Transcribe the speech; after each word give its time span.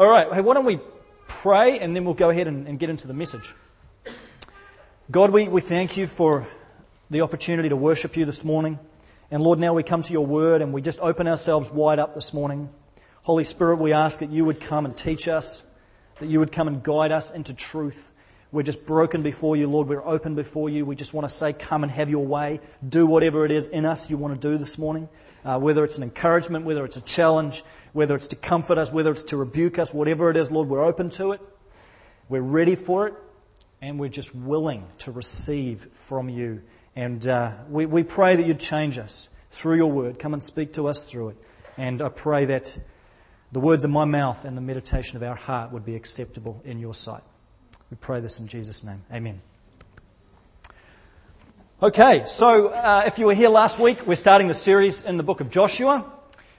All 0.00 0.08
right, 0.08 0.32
hey, 0.32 0.40
why 0.40 0.54
don't 0.54 0.64
we 0.64 0.80
pray 1.28 1.78
and 1.78 1.94
then 1.94 2.06
we'll 2.06 2.14
go 2.14 2.30
ahead 2.30 2.46
and, 2.46 2.66
and 2.66 2.78
get 2.78 2.88
into 2.88 3.06
the 3.06 3.12
message. 3.12 3.54
God, 5.10 5.28
we, 5.28 5.46
we 5.46 5.60
thank 5.60 5.98
you 5.98 6.06
for 6.06 6.46
the 7.10 7.20
opportunity 7.20 7.68
to 7.68 7.76
worship 7.76 8.16
you 8.16 8.24
this 8.24 8.42
morning. 8.42 8.78
And 9.30 9.42
Lord, 9.42 9.58
now 9.58 9.74
we 9.74 9.82
come 9.82 10.02
to 10.02 10.12
your 10.14 10.24
word 10.24 10.62
and 10.62 10.72
we 10.72 10.80
just 10.80 11.00
open 11.00 11.28
ourselves 11.28 11.70
wide 11.70 11.98
up 11.98 12.14
this 12.14 12.32
morning. 12.32 12.70
Holy 13.24 13.44
Spirit, 13.44 13.76
we 13.76 13.92
ask 13.92 14.20
that 14.20 14.30
you 14.30 14.46
would 14.46 14.58
come 14.58 14.86
and 14.86 14.96
teach 14.96 15.28
us, 15.28 15.66
that 16.18 16.30
you 16.30 16.38
would 16.38 16.50
come 16.50 16.66
and 16.66 16.82
guide 16.82 17.12
us 17.12 17.30
into 17.30 17.52
truth. 17.52 18.10
We're 18.52 18.62
just 18.62 18.86
broken 18.86 19.22
before 19.22 19.54
you, 19.54 19.68
Lord. 19.68 19.86
We're 19.86 20.02
open 20.02 20.34
before 20.34 20.70
you. 20.70 20.86
We 20.86 20.96
just 20.96 21.12
want 21.12 21.28
to 21.28 21.34
say, 21.34 21.52
come 21.52 21.82
and 21.82 21.92
have 21.92 22.08
your 22.08 22.26
way. 22.26 22.60
Do 22.88 23.04
whatever 23.04 23.44
it 23.44 23.52
is 23.52 23.68
in 23.68 23.84
us 23.84 24.08
you 24.08 24.16
want 24.16 24.40
to 24.40 24.48
do 24.48 24.56
this 24.56 24.78
morning. 24.78 25.10
Uh, 25.44 25.58
whether 25.58 25.84
it's 25.84 25.98
an 25.98 26.04
encouragement, 26.04 26.64
whether 26.64 26.86
it's 26.86 26.96
a 26.96 27.02
challenge, 27.02 27.64
whether 27.92 28.14
it's 28.14 28.28
to 28.28 28.36
comfort 28.36 28.78
us, 28.78 28.92
whether 28.92 29.10
it's 29.10 29.24
to 29.24 29.36
rebuke 29.36 29.78
us, 29.78 29.92
whatever 29.92 30.30
it 30.30 30.36
is, 30.36 30.50
Lord, 30.50 30.68
we're 30.68 30.84
open 30.84 31.10
to 31.10 31.32
it. 31.32 31.40
We're 32.28 32.40
ready 32.40 32.74
for 32.74 33.08
it. 33.08 33.14
And 33.82 33.98
we're 33.98 34.08
just 34.08 34.34
willing 34.34 34.84
to 34.98 35.10
receive 35.10 35.88
from 35.92 36.28
you. 36.28 36.62
And 36.94 37.26
uh, 37.26 37.52
we, 37.68 37.86
we 37.86 38.02
pray 38.02 38.36
that 38.36 38.46
you'd 38.46 38.60
change 38.60 38.98
us 38.98 39.30
through 39.50 39.76
your 39.76 39.90
word. 39.90 40.18
Come 40.18 40.34
and 40.34 40.42
speak 40.42 40.74
to 40.74 40.86
us 40.86 41.10
through 41.10 41.30
it. 41.30 41.36
And 41.78 42.02
I 42.02 42.10
pray 42.10 42.44
that 42.46 42.78
the 43.52 43.60
words 43.60 43.84
of 43.84 43.90
my 43.90 44.04
mouth 44.04 44.44
and 44.44 44.56
the 44.56 44.60
meditation 44.60 45.16
of 45.16 45.22
our 45.22 45.34
heart 45.34 45.72
would 45.72 45.84
be 45.84 45.96
acceptable 45.96 46.60
in 46.64 46.78
your 46.78 46.94
sight. 46.94 47.22
We 47.90 47.96
pray 47.96 48.20
this 48.20 48.38
in 48.38 48.48
Jesus' 48.48 48.84
name. 48.84 49.02
Amen. 49.12 49.40
Okay, 51.82 52.24
so 52.26 52.68
uh, 52.68 53.04
if 53.06 53.18
you 53.18 53.24
were 53.24 53.34
here 53.34 53.48
last 53.48 53.78
week, 53.78 54.06
we're 54.06 54.14
starting 54.14 54.48
the 54.48 54.54
series 54.54 55.02
in 55.02 55.16
the 55.16 55.22
book 55.22 55.40
of 55.40 55.50
Joshua. 55.50 56.04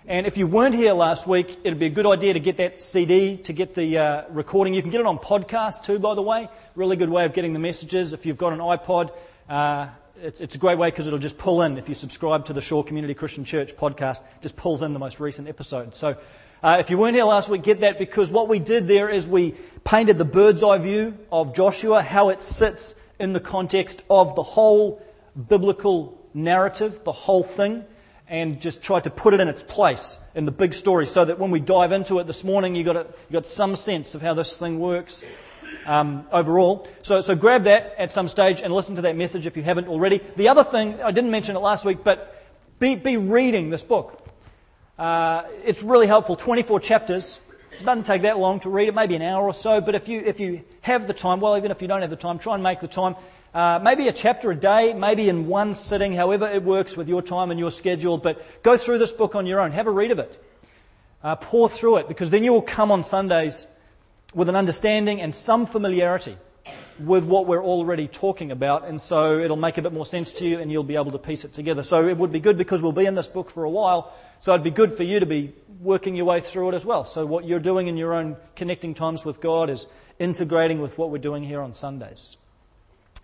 And 0.08 0.26
if 0.26 0.36
you 0.36 0.48
weren't 0.48 0.73
here 0.73 0.94
last 0.94 1.28
week, 1.28 1.60
it'd 1.64 1.78
be 1.78 1.86
a 1.86 1.91
good 1.91 2.08
idea 2.08 2.34
to 2.34 2.40
get 2.40 2.58
that 2.58 2.82
CD, 2.82 3.38
to 3.38 3.54
get 3.54 3.76
the 3.76 4.00
uh, 4.00 4.24
recording. 4.32 4.74
You 4.74 4.82
can 4.82 4.90
get 4.90 5.00
it 5.00 5.05
on 5.05 5.20
podcast 5.20 5.84
too, 5.84 6.00
by 6.00 6.16
the 6.16 6.24
way. 6.24 6.50
Really 6.74 6.96
good 6.96 7.10
way 7.10 7.24
of 7.26 7.34
getting 7.34 7.54
the 7.54 7.60
messages. 7.60 8.12
If 8.12 8.26
you've 8.26 8.38
got 8.38 8.52
an 8.52 8.60
iPod, 8.60 9.12
uh, 9.48 9.90
it's, 10.20 10.41
it's, 10.41 10.55
a 10.55 10.58
great 10.58 10.80
way 10.80 10.90
because 10.90 11.05
it'll 11.05 11.20
just 11.20 11.38
pull 11.38 11.62
in. 11.62 11.77
If 11.77 11.88
you 11.88 11.93
subscribe 11.93 12.46
to 12.46 12.54
the 12.54 12.62
Shore 12.62 12.84
Community 12.84 13.13
Christian 13.13 13.46
Church 13.46 13.77
podcast, 13.77 14.21
it 14.21 14.41
just 14.41 14.55
pulls 14.55 14.82
in 14.82 14.93
the 14.93 14.99
most 14.99 15.20
recent 15.20 15.48
episode. 15.48 15.93
So 15.93 16.18
uh, 16.63 16.77
if 16.80 16.90
you 16.90 16.98
weren't 16.98 17.13
here 17.13 17.26
last 17.26 17.48
week, 17.48 17.62
get 17.62 17.82
that 17.82 17.99
because 17.99 18.32
what 18.32 18.49
we 18.49 18.58
did 18.58 18.88
there 18.88 19.08
is 19.08 19.27
we 19.27 19.54
painted 19.84 20.18
the 20.18 20.26
bird's 20.26 20.63
eye 20.63 20.80
view 20.80 21.15
of 21.32 21.54
Joshua, 21.54 22.02
how 22.02 22.30
it 22.30 22.41
sits 22.41 22.96
in 23.20 23.34
the 23.34 23.40
context 23.40 24.04
of 24.10 24.34
the 24.34 24.43
whole 24.43 24.99
biblical 25.48 26.20
narrative, 26.34 27.04
the 27.04 27.12
whole 27.12 27.43
thing 27.43 27.86
and 28.32 28.62
just 28.62 28.82
try 28.82 28.98
to 29.01 29.10
put 29.10 29.34
it 29.34 29.41
in 29.41 29.49
its 29.49 29.62
place 29.62 30.18
in 30.35 30.46
the 30.46 30.54
big 30.54 30.74
story 30.74 31.05
so 31.05 31.26
that 31.26 31.37
when 31.37 31.51
we 31.51 31.60
dive 31.60 31.91
into 31.91 32.18
it 32.20 32.27
this 32.27 32.46
morning, 32.46 32.76
you 32.76 32.84
got, 32.85 32.96
a, 32.96 33.01
you 33.01 33.34
got 33.34 33.46
some 33.46 33.76
sense 33.76 34.15
of 34.15 34.21
how 34.21 34.34
this 34.34 34.55
thing 34.55 34.79
works 34.79 35.21
um, 35.85 36.26
overall. 36.32 36.87
So, 37.02 37.20
so 37.20 37.35
grab 37.35 37.65
that 37.65 37.93
at 37.98 38.13
some 38.13 38.29
stage 38.29 38.62
and 38.62 38.74
listen 38.74 38.96
to 38.96 39.02
that 39.02 39.18
message 39.18 39.46
if 39.46 39.57
you 39.57 39.63
haven't 39.63 39.90
already. 39.90 40.21
The 40.37 40.48
other 40.48 40.63
thing, 40.63 41.02
I 41.04 41.12
didn't 41.12 41.29
mention 41.29 41.57
it 41.57 41.59
last 41.59 41.84
week, 41.84 42.05
but 42.05 42.41
be, 42.79 42.96
be 42.96 43.18
reading 43.18 43.70
this 43.70 43.84
book. 43.84 44.26
Uh, 44.98 45.43
it's 45.65 45.84
really 45.84 46.07
helpful. 46.07 46.37
24 46.37 46.79
chapters. 46.79 47.41
It 47.74 47.84
doesn't 47.84 48.05
take 48.05 48.21
that 48.21 48.37
long 48.37 48.62
to 48.62 48.70
read 48.70 48.87
it, 48.87 48.96
maybe 48.96 49.15
an 49.15 49.24
hour 49.24 49.43
or 49.43 49.54
so, 49.54 49.82
but 49.82 49.93
if 49.93 50.07
you, 50.07 50.21
if 50.21 50.40
you 50.40 50.63
have 50.79 51.05
the 51.05 51.13
time, 51.13 51.41
well, 51.41 51.57
even 51.57 51.70
if 51.70 51.82
you 51.82 51.90
don't 51.90 51.99
have 51.99 52.09
the 52.09 52.15
time, 52.15 52.40
try 52.40 52.54
and 52.54 52.63
make 52.63 52.79
the 52.79 52.87
time. 52.87 53.15
Uh, 53.54 53.80
maybe 53.84 54.07
a 54.07 54.13
chapter 54.13 54.49
a 54.52 54.55
day, 54.55 54.94
maybe 54.94 55.27
in 55.27 55.48
one 55.48 55.76
sitting, 55.76 56.13
however 56.13 56.48
it 56.48 56.63
works 56.63 56.96
with 56.96 57.10
your 57.10 57.21
time 57.21 57.52
and 57.52 57.60
your 57.60 57.71
schedule, 57.71 58.18
but 58.18 58.63
go 58.63 58.77
through 58.77 58.98
this 58.98 59.12
book 59.12 59.35
on 59.35 59.46
your 59.46 59.60
own. 59.60 59.71
Have 59.71 59.88
a 59.88 59.91
read 59.91 60.12
of 60.12 60.20
it. 60.20 60.41
Uh, 61.21 61.35
pour 61.35 61.70
through 61.70 61.98
it, 61.98 62.08
because 62.08 62.30
then 62.30 62.43
you 62.43 62.54
will 62.54 62.62
come 62.62 62.91
on 62.91 63.04
Sundays 63.04 63.68
with 64.34 64.47
an 64.47 64.56
understanding 64.56 65.22
and 65.22 65.35
some 65.35 65.66
familiarity 65.66 66.38
with 67.00 67.25
what 67.25 67.46
we're 67.46 67.63
already 67.63 68.08
talking 68.08 68.52
about, 68.52 68.88
and 68.88 69.02
so 69.02 69.40
it'll 69.40 69.58
make 69.58 69.78
a 69.78 69.81
bit 69.81 69.91
more 69.91 70.06
sense 70.06 70.31
to 70.31 70.47
you 70.47 70.59
and 70.59 70.72
you'll 70.72 70.84
be 70.84 70.96
able 70.96 71.12
to 71.12 71.18
piece 71.18 71.44
it 71.44 71.54
together. 71.54 71.84
So 71.84 72.08
it 72.08 72.18
would 72.18 72.31
be 72.31 72.40
good 72.40 72.58
because 72.58 72.81
we'll 72.81 72.92
be 72.92 73.06
in 73.06 73.16
this 73.16 73.28
book 73.28 73.50
for 73.50 73.66
a 73.66 73.70
while, 73.70 74.14
so 74.40 74.54
it'd 74.54 74.64
be 74.64 74.72
good 74.72 74.96
for 74.96 75.04
you 75.04 75.20
to 75.20 75.25
be 75.25 75.54
working 75.81 76.16
your 76.16 76.25
way 76.25 76.40
through 76.40 76.70
it 76.70 76.75
as 76.75 76.86
well. 76.86 77.04
So 77.04 77.25
what 77.25 77.46
you're 77.46 77.59
doing 77.59 77.88
in 77.88 77.98
your 77.98 78.14
own 78.14 78.38
connecting 78.56 78.94
times 78.94 79.25
with 79.25 79.42
God 79.42 79.70
is 79.70 79.88
integrating 80.20 80.80
with 80.80 80.98
what 80.98 81.09
we're 81.09 81.18
doing 81.18 81.44
here 81.44 81.62
on 81.62 81.74
Sundays. 81.74 82.38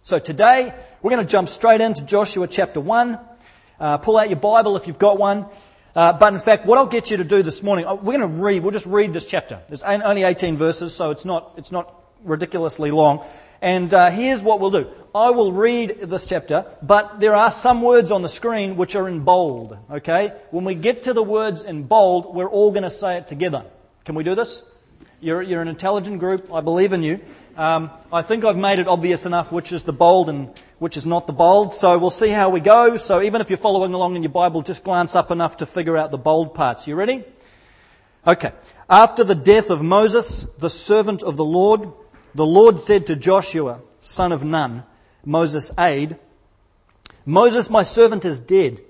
So 0.07 0.19
today, 0.19 0.73
we're 1.01 1.11
going 1.11 1.25
to 1.25 1.29
jump 1.29 1.49
straight 1.49 1.81
into 1.81 2.05
Joshua 2.05 2.47
chapter 2.47 2.79
1. 2.79 3.19
Uh, 3.77 3.97
pull 3.97 4.15
out 4.15 4.29
your 4.29 4.39
Bible 4.39 4.77
if 4.77 4.87
you've 4.87 4.97
got 4.97 5.19
one. 5.19 5.45
Uh, 5.93 6.13
but 6.13 6.33
in 6.33 6.39
fact, 6.39 6.65
what 6.65 6.77
I'll 6.77 6.85
get 6.85 7.11
you 7.11 7.17
to 7.17 7.25
do 7.25 7.43
this 7.43 7.61
morning, 7.61 7.85
uh, 7.85 7.95
we're 7.95 8.17
going 8.17 8.21
to 8.21 8.41
read, 8.41 8.63
we'll 8.63 8.71
just 8.71 8.85
read 8.85 9.11
this 9.11 9.25
chapter. 9.25 9.59
It's 9.67 9.83
only 9.83 10.23
18 10.23 10.55
verses, 10.55 10.95
so 10.95 11.11
it's 11.11 11.25
not, 11.25 11.55
it's 11.57 11.73
not 11.73 11.93
ridiculously 12.23 12.89
long. 12.89 13.25
And 13.61 13.93
uh, 13.93 14.09
here's 14.09 14.41
what 14.41 14.61
we'll 14.61 14.71
do. 14.71 14.89
I 15.13 15.31
will 15.31 15.51
read 15.51 15.99
this 16.03 16.25
chapter, 16.25 16.65
but 16.81 17.19
there 17.19 17.35
are 17.35 17.51
some 17.51 17.81
words 17.81 18.09
on 18.09 18.21
the 18.21 18.29
screen 18.29 18.77
which 18.77 18.95
are 18.95 19.09
in 19.09 19.25
bold, 19.25 19.77
okay? 19.91 20.31
When 20.51 20.63
we 20.63 20.75
get 20.75 21.03
to 21.03 21.13
the 21.13 21.21
words 21.21 21.65
in 21.65 21.83
bold, 21.83 22.33
we're 22.33 22.49
all 22.49 22.71
going 22.71 22.83
to 22.83 22.89
say 22.89 23.17
it 23.17 23.27
together. 23.27 23.65
Can 24.05 24.15
we 24.15 24.23
do 24.23 24.35
this? 24.35 24.63
You're, 25.19 25.41
you're 25.41 25.61
an 25.61 25.67
intelligent 25.67 26.19
group. 26.19 26.53
I 26.53 26.61
believe 26.61 26.93
in 26.93 27.03
you. 27.03 27.19
Um, 27.57 27.89
I 28.13 28.21
think 28.21 28.45
I've 28.45 28.55
made 28.55 28.77
it 28.77 28.87
obvious 28.87 29.25
enough 29.25 29.51
which 29.51 29.71
is 29.71 29.83
the 29.83 29.91
bold 29.91 30.29
and 30.29 30.53
which 30.77 30.95
is 30.95 31.07
not 31.07 31.25
the 31.25 31.33
bold. 31.33 31.73
So 31.73 31.97
we'll 31.97 32.11
see 32.11 32.29
how 32.29 32.49
we 32.49 32.59
go. 32.59 32.97
So 32.97 33.19
even 33.19 33.41
if 33.41 33.49
you're 33.49 33.57
following 33.57 33.95
along 33.95 34.15
in 34.15 34.21
your 34.21 34.31
Bible, 34.31 34.61
just 34.61 34.83
glance 34.83 35.15
up 35.15 35.31
enough 35.31 35.57
to 35.57 35.65
figure 35.65 35.97
out 35.97 36.11
the 36.11 36.19
bold 36.19 36.53
parts. 36.53 36.87
You 36.87 36.93
ready? 36.93 37.25
Okay. 38.27 38.51
After 38.87 39.23
the 39.23 39.33
death 39.33 39.71
of 39.71 39.81
Moses, 39.81 40.43
the 40.43 40.69
servant 40.69 41.23
of 41.23 41.35
the 41.35 41.43
Lord, 41.43 41.91
the 42.35 42.45
Lord 42.45 42.79
said 42.79 43.07
to 43.07 43.15
Joshua, 43.15 43.81
son 44.01 44.31
of 44.31 44.43
Nun, 44.43 44.83
Moses' 45.25 45.73
aide, 45.79 46.15
Moses, 47.25 47.71
my 47.71 47.81
servant, 47.81 48.23
is 48.23 48.39
dead. 48.39 48.81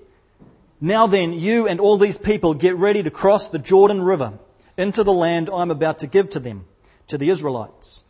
Now 0.78 1.06
then, 1.06 1.32
you 1.32 1.66
and 1.66 1.80
all 1.80 1.96
these 1.96 2.18
people 2.18 2.52
get 2.52 2.76
ready 2.76 3.02
to 3.02 3.10
cross 3.10 3.48
the 3.48 3.58
Jordan 3.58 4.02
River 4.02 4.38
into 4.76 5.04
the 5.04 5.12
land 5.12 5.48
I'm 5.50 5.70
about 5.70 6.00
to 6.00 6.06
give 6.06 6.28
to 6.30 6.38
them, 6.38 6.66
to 7.06 7.16
the 7.16 7.30
Israelites. 7.30 8.04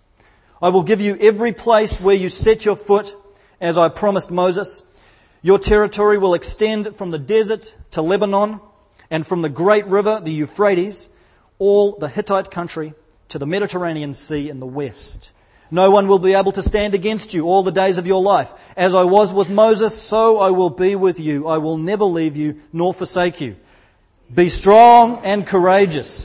I 0.61 0.71
will 0.71 0.83
give 0.83 1.01
you 1.01 1.17
every 1.21 1.53
place 1.53 2.01
where 2.01 2.17
you 2.17 2.29
set 2.29 2.65
your 2.65 2.77
foot, 2.77 3.15
as 3.61 3.79
I 3.79 3.89
promised 3.89 4.31
Moses. 4.31 4.83
Your 5.41 5.59
territory 5.59 6.19
will 6.19 6.35
extend 6.35 6.97
from 6.97 7.13
the 7.13 7.19
desert 7.19 7.77
to 7.93 8.03
Lebanon, 8.03 8.61
and 9.11 9.27
from 9.27 9.43
the 9.43 9.49
great 9.49 9.87
river, 9.87 10.21
the 10.23 10.33
Euphrates, 10.33 11.09
all 11.59 11.93
the 11.93 12.09
Hittite 12.09 12.51
country, 12.51 12.95
to 13.29 13.39
the 13.39 13.47
Mediterranean 13.47 14.15
Sea 14.15 14.51
in 14.51 14.59
the 14.59 14.67
west. 14.67 15.33
No 15.71 15.91
one 15.91 16.09
will 16.09 16.19
be 16.19 16.35
able 16.35 16.53
to 16.53 16.63
stand 16.63 16.95
against 16.95 17.35
you 17.35 17.47
all 17.47 17.63
the 17.63 17.71
days 17.71 17.99
of 17.99 18.07
your 18.07 18.23
life. 18.23 18.53
As 18.77 18.95
I 18.95 19.05
was 19.05 19.33
with 19.33 19.51
Moses, 19.51 19.95
so 19.95 20.41
I 20.41 20.51
will 20.51 20.71
be 20.71 20.97
with 20.97 21.21
you. 21.21 21.47
I 21.47 21.59
will 21.59 21.77
never 21.77 22.05
leave 22.05 22.37
you 22.37 22.61
nor 22.73 22.95
forsake 22.95 23.41
you. 23.41 23.57
Be 24.35 24.49
strong 24.49 25.21
and 25.25 25.47
courageous 25.47 26.25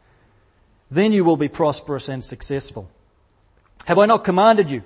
Then 0.91 1.13
you 1.13 1.23
will 1.23 1.37
be 1.37 1.47
prosperous 1.47 2.09
and 2.09 2.23
successful. 2.23 2.91
Have 3.85 3.97
I 3.97 4.05
not 4.05 4.25
commanded 4.25 4.69
you? 4.69 4.83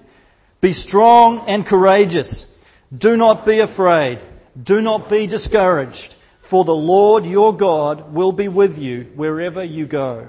Be 0.62 0.71
strong 0.71 1.44
and 1.47 1.65
courageous. 1.65 2.47
Do 2.95 3.18
not 3.18 3.45
be 3.45 3.59
afraid. 3.59 4.24
Do 4.62 4.81
not 4.81 5.09
be 5.09 5.27
discouraged. 5.27 6.15
For 6.39 6.63
the 6.63 6.75
Lord 6.75 7.25
your 7.25 7.57
God 7.57 8.13
will 8.13 8.31
be 8.31 8.47
with 8.47 8.77
you 8.77 9.12
wherever 9.15 9.63
you 9.63 9.88
go. 9.88 10.27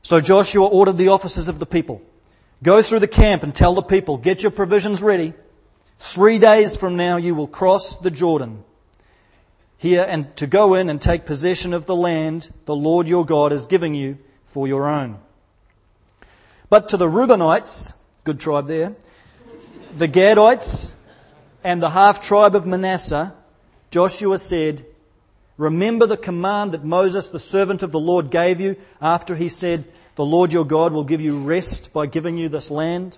So 0.00 0.20
Joshua 0.20 0.66
ordered 0.66 0.96
the 0.96 1.08
officers 1.08 1.48
of 1.48 1.58
the 1.58 1.66
people, 1.66 2.00
go 2.62 2.80
through 2.80 3.00
the 3.00 3.08
camp 3.08 3.42
and 3.42 3.52
tell 3.52 3.74
the 3.74 3.82
people, 3.82 4.16
get 4.16 4.42
your 4.42 4.52
provisions 4.52 5.02
ready. 5.02 5.34
Three 5.98 6.38
days 6.38 6.76
from 6.76 6.96
now 6.96 7.16
you 7.16 7.34
will 7.34 7.48
cross 7.48 7.96
the 7.96 8.12
Jordan 8.12 8.62
here 9.76 10.06
and 10.08 10.34
to 10.36 10.46
go 10.46 10.74
in 10.74 10.88
and 10.88 11.02
take 11.02 11.24
possession 11.24 11.72
of 11.72 11.86
the 11.86 11.96
land 11.96 12.52
the 12.64 12.74
Lord 12.74 13.08
your 13.08 13.26
God 13.26 13.52
is 13.52 13.66
giving 13.66 13.94
you 13.94 14.18
for 14.58 14.66
your 14.66 14.88
own. 14.88 15.16
But 16.68 16.88
to 16.88 16.96
the 16.96 17.06
Reubenites, 17.06 17.92
good 18.24 18.40
tribe 18.40 18.66
there, 18.66 18.96
the 19.96 20.08
Gadites, 20.08 20.90
and 21.62 21.80
the 21.80 21.90
half 21.90 22.20
tribe 22.20 22.56
of 22.56 22.66
Manasseh, 22.66 23.32
Joshua 23.92 24.36
said, 24.36 24.84
Remember 25.58 26.06
the 26.06 26.16
command 26.16 26.72
that 26.72 26.82
Moses, 26.82 27.30
the 27.30 27.38
servant 27.38 27.84
of 27.84 27.92
the 27.92 28.00
Lord, 28.00 28.32
gave 28.32 28.60
you 28.60 28.74
after 29.00 29.36
he 29.36 29.48
said, 29.48 29.86
the 30.16 30.24
Lord 30.24 30.52
your 30.52 30.64
God 30.64 30.92
will 30.92 31.04
give 31.04 31.20
you 31.20 31.38
rest 31.38 31.92
by 31.92 32.06
giving 32.06 32.36
you 32.36 32.48
this 32.48 32.68
land. 32.68 33.16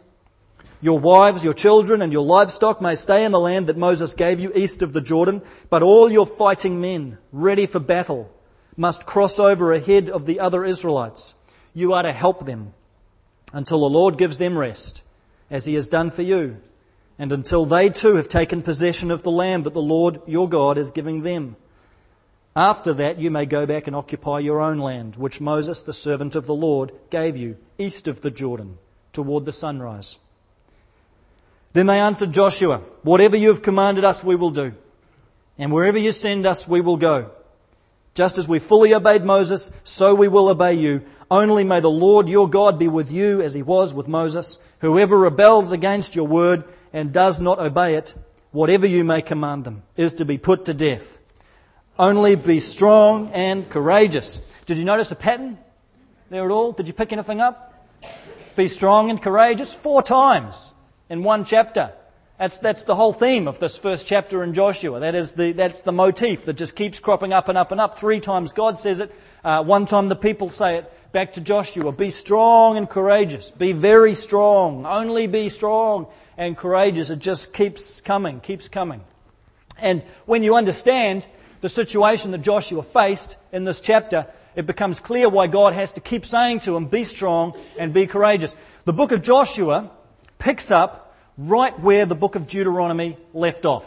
Your 0.83 0.99
wives, 0.99 1.43
your 1.43 1.55
children, 1.55 2.03
and 2.03 2.13
your 2.13 2.23
livestock 2.23 2.83
may 2.83 2.97
stay 2.97 3.25
in 3.25 3.33
the 3.33 3.41
land 3.41 3.69
that 3.69 3.79
Moses 3.79 4.13
gave 4.13 4.41
you 4.41 4.53
east 4.55 4.83
of 4.83 4.93
the 4.93 5.01
Jordan, 5.01 5.41
but 5.71 5.83
all 5.83 6.13
your 6.13 6.27
fighting 6.27 6.83
men, 6.83 7.17
ready 7.33 7.65
for 7.65 7.81
battle, 7.81 8.31
must 8.77 9.07
cross 9.07 9.39
over 9.39 9.73
ahead 9.73 10.09
of 10.09 10.27
the 10.27 10.41
other 10.41 10.65
Israelites. 10.65 11.35
You 11.75 11.93
are 11.93 12.03
to 12.03 12.13
help 12.13 12.47
them 12.47 12.73
until 13.53 13.81
the 13.81 13.89
Lord 13.89 14.19
gives 14.19 14.39
them 14.39 14.59
rest, 14.59 15.03
as 15.51 15.65
he 15.65 15.75
has 15.75 15.89
done 15.89 16.11
for 16.11 16.23
you, 16.23 16.59
and 17.19 17.33
until 17.33 17.67
they 17.67 17.91
too 17.91 18.17
have 18.17 18.29
taken 18.29 18.63
possession 18.63 19.11
of 19.11 19.23
the 19.23 19.31
land 19.31 19.65
that 19.65 19.75
the 19.75 19.83
Lord 19.83 20.21
your 20.27 20.49
God 20.49 20.79
is 20.79 20.91
giving 20.91 21.23
them. 21.23 21.57
After 22.57 22.93
that, 22.95 23.19
you 23.19 23.31
may 23.31 23.47
go 23.47 23.67
back 23.67 23.87
and 23.87 23.95
occupy 23.95 24.41
your 24.41 24.61
own 24.61 24.79
land, 24.79 25.17
which 25.17 25.41
Moses, 25.41 25.83
the 25.83 25.93
servant 25.93 26.35
of 26.35 26.47
the 26.47 26.55
Lord, 26.55 26.93
gave 27.11 27.37
you, 27.37 27.57
east 27.79 28.09
of 28.09 28.23
the 28.23 28.31
Jordan, 28.31 28.79
toward 29.13 29.45
the 29.45 29.53
sunrise. 29.53 30.19
Then 31.73 31.87
they 31.87 32.01
answered 32.01 32.33
Joshua, 32.33 32.79
Whatever 33.03 33.37
you 33.37 33.49
have 33.49 33.63
commanded 33.63 34.05
us, 34.05 34.25
we 34.25 34.35
will 34.35 34.51
do. 34.51 34.75
And 35.59 35.73
wherever 35.73 35.99
you 35.99 36.13
send 36.13 36.47
us, 36.47 36.67
we 36.67 36.81
will 36.81 36.97
go. 36.97 37.31
Just 38.15 38.39
as 38.39 38.49
we 38.49 38.59
fully 38.59 38.95
obeyed 38.95 39.25
Moses, 39.25 39.73
so 39.85 40.15
we 40.15 40.29
will 40.29 40.49
obey 40.49 40.75
you. 40.75 41.03
Only 41.31 41.63
may 41.63 41.81
the 41.81 41.91
Lord 41.91 42.29
your 42.29 42.49
God 42.49 42.79
be 42.79 42.89
with 42.89 43.13
you 43.13 43.41
as 43.41 43.55
he 43.55 43.63
was 43.63 43.95
with 43.95 44.09
Moses. 44.09 44.59
Whoever 44.81 45.17
rebels 45.17 45.71
against 45.71 46.17
your 46.17 46.27
word 46.27 46.65
and 46.93 47.13
does 47.13 47.39
not 47.39 47.61
obey 47.61 47.95
it, 47.95 48.15
whatever 48.51 48.87
you 48.87 49.05
may 49.05 49.23
command 49.23 49.65
them, 49.65 49.85
is 49.97 50.15
to 50.15 50.25
be 50.25 50.39
put 50.39 50.65
to 50.65 50.75
death. 50.75 51.19
Only 51.99 52.35
be 52.35 52.59
strong 52.59 53.31
and 53.33 53.69
courageous. 53.69 54.41
Did 54.67 54.79
you 54.79 54.85
notice 54.85 55.13
a 55.13 55.17
pattern 55.17 55.59
there 56.31 56.45
at 56.45 56.51
all? 56.51 56.73
Did 56.73 56.89
you 56.89 56.95
pick 56.95 57.13
anything 57.13 57.41
up? 57.41 57.89
Be 58.57 58.67
strong 58.67 59.11
and 59.11 59.23
courageous 59.23 59.73
four 59.73 60.03
times 60.03 60.73
in 61.09 61.23
one 61.23 61.45
chapter. 61.45 61.93
That's, 62.41 62.59
that's 62.59 62.85
the 62.85 62.97
whole 62.97 63.13
theme 63.13 63.47
of 63.47 63.59
this 63.59 63.77
first 63.77 64.07
chapter 64.07 64.43
in 64.43 64.55
Joshua. 64.55 64.99
That 65.01 65.15
is 65.15 65.33
the, 65.33 65.53
that's 65.53 65.83
the 65.83 65.93
motif 65.93 66.47
that 66.47 66.55
just 66.55 66.75
keeps 66.75 66.99
cropping 66.99 67.35
up 67.35 67.51
and 67.51 67.59
up 67.59 67.71
and 67.71 67.79
up. 67.79 67.99
Three 67.99 68.19
times 68.19 68.55
God 68.55 68.79
says 68.79 69.01
it. 69.01 69.15
Uh, 69.45 69.63
one 69.63 69.85
time 69.85 70.09
the 70.09 70.17
people 70.17 70.49
say 70.49 70.79
it 70.79 71.13
back 71.13 71.35
to 71.35 71.43
Joshua. 71.43 71.93
Be 71.93 72.09
strong 72.09 72.79
and 72.79 72.89
courageous. 72.89 73.51
Be 73.51 73.73
very 73.73 74.15
strong. 74.15 74.87
Only 74.87 75.27
be 75.27 75.51
strong 75.51 76.07
and 76.39 76.57
courageous. 76.57 77.11
It 77.11 77.19
just 77.19 77.53
keeps 77.53 78.01
coming, 78.01 78.41
keeps 78.41 78.71
coming. 78.71 79.03
And 79.79 80.03
when 80.25 80.43
you 80.43 80.57
understand 80.57 81.27
the 81.61 81.69
situation 81.69 82.31
that 82.31 82.41
Joshua 82.41 82.83
faced 82.83 83.37
in 83.53 83.65
this 83.65 83.83
chapter, 83.83 84.27
it 84.57 84.65
becomes 84.65 84.99
clear 84.99 85.29
why 85.29 85.47
God 85.47 85.75
has 85.75 85.93
to 85.93 86.01
keep 86.01 86.25
saying 86.25 86.61
to 86.61 86.75
him, 86.75 86.87
be 86.87 87.05
strong 87.05 87.55
and 87.79 87.93
be 87.93 88.07
courageous. 88.07 88.57
The 88.87 88.95
book 88.95 89.13
of 89.13 89.21
Joshua 89.21 89.91
picks 90.39 90.71
up 90.71 91.09
right 91.49 91.79
where 91.81 92.05
the 92.05 92.15
book 92.15 92.35
of 92.35 92.47
Deuteronomy 92.47 93.17
left 93.33 93.65
off. 93.65 93.85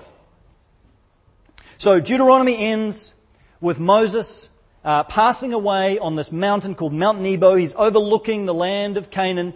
So 1.77 2.00
Deuteronomy 2.00 2.57
ends 2.57 3.13
with 3.61 3.79
Moses 3.79 4.50
uh, 4.83 5.03
passing 5.03 5.53
away 5.53 6.00
on 6.00 6.15
this 6.15 6.31
mountain 6.31 6.75
called 6.75 6.94
Mount 6.94 7.21
Nebo. 7.21 7.55
He's 7.55 7.75
overlooking 7.75 8.45
the 8.45 8.53
land 8.53 8.97
of 8.97 9.11
Canaan. 9.11 9.53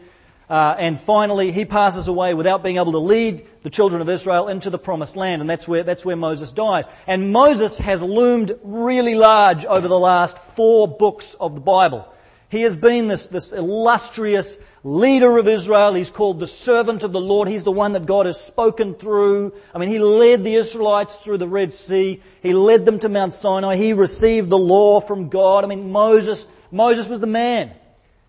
Uh, 0.49 0.75
and 0.77 1.01
finally, 1.01 1.51
he 1.51 1.65
passes 1.65 2.07
away 2.07 2.33
without 2.33 2.63
being 2.63 2.77
able 2.77 2.93
to 2.93 2.99
lead 2.99 3.45
the 3.63 3.69
children 3.69 4.01
of 4.01 4.07
Israel 4.07 4.47
into 4.47 4.69
the 4.69 4.79
promised 4.79 5.15
land. 5.15 5.41
And 5.41 5.49
that's 5.49 5.67
where, 5.67 5.83
that's 5.83 6.05
where 6.05 6.15
Moses 6.15 6.51
dies. 6.51 6.85
And 7.07 7.33
Moses 7.33 7.77
has 7.79 8.01
loomed 8.01 8.57
really 8.63 9.15
large 9.15 9.65
over 9.65 9.87
the 9.87 9.99
last 9.99 10.37
four 10.37 10.87
books 10.87 11.33
of 11.33 11.55
the 11.55 11.61
Bible. 11.61 12.07
He 12.49 12.61
has 12.61 12.77
been 12.77 13.07
this, 13.07 13.27
this 13.27 13.51
illustrious 13.51 14.57
leader 14.83 15.37
of 15.37 15.47
Israel. 15.47 15.93
He's 15.93 16.11
called 16.11 16.39
the 16.39 16.47
servant 16.47 17.03
of 17.03 17.11
the 17.11 17.19
Lord. 17.19 17.49
He's 17.49 17.65
the 17.65 17.71
one 17.71 17.91
that 17.91 18.05
God 18.05 18.25
has 18.25 18.39
spoken 18.39 18.95
through. 18.95 19.53
I 19.73 19.79
mean, 19.79 19.89
he 19.89 19.99
led 19.99 20.43
the 20.45 20.55
Israelites 20.55 21.17
through 21.17 21.39
the 21.39 21.47
Red 21.47 21.73
Sea. 21.73 22.21
He 22.41 22.53
led 22.53 22.85
them 22.85 22.99
to 22.99 23.09
Mount 23.09 23.33
Sinai. 23.33 23.75
He 23.75 23.91
received 23.91 24.49
the 24.49 24.57
law 24.57 25.01
from 25.01 25.27
God. 25.27 25.65
I 25.65 25.67
mean, 25.67 25.91
Moses, 25.91 26.47
Moses 26.71 27.09
was 27.09 27.19
the 27.19 27.27
man. 27.27 27.71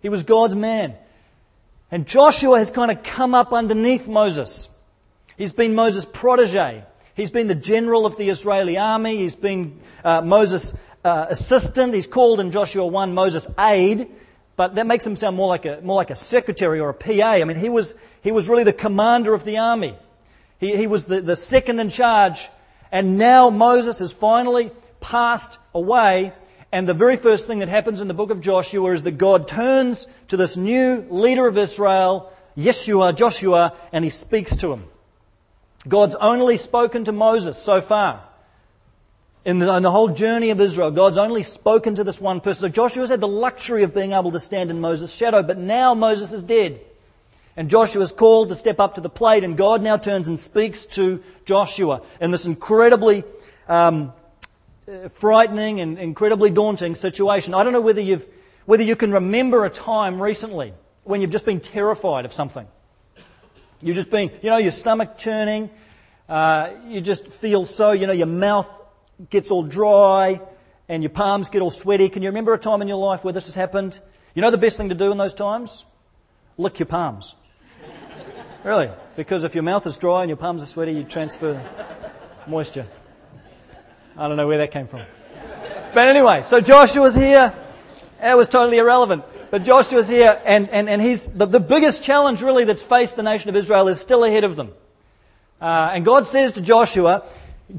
He 0.00 0.08
was 0.08 0.24
God's 0.24 0.56
man. 0.56 0.96
And 1.90 2.06
Joshua 2.06 2.58
has 2.58 2.70
kind 2.72 2.90
of 2.90 3.02
come 3.02 3.34
up 3.34 3.52
underneath 3.52 4.08
Moses. 4.08 4.68
He's 5.36 5.52
been 5.52 5.76
Moses' 5.76 6.04
protege. 6.04 6.84
He's 7.14 7.30
been 7.30 7.46
the 7.46 7.54
general 7.54 8.04
of 8.04 8.16
the 8.16 8.28
Israeli 8.28 8.76
army. 8.76 9.16
He's 9.16 9.36
been 9.36 9.80
uh, 10.04 10.20
Moses' 10.22 10.76
uh, 11.08 11.26
assistant. 11.30 11.94
He's 11.94 12.06
called 12.06 12.38
in 12.38 12.52
Joshua 12.52 12.86
1 12.86 13.14
Moses' 13.14 13.48
aide 13.58 14.08
but 14.58 14.74
that 14.74 14.88
makes 14.88 15.06
him 15.06 15.14
sound 15.14 15.36
more 15.36 15.46
like 15.46 15.66
a, 15.66 15.80
more 15.84 15.94
like 15.94 16.10
a 16.10 16.16
secretary 16.16 16.80
or 16.80 16.88
a 16.88 16.94
PA. 16.94 17.34
I 17.34 17.44
mean, 17.44 17.58
he 17.58 17.68
was, 17.68 17.94
he 18.22 18.32
was 18.32 18.48
really 18.48 18.64
the 18.64 18.72
commander 18.72 19.32
of 19.32 19.44
the 19.44 19.58
army. 19.58 19.96
He, 20.58 20.76
he 20.76 20.88
was 20.88 21.04
the, 21.04 21.20
the 21.20 21.36
second 21.36 21.78
in 21.78 21.90
charge. 21.90 22.48
And 22.90 23.18
now 23.18 23.50
Moses 23.50 24.00
has 24.00 24.12
finally 24.12 24.72
passed 24.98 25.60
away. 25.72 26.32
And 26.72 26.88
the 26.88 26.94
very 26.94 27.16
first 27.16 27.46
thing 27.46 27.60
that 27.60 27.68
happens 27.68 28.00
in 28.00 28.08
the 28.08 28.14
book 28.14 28.30
of 28.30 28.40
Joshua 28.40 28.90
is 28.90 29.04
that 29.04 29.12
God 29.12 29.46
turns 29.46 30.08
to 30.26 30.36
this 30.36 30.56
new 30.56 31.06
leader 31.08 31.46
of 31.46 31.56
Israel, 31.56 32.32
Yeshua, 32.56 33.14
Joshua, 33.14 33.74
and 33.92 34.02
he 34.02 34.10
speaks 34.10 34.56
to 34.56 34.72
him. 34.72 34.86
God's 35.86 36.16
only 36.16 36.56
spoken 36.56 37.04
to 37.04 37.12
Moses 37.12 37.56
so 37.62 37.80
far. 37.80 38.24
In 39.44 39.60
the, 39.60 39.76
in 39.76 39.82
the, 39.82 39.90
whole 39.90 40.08
journey 40.08 40.50
of 40.50 40.60
Israel, 40.60 40.90
God's 40.90 41.16
only 41.16 41.42
spoken 41.42 41.94
to 41.94 42.04
this 42.04 42.20
one 42.20 42.40
person. 42.40 42.60
So 42.62 42.68
Joshua's 42.68 43.10
had 43.10 43.20
the 43.20 43.28
luxury 43.28 43.82
of 43.82 43.94
being 43.94 44.12
able 44.12 44.32
to 44.32 44.40
stand 44.40 44.70
in 44.70 44.80
Moses' 44.80 45.14
shadow, 45.14 45.42
but 45.42 45.56
now 45.56 45.94
Moses 45.94 46.32
is 46.32 46.42
dead. 46.42 46.80
And 47.56 47.70
Joshua's 47.70 48.12
called 48.12 48.50
to 48.50 48.54
step 48.54 48.78
up 48.78 48.96
to 48.96 49.00
the 49.00 49.08
plate, 49.08 49.44
and 49.44 49.56
God 49.56 49.82
now 49.82 49.96
turns 49.96 50.28
and 50.28 50.38
speaks 50.38 50.86
to 50.86 51.22
Joshua 51.44 52.02
in 52.20 52.30
this 52.30 52.46
incredibly 52.46 53.24
um, 53.68 54.12
frightening 55.10 55.80
and 55.80 55.98
incredibly 55.98 56.50
daunting 56.50 56.94
situation. 56.94 57.54
I 57.54 57.64
don't 57.64 57.72
know 57.72 57.80
whether 57.80 58.00
you've 58.00 58.26
whether 58.68 58.82
you 58.82 58.96
can 58.96 59.12
remember 59.12 59.64
a 59.64 59.70
time 59.70 60.20
recently 60.20 60.74
when 61.04 61.22
you've 61.22 61.30
just 61.30 61.46
been 61.46 61.58
terrified 61.58 62.26
of 62.26 62.34
something. 62.34 62.66
You've 63.80 63.96
just 63.96 64.10
been, 64.10 64.30
you 64.42 64.50
know, 64.50 64.58
your 64.58 64.72
stomach 64.72 65.16
churning. 65.16 65.70
Uh, 66.28 66.72
you 66.86 67.00
just 67.00 67.28
feel 67.28 67.64
so, 67.64 67.92
you 67.92 68.06
know, 68.06 68.12
your 68.12 68.26
mouth 68.26 68.68
gets 69.30 69.50
all 69.50 69.62
dry 69.62 70.40
and 70.88 71.02
your 71.02 71.10
palms 71.10 71.50
get 71.50 71.62
all 71.62 71.70
sweaty. 71.70 72.08
Can 72.08 72.22
you 72.22 72.28
remember 72.28 72.54
a 72.54 72.58
time 72.58 72.82
in 72.82 72.88
your 72.88 72.98
life 72.98 73.24
where 73.24 73.32
this 73.32 73.46
has 73.46 73.54
happened? 73.54 74.00
You 74.34 74.42
know 74.42 74.50
the 74.50 74.58
best 74.58 74.76
thing 74.76 74.88
to 74.88 74.94
do 74.94 75.12
in 75.12 75.18
those 75.18 75.34
times? 75.34 75.84
Lick 76.56 76.78
your 76.78 76.86
palms. 76.86 77.34
really? 78.64 78.90
Because 79.16 79.44
if 79.44 79.54
your 79.54 79.64
mouth 79.64 79.86
is 79.86 79.96
dry 79.96 80.22
and 80.22 80.30
your 80.30 80.36
palms 80.36 80.62
are 80.62 80.66
sweaty, 80.66 80.92
you 80.92 81.04
transfer 81.04 81.62
moisture. 82.46 82.86
I 84.16 84.28
don't 84.28 84.36
know 84.36 84.46
where 84.46 84.58
that 84.58 84.70
came 84.70 84.88
from. 84.88 85.02
But 85.94 86.08
anyway, 86.08 86.42
so 86.44 86.60
Joshua's 86.60 87.14
here. 87.14 87.54
That 88.20 88.36
was 88.36 88.48
totally 88.48 88.78
irrelevant. 88.78 89.24
But 89.50 89.64
Joshua's 89.64 90.08
here, 90.08 90.40
and, 90.44 90.68
and, 90.70 90.88
and 90.88 91.00
he's, 91.00 91.28
the, 91.28 91.46
the 91.46 91.60
biggest 91.60 92.02
challenge 92.02 92.42
really 92.42 92.64
that's 92.64 92.82
faced 92.82 93.16
the 93.16 93.22
nation 93.22 93.48
of 93.48 93.56
Israel 93.56 93.88
is 93.88 93.98
still 94.00 94.24
ahead 94.24 94.44
of 94.44 94.56
them. 94.56 94.72
Uh, 95.60 95.90
and 95.92 96.04
God 96.04 96.26
says 96.26 96.52
to 96.52 96.60
Joshua, 96.60 97.24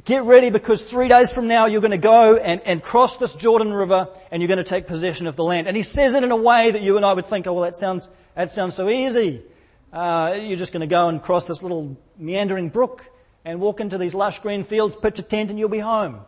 Get 0.05 0.24
ready 0.24 0.51
because 0.51 0.84
three 0.84 1.08
days 1.08 1.34
from 1.34 1.48
now 1.48 1.65
you're 1.65 1.81
going 1.81 1.89
to 1.89 1.98
go 1.98 2.38
and, 2.38 2.62
and 2.62 2.84
cross 2.84 3.17
this 3.17 3.34
Jordan 3.34 3.74
River 3.74 4.08
and 4.29 4.39
you're 4.39 4.48
going 4.48 4.60
to 4.60 4.63
take 4.63 4.86
possession 4.86 5.25
of 5.25 5.36
the 5.36 5.43
land. 5.43 5.67
And 5.67 5.75
he 5.75 5.81
says 5.81 6.13
it 6.13 6.24
in 6.24 6.29
a 6.29 6.36
way 6.36 6.69
that 6.69 6.84
you 6.84 6.96
and 6.96 7.03
I 7.03 7.13
would 7.13 7.27
think, 7.27 7.48
oh, 7.48 7.53
well, 7.53 7.63
that 7.63 7.75
sounds, 7.75 8.08
that 8.36 8.51
sounds 8.51 8.75
so 8.75 8.88
easy. 8.88 9.41
Uh, 9.91 10.38
you're 10.39 10.58
just 10.58 10.74
going 10.74 10.81
to 10.81 10.88
go 10.88 11.10
and 11.10 11.19
cross 11.24 11.48
this 11.48 11.63
little 11.63 11.98
meandering 12.19 12.69
brook 12.69 13.10
and 13.43 13.60
walk 13.60 13.79
into 13.79 13.98
these 13.98 14.13
lush 14.13 14.38
green 14.39 14.63
fields, 14.63 14.96
pitch 14.96 15.17
a 15.17 15.24
tent, 15.24 15.50
and 15.50 15.58
you'll 15.58 15.69
be 15.69 15.79
home. 15.79 16.19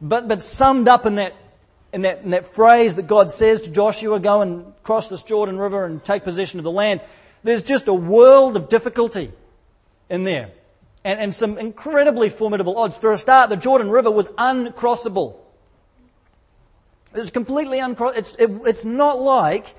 But, 0.00 0.26
but 0.26 0.42
summed 0.42 0.88
up 0.88 1.06
in 1.06 1.14
that, 1.16 1.36
in 1.92 2.02
that, 2.02 2.24
in 2.24 2.30
that 2.30 2.44
phrase 2.44 2.96
that 2.96 3.06
God 3.06 3.30
says 3.30 3.60
to 3.62 3.70
Joshua, 3.70 4.18
go 4.18 4.40
and 4.40 4.74
cross 4.82 5.06
this 5.06 5.22
Jordan 5.22 5.58
River 5.58 5.84
and 5.84 6.04
take 6.04 6.24
possession 6.24 6.58
of 6.58 6.64
the 6.64 6.72
land, 6.72 7.02
there's 7.44 7.62
just 7.62 7.86
a 7.86 7.94
world 7.94 8.56
of 8.56 8.68
difficulty 8.68 9.30
in 10.10 10.24
there 10.24 10.50
and, 11.04 11.20
and 11.20 11.34
some 11.34 11.58
incredibly 11.58 12.30
formidable 12.30 12.78
odds. 12.78 12.96
For 12.96 13.12
a 13.12 13.18
start, 13.18 13.50
the 13.50 13.56
Jordan 13.56 13.90
River 13.90 14.10
was 14.10 14.28
uncrossable. 14.32 15.36
It's 17.14 17.30
completely 17.30 17.78
uncrossable. 17.78 18.16
It's, 18.16 18.34
it, 18.36 18.50
it's 18.64 18.84
not 18.84 19.20
like, 19.20 19.74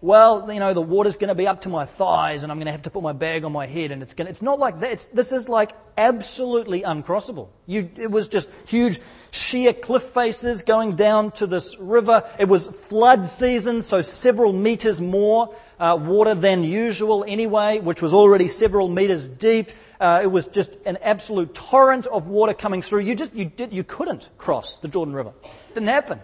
well, 0.00 0.52
you 0.52 0.60
know, 0.60 0.74
the 0.74 0.82
water's 0.82 1.16
going 1.16 1.28
to 1.28 1.34
be 1.34 1.46
up 1.46 1.62
to 1.62 1.70
my 1.70 1.86
thighs 1.86 2.42
and 2.42 2.52
I'm 2.52 2.58
going 2.58 2.66
to 2.66 2.72
have 2.72 2.82
to 2.82 2.90
put 2.90 3.02
my 3.02 3.12
bag 3.12 3.44
on 3.44 3.52
my 3.52 3.66
head 3.66 3.90
and 3.90 4.02
it's 4.02 4.12
going 4.12 4.28
it's 4.28 4.42
not 4.42 4.58
like 4.58 4.80
that. 4.80 4.92
It's, 4.92 5.06
this 5.06 5.32
is 5.32 5.48
like 5.48 5.72
absolutely 5.96 6.82
uncrossable. 6.82 7.48
You, 7.66 7.90
it 7.96 8.10
was 8.10 8.28
just 8.28 8.50
huge 8.66 9.00
sheer 9.30 9.72
cliff 9.72 10.02
faces 10.02 10.62
going 10.62 10.96
down 10.96 11.30
to 11.32 11.46
this 11.46 11.78
river. 11.78 12.28
It 12.38 12.48
was 12.48 12.68
flood 12.68 13.24
season, 13.24 13.80
so 13.80 14.02
several 14.02 14.52
meters 14.52 15.00
more 15.00 15.56
uh, 15.80 15.96
water 15.98 16.34
than 16.34 16.64
usual 16.64 17.24
anyway, 17.26 17.78
which 17.78 18.02
was 18.02 18.12
already 18.12 18.48
several 18.48 18.88
meters 18.88 19.26
deep. 19.26 19.70
Uh, 20.00 20.20
it 20.22 20.26
was 20.26 20.48
just 20.48 20.76
an 20.86 20.98
absolute 21.02 21.54
torrent 21.54 22.06
of 22.06 22.26
water 22.26 22.54
coming 22.54 22.82
through. 22.82 23.00
You 23.00 23.14
just 23.14 23.34
you 23.34 23.44
did 23.44 23.72
you 23.72 23.84
couldn't 23.84 24.28
cross 24.38 24.78
the 24.78 24.88
Jordan 24.88 25.14
River. 25.14 25.32
Didn't 25.74 25.88
happen. 25.88 26.20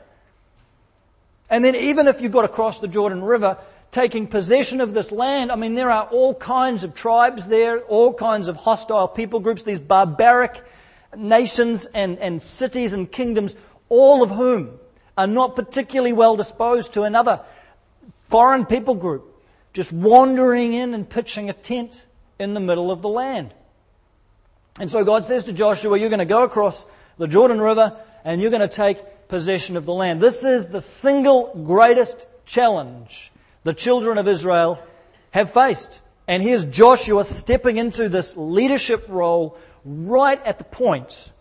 And 1.48 1.64
then 1.64 1.74
even 1.74 2.06
if 2.06 2.20
you 2.20 2.28
got 2.28 2.44
across 2.44 2.80
the 2.80 2.88
Jordan 2.88 3.22
River, 3.22 3.58
taking 3.90 4.28
possession 4.28 4.80
of 4.80 4.94
this 4.94 5.10
land, 5.10 5.50
I 5.50 5.56
mean, 5.56 5.74
there 5.74 5.90
are 5.90 6.04
all 6.04 6.34
kinds 6.34 6.84
of 6.84 6.94
tribes 6.94 7.46
there, 7.46 7.80
all 7.80 8.14
kinds 8.14 8.48
of 8.48 8.56
hostile 8.56 9.08
people 9.08 9.40
groups, 9.40 9.64
these 9.64 9.80
barbaric 9.80 10.62
nations 11.16 11.86
and, 11.86 12.18
and 12.18 12.40
cities 12.40 12.92
and 12.92 13.10
kingdoms, 13.10 13.56
all 13.88 14.22
of 14.22 14.30
whom 14.30 14.78
are 15.18 15.26
not 15.26 15.56
particularly 15.56 16.12
well 16.12 16.36
disposed 16.36 16.94
to 16.94 17.02
another 17.02 17.40
foreign 18.28 18.64
people 18.64 18.94
group 18.94 19.26
just 19.72 19.92
wandering 19.92 20.72
in 20.72 20.94
and 20.94 21.08
pitching 21.08 21.50
a 21.50 21.52
tent 21.52 22.04
in 22.38 22.54
the 22.54 22.60
middle 22.60 22.90
of 22.90 23.02
the 23.02 23.08
land. 23.08 23.52
And 24.78 24.90
so 24.90 25.04
God 25.04 25.24
says 25.24 25.44
to 25.44 25.52
Joshua, 25.52 25.98
You're 25.98 26.08
going 26.08 26.20
to 26.20 26.24
go 26.24 26.44
across 26.44 26.86
the 27.18 27.26
Jordan 27.26 27.60
River 27.60 27.96
and 28.24 28.40
you're 28.40 28.50
going 28.50 28.60
to 28.60 28.68
take 28.68 29.28
possession 29.28 29.76
of 29.76 29.84
the 29.84 29.94
land. 29.94 30.20
This 30.20 30.44
is 30.44 30.68
the 30.68 30.80
single 30.80 31.52
greatest 31.64 32.26
challenge 32.44 33.30
the 33.62 33.74
children 33.74 34.18
of 34.18 34.26
Israel 34.26 34.82
have 35.32 35.52
faced. 35.52 36.00
And 36.26 36.42
here's 36.42 36.64
Joshua 36.64 37.24
stepping 37.24 37.76
into 37.76 38.08
this 38.08 38.36
leadership 38.36 39.06
role 39.08 39.58
right 39.84 40.44
at 40.44 40.58
the 40.58 40.64
point 40.64 41.32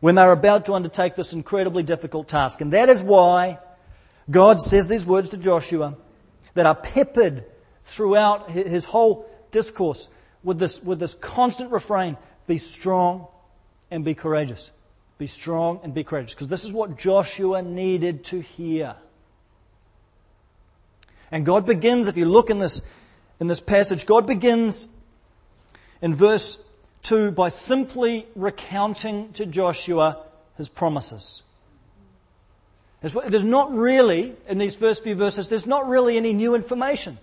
when 0.00 0.14
they're 0.14 0.32
about 0.32 0.66
to 0.66 0.74
undertake 0.74 1.16
this 1.16 1.32
incredibly 1.32 1.82
difficult 1.82 2.28
task. 2.28 2.60
And 2.60 2.72
that 2.72 2.88
is 2.88 3.02
why 3.02 3.58
God 4.30 4.60
says 4.60 4.88
these 4.88 5.06
words 5.06 5.30
to 5.30 5.38
Joshua 5.38 5.96
that 6.54 6.66
are 6.66 6.74
peppered 6.74 7.44
throughout 7.84 8.50
his 8.50 8.84
whole 8.84 9.28
discourse 9.50 10.08
with 10.46 10.60
this, 10.60 10.80
with 10.80 11.00
this 11.00 11.14
constant 11.14 11.72
refrain 11.72 12.16
be 12.46 12.56
strong 12.56 13.26
and 13.90 14.04
be 14.04 14.14
courageous. 14.14 14.70
Be 15.18 15.26
strong 15.26 15.80
and 15.82 15.92
be 15.92 16.04
courageous. 16.04 16.34
Because 16.34 16.46
this 16.46 16.64
is 16.64 16.72
what 16.72 16.96
Joshua 16.96 17.62
needed 17.62 18.22
to 18.26 18.40
hear. 18.40 18.94
And 21.32 21.44
God 21.44 21.66
begins, 21.66 22.06
if 22.06 22.16
you 22.16 22.26
look 22.26 22.48
in 22.48 22.60
this, 22.60 22.80
in 23.40 23.48
this 23.48 23.58
passage, 23.58 24.06
God 24.06 24.28
begins 24.28 24.88
in 26.00 26.14
verse 26.14 26.64
2 27.02 27.32
by 27.32 27.48
simply 27.48 28.26
recounting 28.36 29.32
to 29.32 29.46
Joshua 29.46 30.22
his 30.56 30.68
promises. 30.68 31.42
There's 33.00 33.44
not 33.44 33.74
really, 33.74 34.36
in 34.48 34.58
these 34.58 34.76
first 34.76 35.02
few 35.02 35.16
verses, 35.16 35.48
there's 35.48 35.66
not 35.66 35.88
really 35.88 36.16
any 36.16 36.32
new 36.32 36.54
information 36.54 37.18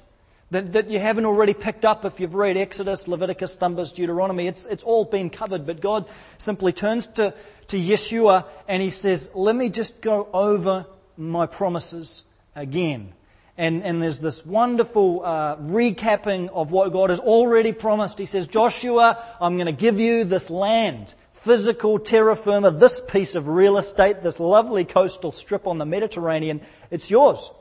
that, 0.54 0.74
that 0.74 0.90
you 0.90 1.00
haven't 1.00 1.26
already 1.26 1.54
picked 1.54 1.84
up 1.84 2.06
if 2.06 2.20
you've 2.20 2.36
read 2.36 2.58
Exodus, 2.58 3.08
Leviticus, 3.08 3.60
Numbers, 3.60 3.92
Deuteronomy. 3.92 4.48
It's, 4.48 4.66
it's 4.68 4.84
all 4.84 5.06
been 5.06 5.30
covered, 5.30 5.66
but 5.66 5.82
God 5.82 6.06
simply 6.38 6.72
turns 6.72 7.08
to, 7.08 7.34
to 7.68 7.78
Yeshua 7.78 8.46
and 8.68 8.82
he 8.82 8.90
says, 8.90 9.32
let 9.34 9.56
me 9.56 9.70
just 9.70 10.02
go 10.02 10.30
over 10.34 10.86
my 11.18 11.46
promises 11.46 12.24
again. 12.56 13.14
And, 13.58 13.84
and 13.84 14.02
there's 14.02 14.20
this 14.20 14.46
wonderful 14.46 15.24
uh, 15.24 15.58
recapping 15.58 16.50
of 16.50 16.72
what 16.72 16.92
God 16.92 17.10
has 17.10 17.20
already 17.20 17.72
promised. 17.72 18.18
He 18.18 18.26
says, 18.26 18.48
Joshua, 18.48 19.24
I'm 19.40 19.58
going 19.58 19.68
to 19.68 19.72
give 19.72 20.00
you 20.00 20.24
this 20.24 20.50
land, 20.50 21.14
physical 21.34 22.00
terra 22.00 22.36
firma, 22.36 22.72
this 22.72 23.00
piece 23.00 23.36
of 23.36 23.48
real 23.48 23.78
estate, 23.78 24.24
this 24.24 24.40
lovely 24.40 24.86
coastal 24.86 25.32
strip 25.32 25.68
on 25.68 25.78
the 25.78 25.86
Mediterranean. 25.86 26.62
It's 26.90 27.12
yours. 27.12 27.52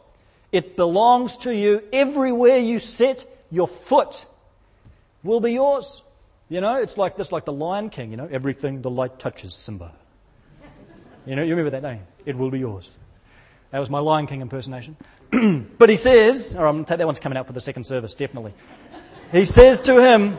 It 0.53 0.77
belongs 0.77 1.39
to 1.39 1.55
you. 1.55 1.83
Everywhere 1.93 2.59
you 2.59 2.79
set 2.79 3.27
your 3.51 3.67
foot 3.67 4.27
will 5.23 5.41
be 5.41 5.53
yours. 5.53 6.03
You 6.49 6.61
know, 6.61 6.77
it's 6.77 6.99
like 6.99 7.17
this, 7.17 7.33
like 7.33 7.47
the 7.47 7.53
Lion 7.53 7.89
King, 7.89 8.11
you 8.11 8.19
know, 8.19 8.29
everything 8.31 8.83
the 8.83 8.91
light 8.91 9.19
touches, 9.19 9.55
Simba. 9.55 9.93
You 11.25 11.35
know, 11.37 11.43
you 11.43 11.51
remember 11.51 11.71
that 11.71 11.83
name? 11.83 12.03
It 12.27 12.37
will 12.37 12.51
be 12.51 12.59
yours. 12.59 12.91
That 13.71 13.79
was 13.79 13.89
my 13.89 14.01
Lion 14.01 14.27
King 14.27 14.43
impersonation. 14.43 14.97
but 15.79 15.89
he 15.89 15.97
says, 15.97 16.55
or 16.55 16.67
I'm 16.67 16.75
going 16.75 16.85
to 16.85 16.89
take 16.91 16.99
that 16.99 17.07
one's 17.07 17.21
coming 17.21 17.39
out 17.39 17.47
for 17.47 17.55
the 17.55 17.61
second 17.61 17.85
service, 17.85 18.15
definitely. 18.15 18.53
He 19.31 19.47
says 19.47 19.81
to 19.83 20.03
him, 20.03 20.39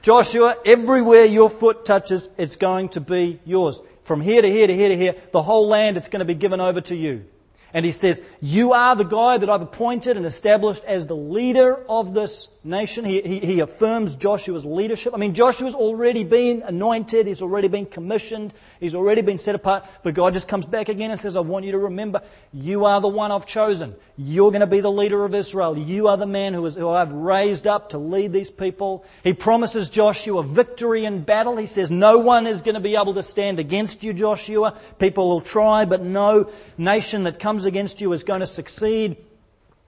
Joshua, 0.00 0.56
everywhere 0.64 1.26
your 1.26 1.50
foot 1.50 1.84
touches, 1.84 2.30
it's 2.38 2.56
going 2.56 2.90
to 2.90 3.00
be 3.00 3.40
yours. 3.44 3.80
From 4.04 4.20
here 4.20 4.40
to 4.40 4.50
here 4.50 4.66
to 4.66 4.74
here 4.74 4.88
to 4.88 4.96
here, 4.96 5.14
the 5.32 5.42
whole 5.42 5.68
land, 5.68 5.98
it's 5.98 6.08
going 6.08 6.20
to 6.20 6.24
be 6.24 6.34
given 6.34 6.60
over 6.60 6.80
to 6.82 6.96
you. 6.96 7.26
And 7.74 7.84
he 7.84 7.90
says, 7.90 8.22
You 8.40 8.72
are 8.72 8.94
the 8.94 9.04
guy 9.04 9.36
that 9.36 9.50
I've 9.50 9.60
appointed 9.60 10.16
and 10.16 10.24
established 10.24 10.84
as 10.84 11.08
the 11.08 11.16
leader 11.16 11.84
of 11.88 12.14
this 12.14 12.46
nation. 12.62 13.04
He, 13.04 13.20
he, 13.20 13.40
he, 13.40 13.60
affirms 13.60 14.14
Joshua's 14.14 14.64
leadership. 14.64 15.12
I 15.12 15.16
mean, 15.16 15.34
Joshua's 15.34 15.74
already 15.74 16.22
been 16.22 16.62
anointed. 16.62 17.26
He's 17.26 17.42
already 17.42 17.66
been 17.66 17.86
commissioned. 17.86 18.54
He's 18.80 18.94
already 18.94 19.22
been 19.22 19.38
set 19.38 19.54
apart. 19.54 19.84
But 20.02 20.14
God 20.14 20.32
just 20.32 20.48
comes 20.48 20.66
back 20.66 20.88
again 20.88 21.10
and 21.10 21.20
says, 21.20 21.36
I 21.36 21.40
want 21.40 21.64
you 21.64 21.72
to 21.72 21.78
remember, 21.78 22.22
you 22.52 22.84
are 22.84 23.00
the 23.00 23.08
one 23.08 23.30
I've 23.30 23.46
chosen. 23.46 23.94
You're 24.16 24.50
going 24.50 24.60
to 24.60 24.66
be 24.66 24.80
the 24.80 24.90
leader 24.90 25.24
of 25.24 25.34
Israel. 25.34 25.76
You 25.76 26.08
are 26.08 26.16
the 26.16 26.26
man 26.26 26.54
who, 26.54 26.64
is, 26.66 26.76
who 26.76 26.88
I've 26.88 27.12
raised 27.12 27.66
up 27.66 27.90
to 27.90 27.98
lead 27.98 28.32
these 28.32 28.50
people. 28.50 29.04
He 29.22 29.32
promises 29.32 29.88
Joshua 29.88 30.42
victory 30.42 31.04
in 31.04 31.22
battle. 31.22 31.56
He 31.56 31.66
says, 31.66 31.90
no 31.90 32.18
one 32.18 32.46
is 32.46 32.62
going 32.62 32.74
to 32.74 32.80
be 32.80 32.96
able 32.96 33.14
to 33.14 33.22
stand 33.22 33.58
against 33.58 34.04
you, 34.04 34.12
Joshua. 34.12 34.78
People 34.98 35.28
will 35.28 35.40
try, 35.40 35.84
but 35.84 36.02
no 36.02 36.50
nation 36.76 37.24
that 37.24 37.38
comes 37.38 37.64
against 37.64 38.00
you 38.00 38.12
is 38.12 38.24
going 38.24 38.40
to 38.40 38.46
succeed. 38.46 39.16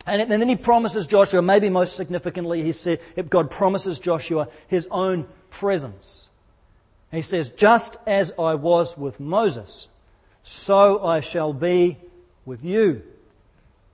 And 0.09 0.31
then 0.31 0.49
he 0.49 0.55
promises 0.55 1.09
Joshua, 1.09 1.43
maybe 1.43 1.69
most 1.69 1.97
significantly, 1.97 2.63
he 2.63 2.71
said, 2.71 3.01
God 3.29 3.51
promises 3.51 3.99
Joshua 3.99 4.47
his 4.69 4.87
own 4.93 5.27
presence. 5.51 6.26
He 7.11 7.23
says, 7.23 7.51
just 7.51 7.97
as 8.07 8.33
I 8.39 8.55
was 8.55 8.99
with 8.99 9.21
Moses, 9.21 9.89
so 10.43 11.05
I 11.05 11.21
shall 11.21 11.53
be 11.53 11.99
with 12.45 12.65
you. 12.65 13.03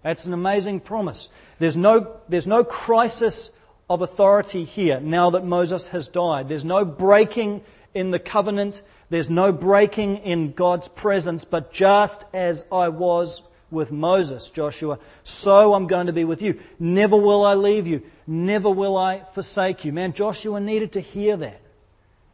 That's 0.03 0.27
an 0.27 0.33
amazing 0.33 0.81
promise. 0.81 1.29
There's 1.59 1.77
no, 1.77 2.17
there's 2.29 2.47
no 2.47 2.65
crisis 2.65 3.53
of 3.89 4.03
authority 4.03 4.65
here 4.65 5.01
now 5.01 5.31
that 5.31 5.45
Moses 5.45 5.89
has 5.89 6.09
died. 6.09 6.49
There's 6.49 6.65
no 6.65 6.85
breaking 6.85 7.63
in 7.95 8.11
the 8.11 8.19
covenant. 8.19 8.83
There's 9.11 9.31
no 9.31 9.53
breaking 9.53 10.19
in 10.19 10.53
God's 10.53 10.89
presence, 10.89 11.45
but 11.45 11.73
just 11.73 12.25
as 12.33 12.65
I 12.73 12.89
was 12.89 13.43
with 13.71 13.93
Moses, 13.93 14.51
Joshua, 14.51 14.99
so 15.23 15.75
I'm 15.75 15.87
going 15.87 16.07
to 16.07 16.13
be 16.13 16.25
with 16.25 16.43
you. 16.43 16.61
Never 16.79 17.17
will 17.17 17.45
I 17.45 17.55
leave 17.55 17.87
you. 17.87 18.03
Never 18.27 18.71
will 18.71 18.97
I 18.97 19.21
forsake 19.33 19.85
you. 19.85 19.93
Man, 19.93 20.13
Joshua 20.13 20.61
needed 20.61 20.93
to 20.93 21.01
hear 21.01 21.37
that. 21.39 21.61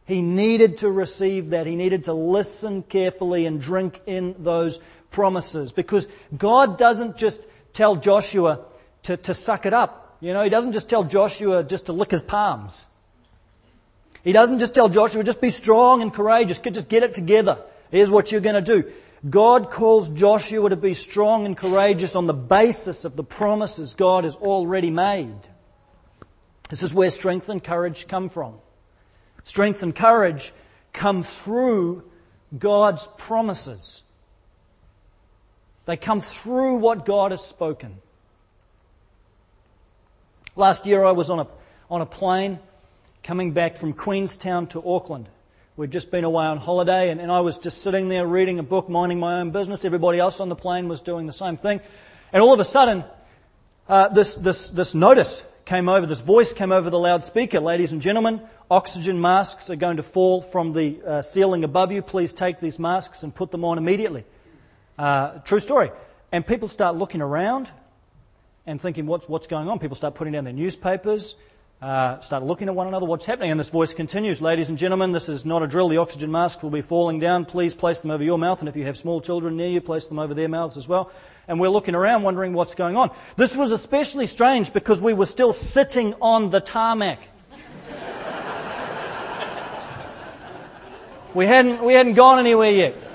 He 0.09 0.23
needed 0.23 0.77
to 0.77 0.89
receive 0.89 1.51
that. 1.51 1.67
He 1.67 1.75
needed 1.75 2.05
to 2.05 2.13
listen 2.13 2.81
carefully 2.81 3.45
and 3.45 3.61
drink 3.61 4.01
in 4.07 4.35
those 4.39 4.79
promises 5.11 5.71
because 5.71 6.07
God 6.35 6.79
doesn't 6.79 7.15
just 7.15 7.45
tell 7.73 7.95
Joshua 7.95 8.65
to, 9.03 9.17
to 9.17 9.35
suck 9.35 9.67
it 9.67 9.73
up. 9.73 10.17
You 10.19 10.33
know, 10.33 10.43
he 10.43 10.49
doesn't 10.49 10.71
just 10.71 10.89
tell 10.89 11.03
Joshua 11.03 11.63
just 11.63 11.85
to 11.85 11.93
lick 11.93 12.09
his 12.09 12.23
palms. 12.23 12.87
He 14.23 14.31
doesn't 14.31 14.57
just 14.57 14.73
tell 14.73 14.89
Joshua, 14.89 15.23
just 15.23 15.41
be 15.41 15.51
strong 15.51 16.01
and 16.01 16.11
courageous, 16.11 16.57
just 16.57 16.89
get 16.89 17.03
it 17.03 17.13
together. 17.13 17.59
Here's 17.91 18.09
what 18.09 18.31
you're 18.31 18.41
going 18.41 18.55
to 18.55 18.81
do. 18.81 18.91
God 19.29 19.69
calls 19.69 20.09
Joshua 20.09 20.71
to 20.71 20.75
be 20.75 20.95
strong 20.95 21.45
and 21.45 21.55
courageous 21.55 22.15
on 22.15 22.25
the 22.25 22.33
basis 22.33 23.05
of 23.05 23.15
the 23.15 23.23
promises 23.23 23.93
God 23.93 24.23
has 24.23 24.35
already 24.35 24.89
made. 24.89 25.47
This 26.71 26.81
is 26.81 26.95
where 26.95 27.11
strength 27.11 27.47
and 27.47 27.63
courage 27.63 28.07
come 28.07 28.29
from. 28.29 28.55
Strength 29.49 29.81
and 29.81 29.95
courage 29.95 30.53
come 30.93 31.23
through 31.23 32.03
God's 32.55 33.07
promises. 33.17 34.03
They 35.87 35.97
come 35.97 36.21
through 36.21 36.75
what 36.75 37.03
God 37.03 37.31
has 37.31 37.43
spoken. 37.43 37.95
Last 40.55 40.85
year 40.85 41.03
I 41.03 41.13
was 41.13 41.31
on 41.31 41.39
a, 41.39 41.47
on 41.89 42.01
a 42.01 42.05
plane 42.05 42.59
coming 43.23 43.51
back 43.51 43.75
from 43.75 43.93
Queenstown 43.93 44.67
to 44.67 44.87
Auckland. 44.87 45.27
We'd 45.77 45.89
just 45.89 46.11
been 46.11 46.25
away 46.25 46.45
on 46.45 46.59
holiday 46.59 47.09
and, 47.09 47.19
and 47.19 47.31
I 47.31 47.39
was 47.39 47.57
just 47.57 47.81
sitting 47.81 48.07
there 48.07 48.27
reading 48.27 48.59
a 48.59 48.63
book, 48.63 48.87
minding 48.87 49.19
my 49.19 49.39
own 49.39 49.49
business. 49.49 49.83
Everybody 49.83 50.19
else 50.19 50.39
on 50.39 50.49
the 50.49 50.55
plane 50.55 50.87
was 50.87 51.01
doing 51.01 51.25
the 51.25 51.33
same 51.33 51.57
thing. 51.57 51.81
And 52.31 52.43
all 52.43 52.53
of 52.53 52.59
a 52.59 52.65
sudden, 52.65 53.03
uh, 53.87 54.09
this, 54.09 54.35
this, 54.35 54.69
this 54.69 54.93
notice 54.93 55.43
came 55.69 55.87
over, 55.87 56.07
this 56.07 56.21
voice 56.21 56.51
came 56.51 56.71
over 56.71 56.89
the 56.89 56.97
loudspeaker. 56.97 57.59
Ladies 57.59 57.93
and 57.93 58.01
gentlemen, 58.01 58.41
oxygen 58.71 59.21
masks 59.21 59.69
are 59.69 59.75
going 59.75 59.97
to 59.97 60.03
fall 60.03 60.41
from 60.41 60.73
the 60.73 60.99
uh, 61.05 61.21
ceiling 61.21 61.63
above 61.63 61.91
you. 61.91 62.01
Please 62.01 62.33
take 62.33 62.59
these 62.59 62.79
masks 62.79 63.21
and 63.21 63.35
put 63.35 63.51
them 63.51 63.63
on 63.63 63.77
immediately. 63.77 64.25
Uh, 64.97 65.37
true 65.45 65.59
story. 65.59 65.91
And 66.31 66.43
people 66.45 66.69
start 66.69 66.95
looking 66.95 67.21
around 67.21 67.69
and 68.65 68.81
thinking, 68.81 69.05
what's, 69.05 69.29
what's 69.29 69.45
going 69.45 69.69
on? 69.69 69.77
People 69.77 69.95
start 69.95 70.15
putting 70.15 70.33
down 70.33 70.43
their 70.43 70.53
newspapers, 70.53 71.35
uh, 71.81 72.19
start 72.19 72.43
looking 72.43 72.67
at 72.67 72.75
one 72.75 72.87
another, 72.87 73.05
what's 73.05 73.25
happening? 73.25 73.51
And 73.51 73.59
this 73.59 73.69
voice 73.69 73.93
continues, 73.93 74.41
ladies 74.41 74.67
and 74.67 74.77
gentlemen, 74.77 75.13
this 75.13 75.29
is 75.29 75.45
not 75.45 75.63
a 75.63 75.67
drill. 75.67 75.87
The 75.87 75.95
oxygen 75.95 76.29
masks 76.29 76.61
will 76.61 76.71
be 76.71 76.81
falling 76.81 77.19
down. 77.19 77.45
Please 77.45 77.73
place 77.73 78.01
them 78.01 78.11
over 78.11 78.21
your 78.21 78.37
mouth. 78.37 78.59
And 78.59 78.67
if 78.67 78.75
you 78.75 78.83
have 78.83 78.97
small 78.97 79.21
children 79.21 79.55
near 79.55 79.69
you, 79.69 79.79
place 79.79 80.09
them 80.09 80.19
over 80.19 80.33
their 80.33 80.49
mouths 80.49 80.75
as 80.75 80.89
well. 80.89 81.09
And 81.47 81.57
we're 81.57 81.69
looking 81.69 81.95
around 81.95 82.23
wondering 82.23 82.51
what's 82.51 82.75
going 82.75 82.97
on. 82.97 83.11
This 83.37 83.55
was 83.55 83.71
especially 83.71 84.27
strange 84.27 84.73
because 84.73 85.01
we 85.01 85.13
were 85.13 85.25
still 85.25 85.53
sitting 85.53 86.15
on 86.21 86.49
the 86.49 86.59
tarmac. 86.59 87.19
we 91.33 91.45
hadn't, 91.45 91.81
we 91.81 91.93
hadn't 91.93 92.15
gone 92.15 92.39
anywhere 92.39 92.71
yet. 92.71 93.08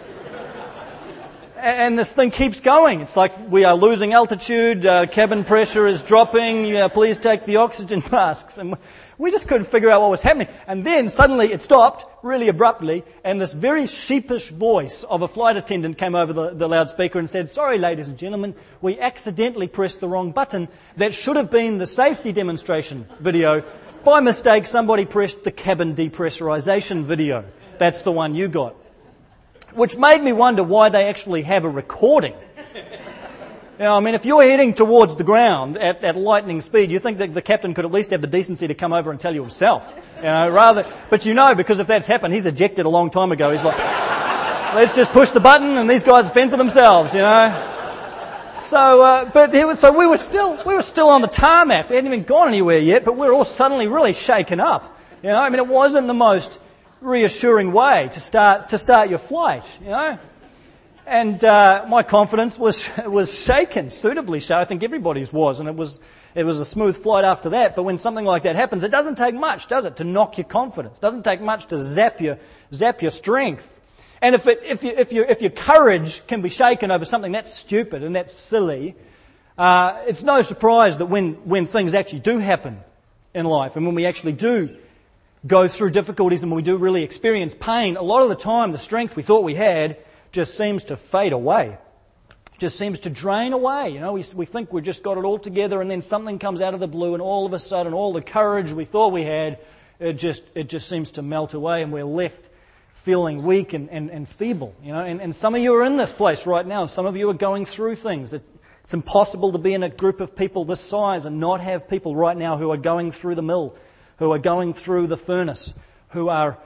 And 1.65 1.99
this 1.99 2.13
thing 2.13 2.31
keeps 2.31 2.61
going. 2.61 3.01
It's 3.01 3.17
like 3.17 3.51
we 3.51 3.65
are 3.65 3.75
losing 3.75 4.13
altitude, 4.13 4.85
uh, 4.85 5.07
cabin 5.07 5.45
pressure 5.45 5.87
is 5.87 6.03
dropping, 6.03 6.91
please 6.91 7.19
take 7.19 7.47
the 7.47 7.57
oxygen 7.57 8.03
masks. 8.13 8.59
And 8.59 8.77
we 9.17 9.31
just 9.31 9.49
couldn't 9.49 9.69
figure 9.69 9.89
out 9.89 10.03
what 10.03 10.11
was 10.11 10.21
happening. 10.21 10.49
And 10.67 10.85
then 10.85 11.09
suddenly 11.09 11.53
it 11.53 11.63
stopped, 11.63 12.05
really 12.23 12.49
abruptly, 12.49 13.03
and 13.25 13.41
this 13.41 13.55
very 13.55 13.87
sheepish 13.87 14.51
voice 14.51 15.05
of 15.05 15.23
a 15.23 15.29
flight 15.29 15.57
attendant 15.57 15.97
came 15.97 16.15
over 16.15 16.35
the, 16.35 16.51
the 16.51 16.69
loudspeaker 16.69 17.19
and 17.19 17.31
said, 17.31 17.49
sorry 17.49 17.79
ladies 17.79 18.09
and 18.09 18.19
gentlemen, 18.19 18.55
we 18.83 19.01
accidentally 19.01 19.67
pressed 19.67 20.01
the 20.01 20.09
wrong 20.09 20.33
button. 20.33 20.69
That 20.99 21.15
should 21.15 21.37
have 21.37 21.51
been 21.51 21.79
the 21.79 21.87
safety 21.87 22.33
demonstration 22.33 23.07
video. 23.21 23.65
By 24.05 24.21
mistake, 24.21 24.67
somebody 24.67 25.07
pressed 25.07 25.45
the 25.45 25.51
cabin 25.51 25.95
depressurization 25.95 27.05
video. 27.05 27.47
That's 27.79 28.03
the 28.03 28.13
one 28.13 28.35
you 28.35 28.49
got 28.49 28.77
which 29.75 29.97
made 29.97 30.23
me 30.23 30.33
wonder 30.33 30.63
why 30.63 30.89
they 30.89 31.09
actually 31.09 31.43
have 31.43 31.65
a 31.65 31.69
recording. 31.69 32.35
Know, 33.79 33.97
I 33.97 34.01
mean, 34.01 34.15
if 34.15 34.25
you're 34.25 34.45
heading 34.45 34.73
towards 34.73 35.17
the 35.17 35.25
ground 35.25 35.77
at, 35.79 36.05
at 36.05 36.17
lightning 36.17 36.61
speed, 36.61 36.93
you 36.93 37.01
think 37.01 37.19
that 37.19 37.35
the 37.35 37.43
captain 37.43 37.75
could 37.75 37.85
at 37.85 37.91
least 37.91 38.13
have 38.13 38.21
the 38.21 38.29
decency 38.29 38.69
to 38.69 38.75
come 38.75 38.93
over 38.93 39.11
and 39.11 39.19
tell 39.19 39.35
you 39.35 39.43
himself. 39.43 39.93
You 40.19 40.23
know, 40.23 40.49
rather, 40.49 40.87
but 41.11 41.27
you 41.27 41.35
know, 41.35 41.57
because 41.57 41.81
if 41.81 41.89
that's 41.89 42.07
happened, 42.07 42.35
he's 42.35 42.47
ejected 42.47 42.87
a 42.87 42.89
long 42.89 43.11
time 43.11 43.33
ago. 43.33 43.51
He's 43.51 43.65
like, 43.65 43.77
let's 44.75 44.95
just 44.95 45.13
push 45.13 45.31
the 45.31 45.41
button 45.41 45.77
and 45.77 45.91
these 45.91 46.05
guys 46.05 46.31
fend 46.31 46.53
for 46.53 46.57
themselves, 46.57 47.15
you 47.15 47.21
know. 47.21 47.73
So, 48.57 49.03
uh, 49.03 49.25
but 49.25 49.53
was, 49.53 49.81
so 49.81 49.91
we 49.91 50.07
were 50.07 50.19
still, 50.19 50.63
we 50.65 50.75
were 50.75 50.83
still 50.83 51.09
on 51.09 51.21
the 51.21 51.29
tarmac. 51.29 51.91
We 51.91 51.97
hadn't 51.97 52.13
even 52.13 52.25
gone 52.25 52.47
anywhere 52.47 52.79
yet, 52.79 53.05
but 53.05 53.17
we 53.17 53.27
were 53.27 53.33
all 53.33 53.45
suddenly 53.45 53.89
really 53.89 54.15
shaken 54.15 54.61
up. 54.61 55.01
You 55.21 55.31
know, 55.31 55.43
I 55.43 55.49
mean, 55.49 55.59
it 55.59 55.67
wasn't 55.67 56.07
the 56.07 56.15
most 56.15 56.61
reassuring 57.05 57.73
way 57.73 58.09
to 58.13 58.21
start, 58.21 58.69
to 58.69 58.79
start 58.79 59.11
your 59.11 59.19
flight, 59.19 59.65
you 59.81 59.91
know. 59.91 60.19
And 61.07 61.45
uh, 61.45 61.85
my 61.87 62.03
confidence 62.03 62.59
was, 62.59 62.91
was 63.07 63.39
shaken, 63.39 63.91
suitably 63.91 64.41
so. 64.41 64.57
I 64.57 64.65
think 64.65 64.83
everybody's 64.83 65.33
was, 65.33 65.61
and 65.61 65.69
it 65.69 65.77
was, 65.77 66.01
it 66.35 66.45
was 66.45 66.61
a 66.61 66.65
smooth 66.65 66.97
flight 66.97 67.25
after 67.25 67.51
that. 67.51 67.77
But 67.77 67.83
when 67.83 67.99
something 67.99 68.25
like 68.25 68.45
that 68.45 68.57
happens, 68.57 68.85
it 68.85 68.91
doesn't 68.91 69.17
take 69.17 69.35
much, 69.35 69.69
does 69.69 69.85
it, 69.85 69.97
to 69.97 70.05
knock 70.05 70.39
your 70.39 70.47
confidence? 70.47 70.97
It 70.97 71.03
doesn't 71.03 71.25
take 71.25 71.43
much 71.43 71.67
to 71.67 71.79
zap 71.79 72.23
your, 72.23 72.39
zap 72.73 73.03
your 73.03 73.11
strength. 73.11 73.71
And 74.23 74.35
if, 74.35 74.47
it, 74.47 74.63
if, 74.65 74.83
you, 74.83 74.95
if, 74.97 75.13
you, 75.13 75.25
if 75.25 75.43
your 75.43 75.51
courage 75.51 76.27
can 76.27 76.41
be 76.41 76.49
shaken 76.49 76.91
over 76.91 77.05
something 77.05 77.33
that's 77.33 77.53
stupid 77.53 78.03
and 78.03 78.17
that's 78.17 78.33
silly, 78.33 78.97
uh, 79.59 80.03
it's 80.07 80.23
no 80.23 80.41
surprise 80.41 80.97
that 80.97 81.07
when, 81.07 81.35
when 81.45 81.67
things 81.67 81.93
actually 81.93 82.21
do 82.21 82.39
happen 82.39 82.81
in 83.35 83.45
life 83.45 83.77
and 83.77 83.85
when 83.85 83.95
we 83.95 84.07
actually 84.07 84.33
do 84.33 84.75
go 85.47 85.69
through 85.69 85.91
difficulties 85.91 86.43
and 86.43 86.53
we 86.53 86.63
do 86.63 86.77
really 86.77 87.03
experience 87.03 87.55
pain, 87.55 87.97
a 87.97 88.03
lot 88.03 88.23
of 88.23 88.29
the 88.29 88.35
time 88.35 88.73
the 88.73 88.79
strength 88.79 89.17
we 89.17 89.23
thought 89.23 89.45
we 89.45 89.55
had 89.55 89.99
just 90.33 90.57
seems 90.57 90.87
to 90.87 90.97
fade 90.97 91.33
away. 91.33 91.79
Just 92.59 92.79
seems 92.79 93.01
to 93.01 93.11
drain 93.11 93.53
away. 93.53 93.91
You 93.91 94.01
know, 94.01 94.13
we, 94.13 94.25
we 94.35 94.47
think 94.47 94.73
we've 94.73 94.85
just 94.85 95.03
got 95.03 95.19
it 95.19 95.25
all 95.25 95.39
together 95.39 95.81
and 95.81 95.91
then 95.91 96.01
something 96.03 96.39
comes 96.39 96.63
out 96.63 96.73
of 96.73 96.81
the 96.81 96.89
blue 96.89 97.15
and 97.15 97.23
all 97.23 97.47
of 97.47 97.53
a 97.53 97.59
sudden 97.59 97.93
all 97.93 98.13
the 98.13 98.23
courage 98.23 98.73
we 98.73 98.85
thought 98.85 99.13
we 99.13 99.23
had, 99.23 99.59
it 99.99 100.15
just, 100.15 100.45
it 100.55 100.69
just 100.69 100.89
seems 100.89 101.11
to 101.13 101.23
melt 101.23 101.53
away 101.55 101.83
and 101.83 101.93
we're 101.93 102.05
left 102.05 102.49
feeling 102.93 103.43
weak 103.43 103.75
and, 103.75 103.91
and, 103.91 104.11
and 104.11 104.29
feeble. 104.29 104.75
You 104.83 104.93
know, 104.93 105.05
and, 105.05 105.21
and 105.21 105.35
some 105.35 105.55
of 105.55 105.61
you 105.61 105.75
are 105.75 105.85
in 105.85 105.97
this 105.97 106.13
place 106.13 106.47
right 106.47 106.67
now 106.67 106.87
some 106.87 107.07
of 107.07 107.17
you 107.17 107.29
are 107.29 107.35
going 107.35 107.67
through 107.67 107.97
things. 107.97 108.33
It, 108.33 108.43
it's 108.83 108.95
impossible 108.95 109.53
to 109.53 109.59
be 109.59 109.75
in 109.75 109.83
a 109.83 109.89
group 109.89 110.21
of 110.21 110.37
people 110.37 110.65
this 110.65 110.81
size 110.81 111.27
and 111.27 111.41
not 111.41 111.61
have 111.61 111.89
people 111.89 112.15
right 112.15 112.37
now 112.37 112.57
who 112.57 112.71
are 112.71 112.77
going 112.77 113.11
through 113.11 113.35
the 113.35 113.43
mill 113.43 113.77
who 114.19 114.33
are 114.33 114.39
going 114.39 114.73
through 114.73 115.07
the 115.07 115.17
furnace, 115.17 115.75
who 116.11 116.29
are 116.29 116.59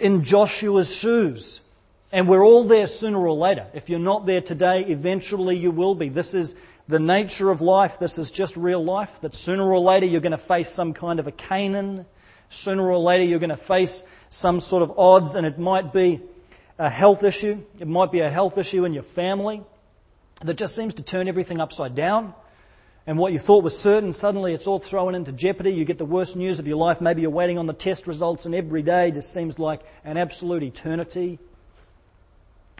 in 0.00 0.24
Joshua's 0.24 0.94
shoes. 0.94 1.60
And 2.12 2.28
we're 2.28 2.44
all 2.44 2.64
there 2.64 2.86
sooner 2.86 3.18
or 3.18 3.34
later. 3.34 3.66
If 3.72 3.88
you're 3.88 3.98
not 3.98 4.26
there 4.26 4.40
today, 4.40 4.84
eventually 4.86 5.56
you 5.56 5.70
will 5.70 5.94
be. 5.94 6.08
This 6.08 6.34
is 6.34 6.56
the 6.88 6.98
nature 6.98 7.50
of 7.50 7.60
life. 7.60 7.98
This 7.98 8.18
is 8.18 8.30
just 8.30 8.56
real 8.56 8.82
life. 8.82 9.20
That 9.20 9.34
sooner 9.34 9.62
or 9.62 9.78
later 9.78 10.06
you're 10.06 10.20
going 10.20 10.32
to 10.32 10.38
face 10.38 10.70
some 10.70 10.92
kind 10.92 11.20
of 11.20 11.28
a 11.28 11.32
Canaan. 11.32 12.06
Sooner 12.48 12.82
or 12.82 12.98
later 12.98 13.24
you're 13.24 13.38
going 13.38 13.50
to 13.50 13.56
face 13.56 14.02
some 14.28 14.58
sort 14.58 14.82
of 14.82 14.98
odds, 14.98 15.36
and 15.36 15.46
it 15.46 15.58
might 15.58 15.92
be 15.92 16.20
a 16.78 16.90
health 16.90 17.22
issue. 17.22 17.62
It 17.78 17.86
might 17.86 18.10
be 18.10 18.20
a 18.20 18.30
health 18.30 18.58
issue 18.58 18.84
in 18.84 18.92
your 18.92 19.04
family 19.04 19.62
that 20.40 20.54
just 20.54 20.74
seems 20.74 20.94
to 20.94 21.02
turn 21.02 21.28
everything 21.28 21.60
upside 21.60 21.94
down 21.94 22.34
and 23.10 23.18
what 23.18 23.32
you 23.32 23.40
thought 23.40 23.64
was 23.64 23.76
certain, 23.76 24.12
suddenly 24.12 24.54
it's 24.54 24.68
all 24.68 24.78
thrown 24.78 25.16
into 25.16 25.32
jeopardy. 25.32 25.72
You 25.72 25.84
get 25.84 25.98
the 25.98 26.04
worst 26.04 26.36
news 26.36 26.60
of 26.60 26.68
your 26.68 26.76
life. 26.76 27.00
Maybe 27.00 27.22
you're 27.22 27.30
waiting 27.32 27.58
on 27.58 27.66
the 27.66 27.72
test 27.72 28.06
results, 28.06 28.46
and 28.46 28.54
every 28.54 28.82
day 28.82 29.10
just 29.10 29.34
seems 29.34 29.58
like 29.58 29.80
an 30.04 30.16
absolute 30.16 30.62
eternity. 30.62 31.40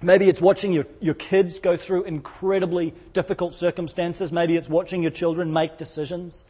Maybe 0.03 0.29
it's 0.29 0.41
watching 0.41 0.73
your, 0.73 0.87
your 1.01 1.15
kids 1.15 1.59
go 1.59 1.77
through 1.77 2.05
incredibly 2.05 2.95
difficult 3.13 3.57
circumstances. 3.57 4.31
Maybe 4.31 4.55
it's 4.55 4.69
watching 4.69 5.03
your 5.03 5.11
children 5.11 5.53
make 5.53 5.77
decisions 5.79 6.45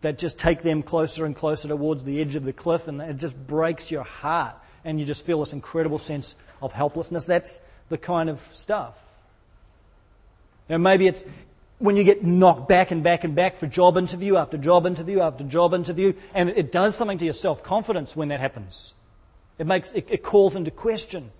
that 0.00 0.16
just 0.16 0.38
take 0.38 0.62
them 0.62 0.82
closer 0.82 1.26
and 1.26 1.36
closer 1.36 1.68
towards 1.68 2.04
the 2.04 2.22
edge 2.22 2.34
of 2.34 2.44
the 2.44 2.54
cliff, 2.54 2.88
and 2.88 2.98
it 2.98 3.18
just 3.18 3.36
breaks 3.46 3.90
your 3.90 4.04
heart. 4.04 4.54
And 4.86 4.98
you 4.98 5.04
just 5.04 5.26
feel 5.26 5.40
this 5.40 5.52
incredible 5.52 5.98
sense 5.98 6.34
of 6.62 6.72
helplessness. 6.72 7.26
That's 7.26 7.60
the 7.90 7.98
kind 7.98 8.30
of 8.30 8.40
stuff. 8.52 8.94
And 10.70 10.82
maybe 10.82 11.06
it's 11.06 11.26
when 11.78 11.96
you 11.96 12.04
get 12.04 12.24
knocked 12.24 12.68
back 12.68 12.90
and 12.90 13.02
back 13.02 13.24
and 13.24 13.34
back 13.34 13.56
for 13.56 13.66
job 13.66 13.96
interview 13.96 14.36
after 14.36 14.58
job 14.58 14.86
interview 14.86 15.20
after 15.20 15.44
job 15.44 15.74
interview, 15.74 16.12
and 16.34 16.50
it 16.50 16.72
does 16.72 16.96
something 16.96 17.18
to 17.18 17.24
your 17.24 17.34
self-confidence 17.34 18.16
when 18.16 18.28
that 18.28 18.40
happens. 18.40 18.94
It 19.58 19.66
makes, 19.66 19.92
it, 19.92 20.06
it 20.08 20.22
calls 20.22 20.56
into 20.56 20.70
question, 20.70 21.30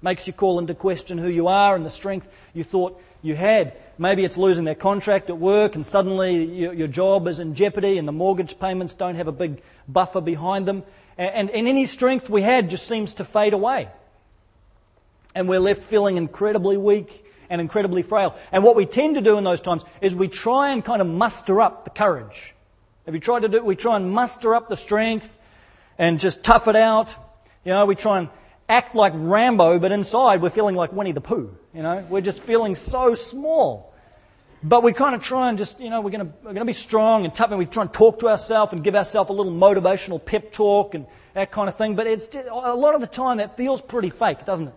makes 0.00 0.26
you 0.26 0.32
call 0.32 0.58
into 0.58 0.74
question 0.74 1.18
who 1.18 1.28
you 1.28 1.48
are 1.48 1.74
and 1.74 1.84
the 1.84 1.90
strength 1.90 2.28
you 2.54 2.64
thought 2.64 3.00
you 3.22 3.34
had. 3.34 3.76
Maybe 3.98 4.24
it's 4.24 4.38
losing 4.38 4.64
their 4.64 4.76
contract 4.76 5.30
at 5.30 5.38
work 5.38 5.74
and 5.74 5.84
suddenly 5.84 6.44
your, 6.44 6.72
your 6.72 6.88
job 6.88 7.26
is 7.26 7.40
in 7.40 7.54
jeopardy 7.54 7.98
and 7.98 8.06
the 8.06 8.12
mortgage 8.12 8.58
payments 8.60 8.94
don't 8.94 9.16
have 9.16 9.26
a 9.26 9.32
big 9.32 9.60
buffer 9.88 10.20
behind 10.20 10.66
them. 10.66 10.84
And, 11.16 11.50
and 11.50 11.66
any 11.66 11.86
strength 11.86 12.30
we 12.30 12.42
had 12.42 12.70
just 12.70 12.86
seems 12.86 13.14
to 13.14 13.24
fade 13.24 13.52
away. 13.52 13.88
And 15.34 15.48
we're 15.48 15.60
left 15.60 15.82
feeling 15.82 16.16
incredibly 16.16 16.76
weak 16.76 17.24
and 17.50 17.60
incredibly 17.60 18.02
frail. 18.02 18.36
And 18.52 18.62
what 18.62 18.76
we 18.76 18.86
tend 18.86 19.16
to 19.16 19.20
do 19.20 19.38
in 19.38 19.44
those 19.44 19.60
times 19.60 19.84
is 20.00 20.14
we 20.14 20.28
try 20.28 20.70
and 20.70 20.84
kind 20.84 21.00
of 21.00 21.06
muster 21.06 21.60
up 21.60 21.84
the 21.84 21.90
courage. 21.90 22.54
Have 23.06 23.14
you 23.14 23.20
tried 23.20 23.40
to 23.40 23.48
do, 23.48 23.56
it? 23.56 23.64
we 23.64 23.76
try 23.76 23.96
and 23.96 24.10
muster 24.12 24.54
up 24.54 24.68
the 24.68 24.76
strength 24.76 25.34
and 25.98 26.20
just 26.20 26.44
tough 26.44 26.68
it 26.68 26.76
out. 26.76 27.14
You 27.64 27.72
know, 27.72 27.86
we 27.86 27.94
try 27.94 28.18
and 28.18 28.28
act 28.68 28.94
like 28.94 29.12
Rambo, 29.16 29.78
but 29.78 29.92
inside 29.92 30.42
we're 30.42 30.50
feeling 30.50 30.74
like 30.74 30.92
Winnie 30.92 31.12
the 31.12 31.20
Pooh. 31.20 31.56
You 31.72 31.82
know, 31.82 32.06
we're 32.08 32.20
just 32.20 32.42
feeling 32.42 32.74
so 32.74 33.14
small. 33.14 33.94
But 34.62 34.82
we 34.82 34.92
kind 34.92 35.14
of 35.14 35.22
try 35.22 35.48
and 35.48 35.56
just, 35.56 35.78
you 35.78 35.88
know, 35.88 36.00
we're 36.00 36.10
going 36.10 36.26
to, 36.26 36.32
we're 36.42 36.52
going 36.52 36.56
to 36.56 36.64
be 36.64 36.72
strong 36.72 37.24
and 37.24 37.32
tough 37.32 37.50
and 37.50 37.58
we 37.58 37.66
try 37.66 37.82
and 37.84 37.92
talk 37.92 38.18
to 38.20 38.28
ourselves 38.28 38.72
and 38.72 38.82
give 38.82 38.96
ourselves 38.96 39.30
a 39.30 39.32
little 39.32 39.52
motivational 39.52 40.22
pep 40.22 40.52
talk 40.52 40.94
and 40.94 41.06
that 41.34 41.52
kind 41.52 41.68
of 41.68 41.76
thing. 41.76 41.94
But 41.94 42.08
it's, 42.08 42.28
a 42.34 42.74
lot 42.74 42.94
of 42.94 43.00
the 43.00 43.06
time 43.06 43.36
that 43.36 43.56
feels 43.56 43.80
pretty 43.80 44.10
fake, 44.10 44.44
doesn't 44.44 44.68
it? 44.68 44.74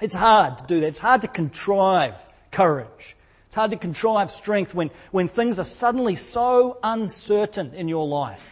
It's 0.00 0.14
hard 0.14 0.58
to 0.58 0.64
do 0.64 0.80
that. 0.80 0.88
It's 0.88 1.00
hard 1.00 1.22
to 1.22 1.28
contrive 1.28 2.14
courage. 2.50 3.16
It's 3.46 3.54
hard 3.54 3.70
to 3.70 3.76
contrive 3.76 4.30
strength 4.30 4.74
when, 4.74 4.90
when 5.10 5.28
things 5.28 5.58
are 5.58 5.64
suddenly 5.64 6.14
so 6.14 6.78
uncertain 6.82 7.74
in 7.74 7.88
your 7.88 8.06
life. 8.06 8.42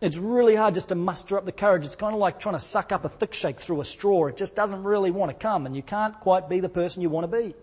It's 0.00 0.16
really 0.16 0.56
hard 0.56 0.74
just 0.74 0.88
to 0.88 0.96
muster 0.96 1.38
up 1.38 1.44
the 1.44 1.52
courage. 1.52 1.84
It's 1.84 1.94
kind 1.94 2.12
of 2.12 2.18
like 2.18 2.40
trying 2.40 2.56
to 2.56 2.60
suck 2.60 2.90
up 2.90 3.04
a 3.04 3.08
thick 3.08 3.32
shake 3.32 3.60
through 3.60 3.80
a 3.80 3.84
straw. 3.84 4.26
It 4.26 4.36
just 4.36 4.56
doesn't 4.56 4.82
really 4.82 5.12
want 5.12 5.30
to 5.30 5.34
come, 5.34 5.64
and 5.64 5.76
you 5.76 5.82
can't 5.82 6.18
quite 6.18 6.48
be 6.48 6.58
the 6.58 6.68
person 6.68 7.02
you 7.02 7.08
want 7.08 7.30
to 7.30 7.36
be. 7.36 7.54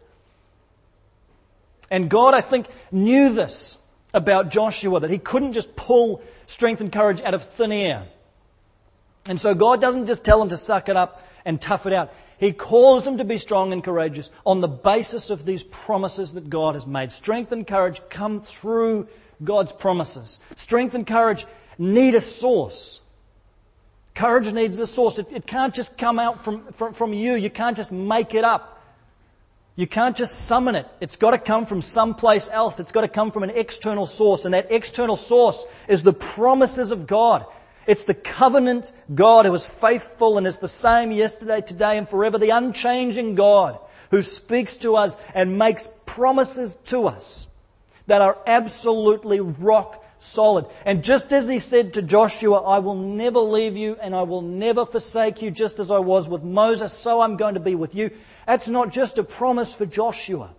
And 1.92 2.10
God, 2.10 2.34
I 2.34 2.40
think, 2.40 2.68
knew 2.92 3.34
this 3.34 3.78
about 4.14 4.52
Joshua, 4.52 5.02
that 5.02 5.10
he 5.10 5.18
couldn't 5.18 5.52
just 5.52 5.76
pull 5.76 6.24
strength 6.46 6.80
and 6.80 6.94
courage 6.94 7.22
out 7.22 7.34
of 7.34 7.44
thin 7.44 7.74
air. 7.74 8.08
And 9.26 9.40
so 9.40 9.54
God 9.54 9.82
doesn't 9.82 10.06
just 10.06 10.24
tell 10.24 10.42
him 10.42 10.50
to 10.50 10.58
suck 10.58 10.88
it 10.88 10.96
up 10.96 11.22
and 11.50 11.60
tough 11.60 11.86
it 11.86 11.94
out. 11.94 12.14
He 12.38 12.54
calls 12.54 13.04
them 13.04 13.18
to 13.18 13.26
be 13.26 13.38
strong 13.38 13.74
and 13.74 13.84
courageous 13.84 14.32
on 14.46 14.62
the 14.62 14.68
basis 14.68 15.30
of 15.30 15.46
these 15.46 15.64
promises 15.64 16.32
that 16.34 16.50
God 16.50 16.76
has 16.76 16.88
made. 16.88 17.12
Strength 17.12 17.52
and 17.52 17.68
courage 17.68 18.02
come 18.10 18.42
through 18.42 19.10
God's 19.44 19.74
promises. 19.74 20.40
Strength 20.56 20.94
and 20.94 21.06
courage 21.06 21.46
need 21.78 22.16
a 22.16 22.22
source. 22.22 23.02
Courage 24.14 24.54
needs 24.54 24.80
a 24.80 24.88
source. 24.88 25.20
It, 25.20 25.28
it 25.32 25.48
can't 25.48 25.74
just 25.74 25.98
come 25.98 26.20
out 26.20 26.44
from, 26.44 26.72
from, 26.72 26.94
from 26.94 27.14
you. 27.14 27.34
You 27.34 27.50
can't 27.50 27.76
just 27.76 27.92
make 27.92 28.34
it 28.34 28.44
up. 28.44 28.82
You 29.76 29.88
can't 29.88 30.16
just 30.16 30.46
summon 30.46 30.76
it. 30.76 30.88
It's 31.02 31.16
got 31.16 31.32
to 31.32 31.38
come 31.38 31.66
from 31.66 31.82
someplace 31.82 32.50
else. 32.50 32.80
It's 32.80 32.92
got 32.92 33.02
to 33.02 33.08
come 33.08 33.32
from 33.32 33.44
an 33.44 33.50
external 33.50 34.06
source. 34.06 34.46
And 34.46 34.54
that 34.54 34.68
external 34.72 35.18
source 35.18 35.66
is 35.88 36.04
the 36.04 36.14
promises 36.14 36.92
of 36.92 37.08
God. 37.08 37.46
It's 37.90 38.04
the 38.04 38.14
covenant 38.14 38.94
God 39.16 39.48
who 39.48 39.54
is 39.56 39.66
faithful 39.66 40.38
and 40.38 40.46
is 40.46 40.60
the 40.60 40.68
same 40.68 41.12
yesterday, 41.12 41.62
today, 41.62 41.98
and 41.98 42.08
forever. 42.08 42.38
The 42.38 42.52
unchanging 42.52 43.34
God 43.34 43.80
who 44.12 44.22
speaks 44.22 44.78
to 44.78 44.96
us 44.96 45.18
and 45.34 45.58
makes 45.58 45.90
promises 46.06 46.76
to 46.86 47.08
us 47.08 47.50
that 48.06 48.22
are 48.22 48.38
absolutely 48.46 49.40
rock 49.40 50.06
solid. 50.20 50.68
And 50.86 51.04
just 51.04 51.34
as 51.34 51.50
he 51.50 51.58
said 51.58 51.96
to 51.96 52.04
Joshua, 52.04 52.62
I 52.62 52.78
will 52.78 52.94
never 52.94 53.40
leave 53.40 53.76
you 53.76 53.98
and 54.00 54.14
I 54.14 54.22
will 54.22 54.44
never 54.44 54.86
forsake 54.86 55.42
you, 55.42 55.50
just 55.50 55.80
as 55.80 55.90
I 55.90 55.98
was 55.98 56.30
with 56.30 56.44
Moses, 56.44 56.94
so 56.94 57.22
I'm 57.22 57.38
going 57.38 57.56
to 57.56 57.60
be 57.60 57.74
with 57.74 57.96
you. 57.96 58.12
That's 58.46 58.70
not 58.70 58.92
just 58.92 59.18
a 59.18 59.24
promise 59.24 59.76
for 59.76 59.88
Joshua. 59.88 60.52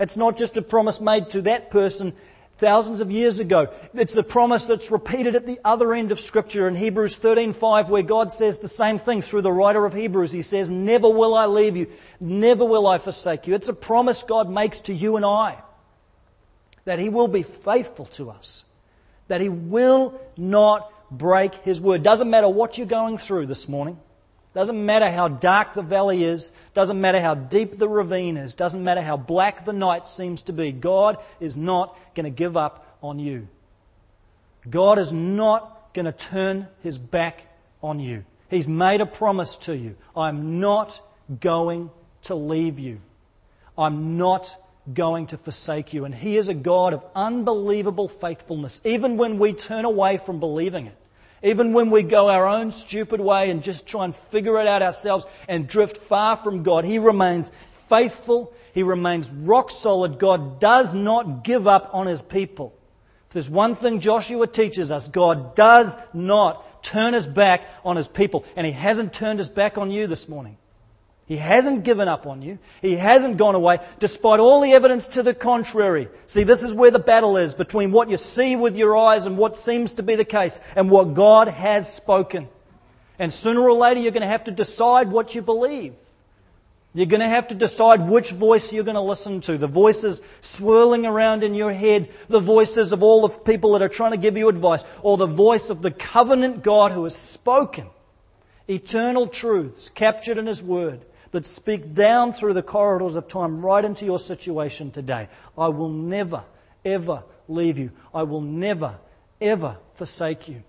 It's 0.00 0.16
not 0.16 0.36
just 0.36 0.56
a 0.56 0.62
promise 0.62 1.00
made 1.00 1.30
to 1.30 1.42
that 1.42 1.70
person 1.70 2.14
thousands 2.56 3.00
of 3.00 3.10
years 3.10 3.40
ago. 3.40 3.68
It's 3.94 4.16
a 4.16 4.22
promise 4.22 4.66
that's 4.66 4.90
repeated 4.90 5.34
at 5.34 5.46
the 5.46 5.60
other 5.64 5.92
end 5.94 6.12
of 6.12 6.20
scripture 6.20 6.68
in 6.68 6.74
Hebrews 6.74 7.16
13:5 7.16 7.88
where 7.88 8.02
God 8.02 8.32
says 8.32 8.58
the 8.58 8.68
same 8.68 8.98
thing 8.98 9.22
through 9.22 9.42
the 9.42 9.52
writer 9.52 9.84
of 9.84 9.94
Hebrews. 9.94 10.32
He 10.32 10.42
says, 10.42 10.70
"Never 10.70 11.08
will 11.08 11.34
I 11.34 11.46
leave 11.46 11.76
you, 11.76 11.88
never 12.20 12.64
will 12.64 12.86
I 12.86 12.98
forsake 12.98 13.46
you." 13.46 13.54
It's 13.54 13.68
a 13.68 13.74
promise 13.74 14.22
God 14.22 14.48
makes 14.48 14.80
to 14.82 14.94
you 14.94 15.16
and 15.16 15.24
I 15.24 15.58
that 16.84 16.98
he 16.98 17.08
will 17.08 17.28
be 17.28 17.42
faithful 17.42 18.06
to 18.06 18.30
us. 18.30 18.64
That 19.28 19.40
he 19.40 19.48
will 19.48 20.20
not 20.36 20.90
break 21.10 21.54
his 21.56 21.80
word. 21.80 22.02
Doesn't 22.02 22.28
matter 22.28 22.48
what 22.48 22.78
you're 22.78 22.86
going 22.86 23.18
through 23.18 23.46
this 23.46 23.68
morning. 23.68 23.98
Doesn't 24.54 24.84
matter 24.84 25.10
how 25.10 25.28
dark 25.28 25.74
the 25.74 25.82
valley 25.82 26.24
is. 26.24 26.52
Doesn't 26.74 27.00
matter 27.00 27.20
how 27.20 27.34
deep 27.34 27.78
the 27.78 27.88
ravine 27.88 28.36
is. 28.36 28.52
Doesn't 28.52 28.84
matter 28.84 29.00
how 29.00 29.16
black 29.16 29.64
the 29.64 29.72
night 29.72 30.06
seems 30.06 30.42
to 30.42 30.52
be. 30.52 30.72
God 30.72 31.16
is 31.40 31.56
not 31.56 31.96
going 32.14 32.24
to 32.24 32.30
give 32.30 32.56
up 32.56 32.98
on 33.02 33.18
you. 33.18 33.48
God 34.68 34.98
is 34.98 35.12
not 35.12 35.94
going 35.94 36.04
to 36.04 36.12
turn 36.12 36.68
his 36.82 36.98
back 36.98 37.46
on 37.82 37.98
you. 37.98 38.24
He's 38.50 38.68
made 38.68 39.00
a 39.00 39.06
promise 39.06 39.56
to 39.56 39.74
you. 39.74 39.96
I'm 40.14 40.60
not 40.60 41.00
going 41.40 41.90
to 42.24 42.34
leave 42.34 42.78
you. 42.78 43.00
I'm 43.76 44.18
not 44.18 44.54
going 44.92 45.28
to 45.28 45.38
forsake 45.38 45.92
you. 45.92 46.04
And 46.04 46.14
He 46.14 46.36
is 46.36 46.48
a 46.48 46.54
God 46.54 46.92
of 46.92 47.04
unbelievable 47.14 48.08
faithfulness, 48.08 48.80
even 48.84 49.16
when 49.16 49.38
we 49.38 49.52
turn 49.52 49.84
away 49.84 50.18
from 50.18 50.40
believing 50.40 50.86
it. 50.86 50.96
Even 51.42 51.72
when 51.72 51.90
we 51.90 52.02
go 52.02 52.30
our 52.30 52.46
own 52.46 52.70
stupid 52.70 53.20
way 53.20 53.50
and 53.50 53.62
just 53.62 53.86
try 53.86 54.04
and 54.04 54.14
figure 54.14 54.60
it 54.60 54.68
out 54.68 54.82
ourselves 54.82 55.26
and 55.48 55.66
drift 55.66 55.96
far 55.96 56.36
from 56.36 56.62
God, 56.62 56.84
He 56.84 56.98
remains 56.98 57.50
faithful. 57.88 58.52
He 58.72 58.82
remains 58.82 59.28
rock 59.30 59.70
solid. 59.70 60.18
God 60.18 60.60
does 60.60 60.94
not 60.94 61.42
give 61.44 61.66
up 61.66 61.90
on 61.92 62.06
His 62.06 62.22
people. 62.22 62.74
If 63.26 63.34
there's 63.34 63.50
one 63.50 63.74
thing 63.74 64.00
Joshua 64.00 64.46
teaches 64.46 64.92
us, 64.92 65.08
God 65.08 65.54
does 65.54 65.96
not 66.14 66.82
turn 66.84 67.14
His 67.14 67.26
back 67.26 67.66
on 67.84 67.96
His 67.96 68.08
people. 68.08 68.44
And 68.54 68.66
He 68.66 68.72
hasn't 68.72 69.12
turned 69.12 69.38
His 69.38 69.48
back 69.48 69.78
on 69.78 69.90
you 69.90 70.06
this 70.06 70.28
morning. 70.28 70.56
He 71.32 71.38
hasn't 71.38 71.84
given 71.84 72.08
up 72.08 72.26
on 72.26 72.42
you. 72.42 72.58
He 72.82 72.94
hasn't 72.94 73.38
gone 73.38 73.54
away, 73.54 73.78
despite 73.98 74.38
all 74.38 74.60
the 74.60 74.74
evidence 74.74 75.08
to 75.08 75.22
the 75.22 75.32
contrary. 75.32 76.08
See, 76.26 76.42
this 76.42 76.62
is 76.62 76.74
where 76.74 76.90
the 76.90 76.98
battle 76.98 77.38
is 77.38 77.54
between 77.54 77.90
what 77.90 78.10
you 78.10 78.18
see 78.18 78.54
with 78.54 78.76
your 78.76 78.94
eyes 78.98 79.24
and 79.24 79.38
what 79.38 79.56
seems 79.56 79.94
to 79.94 80.02
be 80.02 80.14
the 80.14 80.26
case 80.26 80.60
and 80.76 80.90
what 80.90 81.14
God 81.14 81.48
has 81.48 81.90
spoken. 81.90 82.48
And 83.18 83.32
sooner 83.32 83.62
or 83.62 83.72
later, 83.72 84.00
you're 84.00 84.12
going 84.12 84.20
to 84.20 84.26
have 84.26 84.44
to 84.44 84.50
decide 84.50 85.10
what 85.10 85.34
you 85.34 85.40
believe. 85.40 85.94
You're 86.92 87.06
going 87.06 87.20
to 87.20 87.28
have 87.28 87.48
to 87.48 87.54
decide 87.54 88.06
which 88.06 88.32
voice 88.32 88.70
you're 88.70 88.84
going 88.84 88.96
to 88.96 89.00
listen 89.00 89.40
to. 89.40 89.56
The 89.56 89.66
voices 89.66 90.20
swirling 90.42 91.06
around 91.06 91.44
in 91.44 91.54
your 91.54 91.72
head, 91.72 92.10
the 92.28 92.40
voices 92.40 92.92
of 92.92 93.02
all 93.02 93.26
the 93.26 93.38
people 93.38 93.72
that 93.72 93.80
are 93.80 93.88
trying 93.88 94.10
to 94.10 94.18
give 94.18 94.36
you 94.36 94.50
advice, 94.50 94.84
or 95.00 95.16
the 95.16 95.24
voice 95.24 95.70
of 95.70 95.80
the 95.80 95.92
covenant 95.92 96.62
God 96.62 96.92
who 96.92 97.04
has 97.04 97.16
spoken 97.16 97.86
eternal 98.68 99.28
truths 99.28 99.88
captured 99.88 100.36
in 100.36 100.46
His 100.46 100.62
Word 100.62 101.06
that 101.32 101.46
speak 101.46 101.94
down 101.94 102.32
through 102.32 102.54
the 102.54 102.62
corridors 102.62 103.16
of 103.16 103.26
time 103.26 103.64
right 103.64 103.84
into 103.84 104.04
your 104.04 104.18
situation 104.18 104.90
today. 104.90 105.28
I 105.58 105.68
will 105.68 105.88
never, 105.88 106.44
ever 106.84 107.24
leave 107.48 107.78
you. 107.78 107.90
I 108.14 108.22
will 108.22 108.42
never, 108.42 108.98
ever 109.40 109.78
forsake 109.94 110.48
you. 110.48 110.62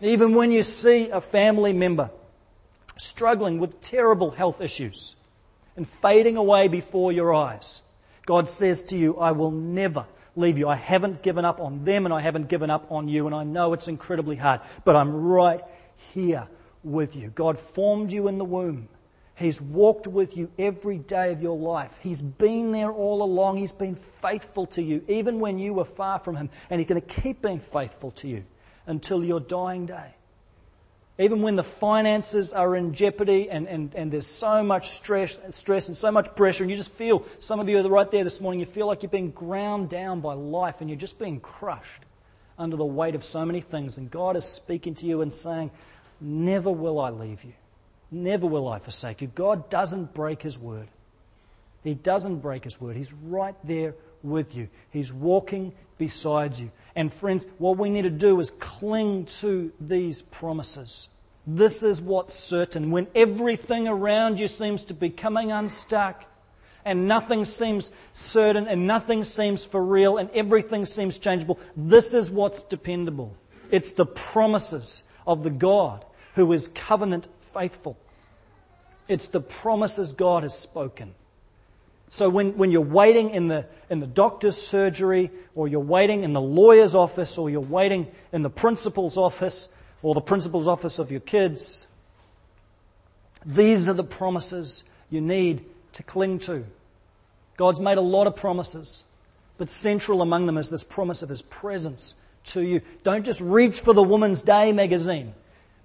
Even 0.00 0.34
when 0.34 0.50
you 0.50 0.62
see 0.62 1.10
a 1.10 1.20
family 1.20 1.74
member 1.74 2.10
struggling 2.96 3.58
with 3.58 3.80
terrible 3.82 4.30
health 4.30 4.60
issues 4.60 5.14
and 5.76 5.86
fading 5.86 6.38
away 6.38 6.68
before 6.68 7.12
your 7.12 7.34
eyes, 7.34 7.82
God 8.24 8.48
says 8.48 8.82
to 8.84 8.98
you, 8.98 9.18
I 9.18 9.32
will 9.32 9.50
never 9.50 10.06
leave 10.36 10.56
you. 10.56 10.68
I 10.68 10.76
haven't 10.76 11.22
given 11.22 11.44
up 11.44 11.60
on 11.60 11.84
them 11.84 12.06
and 12.06 12.14
I 12.14 12.20
haven't 12.22 12.48
given 12.48 12.70
up 12.70 12.90
on 12.90 13.08
you. 13.08 13.26
And 13.26 13.34
I 13.34 13.44
know 13.44 13.74
it's 13.74 13.88
incredibly 13.88 14.36
hard, 14.36 14.62
but 14.86 14.96
I'm 14.96 15.14
right 15.14 15.60
here 16.14 16.48
with 16.82 17.16
you. 17.16 17.28
God 17.28 17.58
formed 17.58 18.12
you 18.12 18.28
in 18.28 18.38
the 18.38 18.44
womb. 18.44 18.88
He's 19.34 19.60
walked 19.60 20.06
with 20.06 20.36
you 20.36 20.50
every 20.58 20.98
day 20.98 21.32
of 21.32 21.40
your 21.40 21.56
life. 21.56 21.90
He's 22.02 22.20
been 22.20 22.72
there 22.72 22.92
all 22.92 23.22
along. 23.22 23.56
He's 23.56 23.72
been 23.72 23.94
faithful 23.94 24.66
to 24.66 24.82
you, 24.82 25.02
even 25.08 25.40
when 25.40 25.58
you 25.58 25.72
were 25.72 25.86
far 25.86 26.18
from 26.18 26.36
Him. 26.36 26.50
And 26.68 26.78
He's 26.78 26.88
going 26.88 27.00
to 27.00 27.22
keep 27.22 27.40
being 27.40 27.60
faithful 27.60 28.10
to 28.12 28.28
you 28.28 28.44
until 28.86 29.24
your 29.24 29.40
dying 29.40 29.86
day. 29.86 30.14
Even 31.18 31.42
when 31.42 31.56
the 31.56 31.64
finances 31.64 32.52
are 32.52 32.76
in 32.76 32.94
jeopardy 32.94 33.50
and, 33.50 33.66
and, 33.66 33.94
and 33.94 34.10
there's 34.10 34.26
so 34.26 34.62
much 34.62 34.90
stress, 34.90 35.38
stress 35.50 35.88
and 35.88 35.96
so 35.96 36.10
much 36.10 36.34
pressure, 36.34 36.64
and 36.64 36.70
you 36.70 36.76
just 36.76 36.92
feel, 36.92 37.26
some 37.38 37.60
of 37.60 37.68
you 37.68 37.78
are 37.78 37.88
right 37.88 38.10
there 38.10 38.24
this 38.24 38.40
morning, 38.40 38.60
you 38.60 38.66
feel 38.66 38.86
like 38.86 39.02
you're 39.02 39.10
being 39.10 39.30
ground 39.30 39.90
down 39.90 40.20
by 40.20 40.34
life 40.34 40.80
and 40.80 40.88
you're 40.88 40.98
just 40.98 41.18
being 41.18 41.40
crushed 41.40 42.02
under 42.58 42.76
the 42.76 42.84
weight 42.84 43.14
of 43.14 43.24
so 43.24 43.44
many 43.44 43.60
things. 43.60 43.98
And 43.98 44.10
God 44.10 44.36
is 44.36 44.44
speaking 44.44 44.94
to 44.96 45.06
you 45.06 45.20
and 45.20 45.32
saying, 45.32 45.70
Never 46.20 46.70
will 46.70 47.00
I 47.00 47.10
leave 47.10 47.44
you. 47.44 47.52
Never 48.10 48.46
will 48.46 48.68
I 48.68 48.78
forsake 48.78 49.22
you. 49.22 49.28
God 49.28 49.70
doesn't 49.70 50.14
break 50.14 50.42
his 50.42 50.58
word. 50.58 50.88
He 51.82 51.94
doesn't 51.94 52.38
break 52.38 52.64
his 52.64 52.80
word. 52.80 52.96
He's 52.96 53.12
right 53.12 53.54
there 53.64 53.94
with 54.22 54.54
you. 54.54 54.68
He's 54.90 55.12
walking 55.12 55.72
beside 55.96 56.58
you. 56.58 56.70
And 56.94 57.12
friends, 57.12 57.46
what 57.58 57.78
we 57.78 57.88
need 57.88 58.02
to 58.02 58.10
do 58.10 58.38
is 58.40 58.50
cling 58.58 59.26
to 59.26 59.72
these 59.80 60.22
promises. 60.22 61.08
This 61.46 61.82
is 61.82 62.02
what's 62.02 62.34
certain. 62.34 62.90
When 62.90 63.06
everything 63.14 63.88
around 63.88 64.40
you 64.40 64.48
seems 64.48 64.84
to 64.86 64.94
be 64.94 65.08
coming 65.08 65.52
unstuck, 65.52 66.24
and 66.84 67.06
nothing 67.06 67.44
seems 67.44 67.92
certain, 68.12 68.66
and 68.66 68.86
nothing 68.86 69.22
seems 69.24 69.64
for 69.64 69.82
real, 69.82 70.16
and 70.16 70.30
everything 70.30 70.84
seems 70.86 71.18
changeable, 71.18 71.58
this 71.76 72.14
is 72.14 72.30
what's 72.30 72.62
dependable. 72.62 73.36
It's 73.70 73.92
the 73.92 74.06
promises 74.06 75.04
of 75.26 75.42
the 75.42 75.50
God 75.50 76.04
who 76.34 76.52
is 76.52 76.68
covenant 76.74 77.28
faithful. 77.52 77.96
It's 79.08 79.28
the 79.28 79.40
promises 79.40 80.12
God 80.12 80.42
has 80.44 80.56
spoken. 80.56 81.14
So 82.08 82.28
when, 82.28 82.56
when 82.56 82.72
you're 82.72 82.80
waiting 82.80 83.30
in 83.30 83.48
the, 83.48 83.66
in 83.88 84.00
the 84.00 84.06
doctor's 84.06 84.56
surgery, 84.56 85.30
or 85.54 85.68
you're 85.68 85.80
waiting 85.80 86.24
in 86.24 86.32
the 86.32 86.40
lawyer's 86.40 86.94
office, 86.94 87.38
or 87.38 87.50
you're 87.50 87.60
waiting 87.60 88.08
in 88.32 88.42
the 88.42 88.50
principal's 88.50 89.16
office, 89.16 89.68
or 90.02 90.14
the 90.14 90.20
principal's 90.20 90.66
office 90.66 90.98
of 90.98 91.10
your 91.10 91.20
kids, 91.20 91.86
these 93.44 93.88
are 93.88 93.94
the 93.94 94.04
promises 94.04 94.84
you 95.08 95.20
need 95.20 95.64
to 95.92 96.02
cling 96.02 96.38
to. 96.40 96.64
God's 97.56 97.80
made 97.80 97.98
a 97.98 98.02
lot 98.02 98.26
of 98.26 98.36
promises, 98.36 99.04
but 99.56 99.70
central 99.70 100.22
among 100.22 100.46
them 100.46 100.56
is 100.58 100.68
this 100.68 100.84
promise 100.84 101.22
of 101.22 101.28
His 101.28 101.42
presence 101.42 102.16
to 102.46 102.60
you. 102.60 102.80
Don't 103.02 103.24
just 103.24 103.40
reach 103.40 103.80
for 103.80 103.92
the 103.92 104.02
Woman's 104.02 104.42
Day 104.42 104.72
magazine 104.72 105.34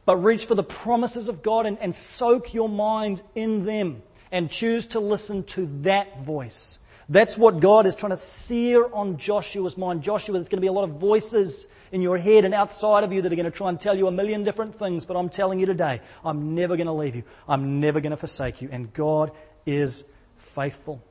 but 0.05 0.17
reach 0.17 0.45
for 0.45 0.55
the 0.55 0.63
promises 0.63 1.29
of 1.29 1.41
God 1.43 1.65
and, 1.65 1.77
and 1.79 1.95
soak 1.95 2.53
your 2.53 2.69
mind 2.69 3.21
in 3.33 3.65
them 3.65 4.03
and 4.31 4.49
choose 4.49 4.85
to 4.87 4.99
listen 4.99 5.43
to 5.43 5.67
that 5.81 6.23
voice. 6.23 6.79
That's 7.07 7.37
what 7.37 7.59
God 7.59 7.85
is 7.85 7.95
trying 7.95 8.11
to 8.11 8.17
sear 8.17 8.91
on 8.91 9.17
Joshua's 9.17 9.77
mind. 9.77 10.01
Joshua, 10.01 10.33
there's 10.33 10.49
going 10.49 10.57
to 10.57 10.61
be 10.61 10.67
a 10.67 10.73
lot 10.73 10.83
of 10.85 10.95
voices 10.95 11.67
in 11.91 12.01
your 12.01 12.17
head 12.17 12.45
and 12.45 12.53
outside 12.53 13.03
of 13.03 13.13
you 13.13 13.21
that 13.21 13.31
are 13.31 13.35
going 13.35 13.45
to 13.45 13.51
try 13.51 13.69
and 13.69 13.79
tell 13.79 13.95
you 13.95 14.07
a 14.07 14.11
million 14.11 14.43
different 14.43 14.77
things, 14.77 15.05
but 15.05 15.15
I'm 15.15 15.29
telling 15.29 15.59
you 15.59 15.67
today, 15.67 16.01
I'm 16.23 16.55
never 16.55 16.75
going 16.75 16.87
to 16.87 16.93
leave 16.93 17.15
you. 17.15 17.23
I'm 17.47 17.79
never 17.79 18.01
going 18.01 18.11
to 18.11 18.17
forsake 18.17 18.61
you. 18.61 18.69
And 18.71 18.91
God 18.91 19.31
is 19.65 20.03
faithful. 20.35 21.03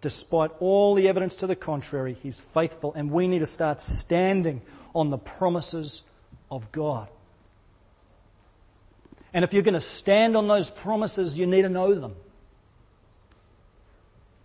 Despite 0.00 0.50
all 0.60 0.94
the 0.94 1.08
evidence 1.08 1.36
to 1.36 1.46
the 1.46 1.56
contrary, 1.56 2.16
He's 2.22 2.38
faithful. 2.38 2.92
And 2.94 3.10
we 3.10 3.26
need 3.26 3.40
to 3.40 3.46
start 3.46 3.80
standing 3.80 4.62
on 4.94 5.10
the 5.10 5.18
promises 5.18 6.02
of 6.50 6.70
God. 6.70 7.08
And 9.32 9.44
if 9.44 9.52
you're 9.52 9.62
going 9.62 9.74
to 9.74 9.80
stand 9.80 10.36
on 10.36 10.48
those 10.48 10.70
promises, 10.70 11.38
you 11.38 11.46
need 11.46 11.62
to 11.62 11.68
know 11.68 11.94
them. 11.94 12.14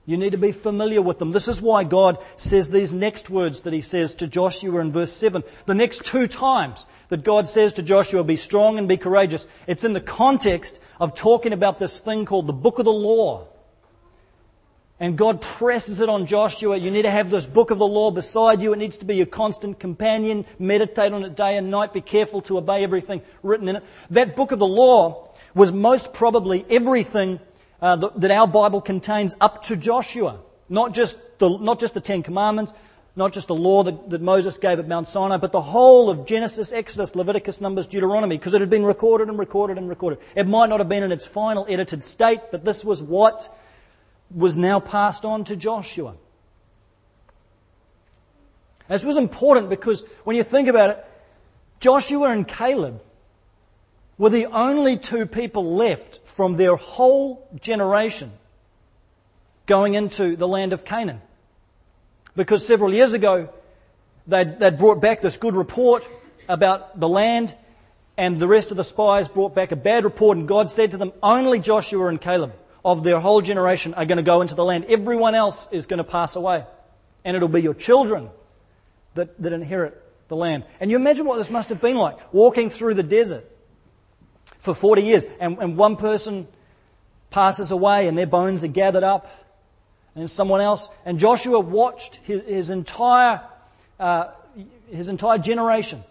You 0.06 0.18
need 0.18 0.32
to 0.32 0.38
be 0.38 0.52
familiar 0.52 1.02
with 1.02 1.20
them. 1.20 1.32
This 1.32 1.48
is 1.48 1.62
why 1.62 1.86
God 1.86 2.18
says 2.36 2.70
these 2.70 2.94
next 2.94 3.30
words 3.30 3.62
that 3.62 3.72
He 3.72 3.82
says 3.82 4.14
to 4.16 4.28
Joshua 4.28 4.82
in 4.82 4.92
verse 4.92 5.14
7. 5.14 5.44
The 5.66 5.76
next 5.76 6.06
two 6.06 6.28
times 6.28 6.88
that 7.08 7.24
God 7.24 7.48
says 7.48 7.72
to 7.74 7.84
Joshua, 7.84 8.24
be 8.26 8.36
strong 8.36 8.78
and 8.78 8.88
be 8.88 8.98
courageous. 8.98 9.48
It's 9.66 9.86
in 9.86 9.94
the 9.94 10.02
context 10.02 10.82
of 11.00 11.16
talking 11.16 11.54
about 11.54 11.80
this 11.80 12.00
thing 12.00 12.26
called 12.26 12.48
the 12.48 12.54
book 12.54 12.80
of 12.80 12.86
the 12.86 12.92
law. 12.92 13.48
And 15.00 15.18
God 15.18 15.42
presses 15.42 16.00
it 16.00 16.08
on 16.08 16.28
Joshua. 16.28 16.78
You 16.78 16.92
need 16.92 17.02
to 17.02 17.12
have 17.12 17.30
this 17.30 17.46
book 17.46 17.72
of 17.72 17.80
the 17.80 17.88
law 17.88 18.12
beside 18.12 18.62
you. 18.62 18.74
It 18.74 18.78
needs 18.78 18.98
to 19.00 19.06
be 19.06 19.16
your 19.16 19.26
constant 19.26 19.80
companion. 19.80 20.46
Meditate 20.60 21.12
on 21.12 21.24
it 21.24 21.36
day 21.36 21.58
and 21.58 21.72
night. 21.72 21.94
Be 21.94 22.02
careful 22.02 22.42
to 22.44 22.58
obey 22.58 22.84
everything 22.84 23.22
written 23.42 23.68
in 23.68 23.78
it. 23.78 23.84
That 24.12 24.36
book 24.36 24.52
of 24.52 24.60
the 24.60 24.68
law 24.68 25.30
was 25.56 25.74
most 25.74 26.14
probably 26.14 26.66
everything 26.70 27.40
uh, 27.82 27.96
that 27.98 28.32
our 28.32 28.48
Bible 28.48 28.82
contains 28.82 29.36
up 29.42 29.64
to 29.64 29.76
Joshua. 29.76 30.40
Not 30.70 30.94
just, 30.94 31.18
the, 31.40 31.58
not 31.58 31.80
just 31.80 31.96
the 31.96 32.02
Ten 32.02 32.24
Commandments, 32.24 32.72
not 33.16 33.34
just 33.34 33.48
the 33.48 33.56
law 33.56 33.84
that, 33.84 34.10
that, 34.10 34.22
Moses 34.22 34.58
gave 34.58 34.80
at 34.80 34.88
Mount 34.88 35.08
Sinai, 35.08 35.38
but 35.38 35.52
the 35.52 35.62
whole 35.62 36.10
of 36.10 36.26
Genesis, 36.26 36.72
Exodus, 36.72 37.16
Leviticus, 37.16 37.62
Numbers, 37.62 37.86
Deuteronomy, 37.86 38.38
because 38.38 38.54
it 38.54 38.62
had 38.62 38.70
been 38.70 38.86
recorded 38.86 39.28
and 39.28 39.38
recorded 39.38 39.78
and 39.78 39.90
recorded. 39.90 40.20
It 40.36 40.48
might 40.48 40.70
not 40.70 40.80
have 40.80 40.90
been 40.90 41.04
in 41.04 41.12
its 41.12 41.28
final 41.28 41.66
edited 41.70 42.04
state, 42.04 42.40
but 42.52 42.66
this 42.66 42.84
was 42.84 43.04
what 43.04 43.56
was 44.34 44.58
now 44.58 44.80
passed 44.80 45.26
on 45.26 45.44
to 45.46 45.56
Joshua. 45.56 46.16
This 48.90 49.06
was 49.06 49.18
important 49.18 49.70
because 49.70 50.04
when 50.24 50.36
you 50.36 50.44
think 50.44 50.68
about 50.68 50.92
it, 50.92 51.06
Joshua 51.80 52.30
and 52.30 52.48
Caleb 52.48 53.02
were 54.18 54.30
the 54.30 54.46
only 54.48 54.98
two 54.98 55.26
people 55.26 55.76
left 55.76 56.26
from 56.26 56.56
their 56.56 56.76
whole 56.76 57.48
generation 57.60 58.32
going 59.66 59.94
into 59.94 60.36
the 60.36 60.48
land 60.48 60.74
of 60.74 60.86
Canaan. 60.86 61.22
Because 62.36 62.66
several 62.66 62.94
years 62.94 63.14
ago, 63.14 63.50
they'd, 64.28 64.60
they'd 64.60 64.78
brought 64.78 65.02
back 65.02 65.22
this 65.22 65.38
good 65.38 65.56
report 65.56 66.08
about 66.48 67.00
the 67.00 67.08
land, 67.08 67.56
and 68.18 68.40
the 68.40 68.48
rest 68.48 68.72
of 68.72 68.78
the 68.78 68.84
spies 68.84 69.28
brought 69.28 69.56
back 69.56 69.72
a 69.72 69.76
bad 69.76 70.04
report, 70.04 70.38
and 70.38 70.48
God 70.48 70.70
said 70.70 70.92
to 70.92 70.98
them, 70.98 71.14
Only 71.22 71.60
Joshua 71.60 72.08
and 72.08 72.20
Caleb 72.20 72.54
of 72.86 73.04
their 73.04 73.20
whole 73.20 73.42
generation 73.42 73.94
are 73.94 74.06
going 74.06 74.18
to 74.18 74.24
go 74.24 74.42
into 74.42 74.56
the 74.56 74.64
land. 74.64 74.86
Everyone 74.90 75.36
else 75.36 75.68
is 75.72 75.86
going 75.86 76.00
to 76.00 76.04
pass 76.04 76.36
away. 76.36 76.66
And 77.24 77.36
it'll 77.38 77.50
be 77.50 77.62
your 77.62 77.74
children 77.74 78.30
that, 79.14 79.42
that 79.42 79.54
inherit 79.54 80.02
the 80.28 80.36
land. 80.36 80.66
And 80.80 80.92
you 80.92 80.98
imagine 80.98 81.26
what 81.26 81.38
this 81.38 81.50
must 81.50 81.70
have 81.70 81.80
been 81.80 81.98
like, 81.98 82.18
walking 82.34 82.70
through 82.70 82.96
the 82.96 83.04
desert 83.04 83.50
for 84.58 84.74
40 84.74 85.04
years, 85.04 85.26
and, 85.40 85.58
and 85.60 85.78
one 85.78 85.96
person 85.96 86.48
passes 87.30 87.72
away 87.72 88.08
and 88.08 88.18
their 88.18 88.28
bones 88.28 88.64
are 88.64 88.70
gathered 88.70 89.04
up, 89.04 89.30
and 90.16 90.30
someone 90.30 90.62
else. 90.62 90.90
And 91.06 91.20
Joshua 91.20 91.60
watched 91.60 92.18
his, 92.24 92.44
his 92.44 92.70
entire, 92.70 93.42
uh, 94.00 94.32
his 94.90 95.10
entire 95.10 95.38
generation, 95.38 96.04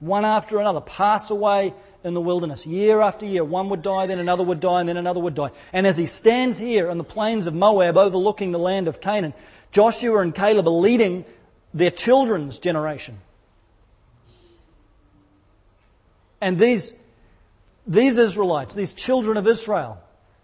one 0.00 0.24
after 0.24 0.58
another, 0.58 0.80
pass 0.80 1.30
away 1.30 1.74
in 2.06 2.14
the 2.14 2.20
wilderness. 2.20 2.68
Year 2.68 3.00
after 3.00 3.26
year, 3.26 3.42
one 3.42 3.68
would 3.68 3.82
die, 3.82 4.06
then 4.06 4.20
another 4.20 4.44
would 4.44 4.60
die, 4.60 4.78
and 4.78 4.88
then 4.88 4.96
another 4.96 5.18
would 5.18 5.34
die. 5.34 5.50
And 5.72 5.88
as 5.88 5.98
he 5.98 6.06
stands 6.06 6.56
here 6.56 6.88
on 6.88 6.98
the 6.98 7.04
plains 7.04 7.48
of 7.48 7.52
Moab 7.52 7.98
overlooking 7.98 8.52
the 8.52 8.60
land 8.60 8.86
of 8.86 9.00
Canaan, 9.00 9.34
Joshua 9.72 10.20
and 10.20 10.32
Caleb 10.32 10.68
are 10.68 10.70
leading 10.70 11.24
their 11.74 11.90
children's 11.90 12.60
generation. 12.60 13.18
And 16.40 16.60
these, 16.60 16.94
these 17.88 18.18
Israelites, 18.18 18.76
these 18.76 18.94
children 18.94 19.36
of 19.36 19.48
Israel, 19.48 19.98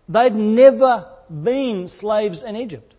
they'd 0.08 0.34
never 0.34 1.06
been 1.30 1.86
slaves 1.86 2.42
in 2.42 2.56
Egypt. 2.56 2.92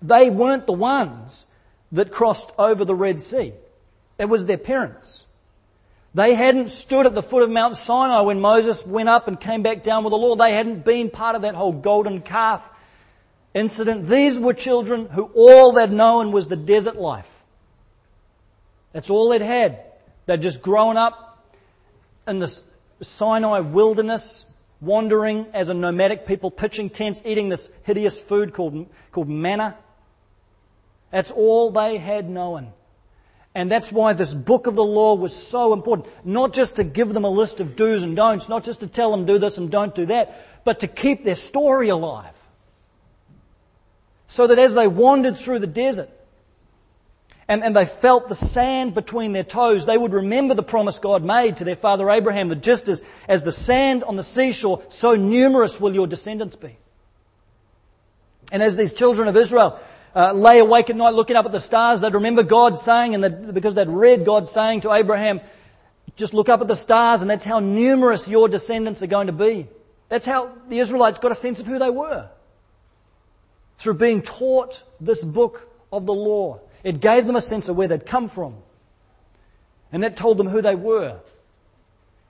They 0.00 0.30
weren't 0.30 0.66
the 0.66 0.72
ones 0.72 1.44
that 1.92 2.10
crossed 2.10 2.52
over 2.58 2.86
the 2.86 2.94
Red 2.94 3.20
Sea. 3.20 3.52
It 4.18 4.30
was 4.30 4.46
their 4.46 4.56
parents. 4.56 5.26
They 6.14 6.34
hadn't 6.34 6.70
stood 6.70 7.06
at 7.06 7.14
the 7.14 7.22
foot 7.22 7.42
of 7.42 7.50
Mount 7.50 7.76
Sinai 7.76 8.20
when 8.20 8.40
Moses 8.40 8.86
went 8.86 9.08
up 9.08 9.28
and 9.28 9.40
came 9.40 9.62
back 9.62 9.82
down 9.82 10.04
with 10.04 10.10
the 10.10 10.18
law. 10.18 10.36
They 10.36 10.52
hadn't 10.52 10.84
been 10.84 11.08
part 11.08 11.36
of 11.36 11.42
that 11.42 11.54
whole 11.54 11.72
golden 11.72 12.20
calf 12.20 12.62
incident. 13.54 14.06
These 14.06 14.38
were 14.38 14.52
children 14.52 15.06
who 15.06 15.30
all 15.34 15.72
they'd 15.72 15.90
known 15.90 16.32
was 16.32 16.48
the 16.48 16.56
desert 16.56 16.96
life. 16.96 17.28
That's 18.92 19.08
all 19.08 19.30
they'd 19.30 19.40
had. 19.40 19.80
They'd 20.26 20.42
just 20.42 20.60
grown 20.60 20.98
up 20.98 21.44
in 22.26 22.38
this 22.38 22.62
Sinai 23.00 23.60
wilderness, 23.60 24.46
wandering 24.80 25.46
as 25.54 25.70
a 25.70 25.74
nomadic 25.74 26.26
people, 26.26 26.50
pitching 26.50 26.90
tents, 26.90 27.22
eating 27.24 27.48
this 27.48 27.70
hideous 27.84 28.20
food 28.20 28.52
called, 28.52 28.86
called 29.10 29.28
manna. 29.28 29.76
That's 31.10 31.30
all 31.30 31.70
they 31.70 31.96
had 31.96 32.28
known. 32.28 32.72
And 33.54 33.70
that's 33.70 33.92
why 33.92 34.14
this 34.14 34.32
book 34.32 34.66
of 34.66 34.74
the 34.76 34.84
law 34.84 35.14
was 35.14 35.34
so 35.36 35.72
important. 35.72 36.08
Not 36.24 36.54
just 36.54 36.76
to 36.76 36.84
give 36.84 37.12
them 37.12 37.24
a 37.24 37.30
list 37.30 37.60
of 37.60 37.76
do's 37.76 38.02
and 38.02 38.16
don'ts, 38.16 38.48
not 38.48 38.64
just 38.64 38.80
to 38.80 38.86
tell 38.86 39.10
them 39.10 39.26
do 39.26 39.38
this 39.38 39.58
and 39.58 39.70
don't 39.70 39.94
do 39.94 40.06
that, 40.06 40.64
but 40.64 40.80
to 40.80 40.88
keep 40.88 41.24
their 41.24 41.34
story 41.34 41.90
alive. 41.90 42.32
So 44.26 44.46
that 44.46 44.58
as 44.58 44.74
they 44.74 44.88
wandered 44.88 45.36
through 45.36 45.58
the 45.58 45.66
desert 45.66 46.08
and, 47.46 47.62
and 47.62 47.76
they 47.76 47.84
felt 47.84 48.30
the 48.30 48.34
sand 48.34 48.94
between 48.94 49.32
their 49.32 49.44
toes, 49.44 49.84
they 49.84 49.98
would 49.98 50.14
remember 50.14 50.54
the 50.54 50.62
promise 50.62 50.98
God 50.98 51.22
made 51.22 51.58
to 51.58 51.64
their 51.64 51.76
father 51.76 52.08
Abraham 52.08 52.48
that 52.48 52.62
just 52.62 52.88
as, 52.88 53.04
as 53.28 53.44
the 53.44 53.52
sand 53.52 54.02
on 54.04 54.16
the 54.16 54.22
seashore, 54.22 54.82
so 54.88 55.14
numerous 55.14 55.78
will 55.78 55.92
your 55.92 56.06
descendants 56.06 56.56
be. 56.56 56.78
And 58.50 58.62
as 58.62 58.76
these 58.76 58.94
children 58.94 59.28
of 59.28 59.36
Israel 59.36 59.78
uh, 60.14 60.32
lay 60.32 60.58
awake 60.58 60.90
at 60.90 60.96
night 60.96 61.14
looking 61.14 61.36
up 61.36 61.46
at 61.46 61.52
the 61.52 61.60
stars. 61.60 62.00
They'd 62.00 62.14
remember 62.14 62.42
God 62.42 62.78
saying, 62.78 63.14
and 63.14 63.54
because 63.54 63.74
they'd 63.74 63.88
read 63.88 64.24
God 64.24 64.48
saying 64.48 64.82
to 64.82 64.92
Abraham, 64.92 65.40
just 66.16 66.34
look 66.34 66.48
up 66.48 66.60
at 66.60 66.68
the 66.68 66.76
stars, 66.76 67.22
and 67.22 67.30
that's 67.30 67.44
how 67.44 67.60
numerous 67.60 68.28
your 68.28 68.48
descendants 68.48 69.02
are 69.02 69.06
going 69.06 69.28
to 69.28 69.32
be. 69.32 69.66
That's 70.08 70.26
how 70.26 70.52
the 70.68 70.78
Israelites 70.78 71.18
got 71.18 71.32
a 71.32 71.34
sense 71.34 71.60
of 71.60 71.66
who 71.66 71.78
they 71.78 71.88
were. 71.88 72.28
Through 73.76 73.94
being 73.94 74.20
taught 74.20 74.82
this 75.00 75.24
book 75.24 75.68
of 75.90 76.04
the 76.04 76.12
law. 76.12 76.60
It 76.84 77.00
gave 77.00 77.26
them 77.26 77.36
a 77.36 77.40
sense 77.40 77.68
of 77.68 77.76
where 77.76 77.88
they'd 77.88 78.04
come 78.04 78.28
from. 78.28 78.56
And 79.90 80.02
that 80.02 80.16
told 80.16 80.36
them 80.36 80.48
who 80.48 80.60
they 80.60 80.74
were. 80.74 81.20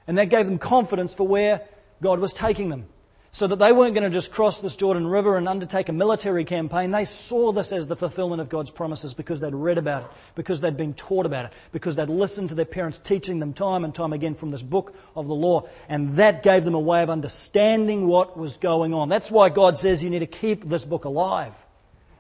And 0.07 0.19
that 0.19 0.27
gave 0.27 0.47
them 0.47 0.59
confidence 0.59 1.15
for 1.15 1.27
where 1.27 1.63
God 2.01 2.21
was 2.21 2.33
taking 2.33 2.69
them 2.69 2.87
so 3.35 3.47
that 3.47 3.59
they 3.59 3.73
weren't 3.73 3.95
going 3.95 4.05
to 4.05 4.11
just 4.11 4.31
cross 4.31 4.61
this 4.61 4.77
Jordan 4.77 5.07
River 5.07 5.39
and 5.39 5.49
undertake 5.49 5.89
a 5.89 5.93
military 5.93 6.45
campaign. 6.45 6.91
They 6.91 7.07
saw 7.07 7.51
this 7.51 7.73
as 7.73 7.87
the 7.87 7.97
fulfillment 7.97 8.43
of 8.43 8.51
God's 8.51 8.71
promises 8.71 9.15
because 9.15 9.41
they'd 9.41 9.55
read 9.55 9.79
about 9.79 10.03
it, 10.05 10.11
because 10.35 10.61
they'd 10.61 10.77
been 10.77 10.93
taught 10.93 11.25
about 11.25 11.47
it, 11.47 11.53
because 11.73 11.97
they'd 11.97 12.11
listened 12.11 12.51
to 12.51 12.55
their 12.55 12.67
parents 12.67 12.99
teaching 12.99 13.39
them 13.39 13.55
time 13.55 13.85
and 13.85 13.95
time 13.95 14.13
again 14.13 14.35
from 14.35 14.51
this 14.51 14.61
book 14.61 14.95
of 15.17 15.29
the 15.29 15.35
law. 15.35 15.67
And 15.89 16.17
that 16.17 16.43
gave 16.43 16.67
them 16.67 16.75
a 16.75 16.81
way 16.81 17.03
of 17.03 17.09
understanding 17.09 18.07
what 18.07 18.37
was 18.37 18.59
going 18.59 18.93
on. 18.93 19.09
That's 19.09 19.31
why 19.31 19.49
God 19.49 19.79
says 19.79 20.03
you 20.03 20.11
need 20.11 20.19
to 20.19 20.27
keep 20.27 20.69
this 20.69 20.85
book 20.85 21.07
alive. 21.07 21.55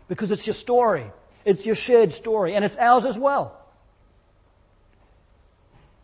Because 0.09 0.33
it's 0.33 0.46
your 0.46 0.55
story. 0.55 1.05
It's 1.44 1.66
your 1.66 1.75
shared 1.75 2.12
story. 2.12 2.55
And 2.55 2.64
it's 2.64 2.79
ours 2.79 3.05
as 3.05 3.18
well. 3.18 3.59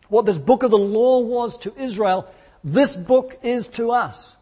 What 0.07 0.27
this 0.27 0.37
book 0.37 0.61
of 0.61 0.69
the 0.69 0.77
law 0.77 1.19
was 1.21 1.57
to 1.59 1.73
Israel, 1.75 2.31
this 2.63 2.95
book 2.95 3.39
is 3.41 3.69
to 3.69 3.89
us. 3.89 4.35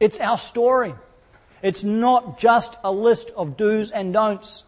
It's 0.00 0.18
our 0.18 0.38
story. 0.38 0.94
It's 1.62 1.84
not 1.84 2.38
just 2.38 2.76
a 2.82 2.90
list 2.90 3.32
of 3.36 3.58
do's 3.58 3.90
and 3.90 4.14
don'ts. 4.14 4.64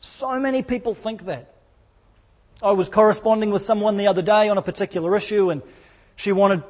So 0.00 0.40
many 0.40 0.62
people 0.62 0.94
think 0.94 1.26
that. 1.26 1.54
I 2.60 2.72
was 2.72 2.88
corresponding 2.88 3.50
with 3.52 3.62
someone 3.62 3.96
the 3.96 4.08
other 4.08 4.22
day 4.22 4.48
on 4.48 4.58
a 4.58 4.62
particular 4.62 5.16
issue 5.16 5.50
and 5.50 5.62
she 6.16 6.32
wanted 6.32 6.64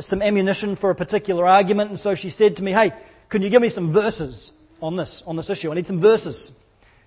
some 0.00 0.22
ammunition 0.22 0.76
for 0.76 0.90
a 0.90 0.94
particular 0.94 1.46
argument 1.46 1.90
and 1.90 2.00
so 2.00 2.14
she 2.14 2.30
said 2.30 2.56
to 2.56 2.64
me, 2.64 2.72
hey, 2.72 2.92
can 3.28 3.42
you 3.42 3.50
give 3.50 3.60
me 3.60 3.68
some 3.68 3.92
verses 3.92 4.52
on 4.80 4.96
this, 4.96 5.22
on 5.22 5.36
this 5.36 5.50
issue? 5.50 5.70
I 5.70 5.74
need 5.74 5.86
some 5.86 6.00
verses. 6.00 6.52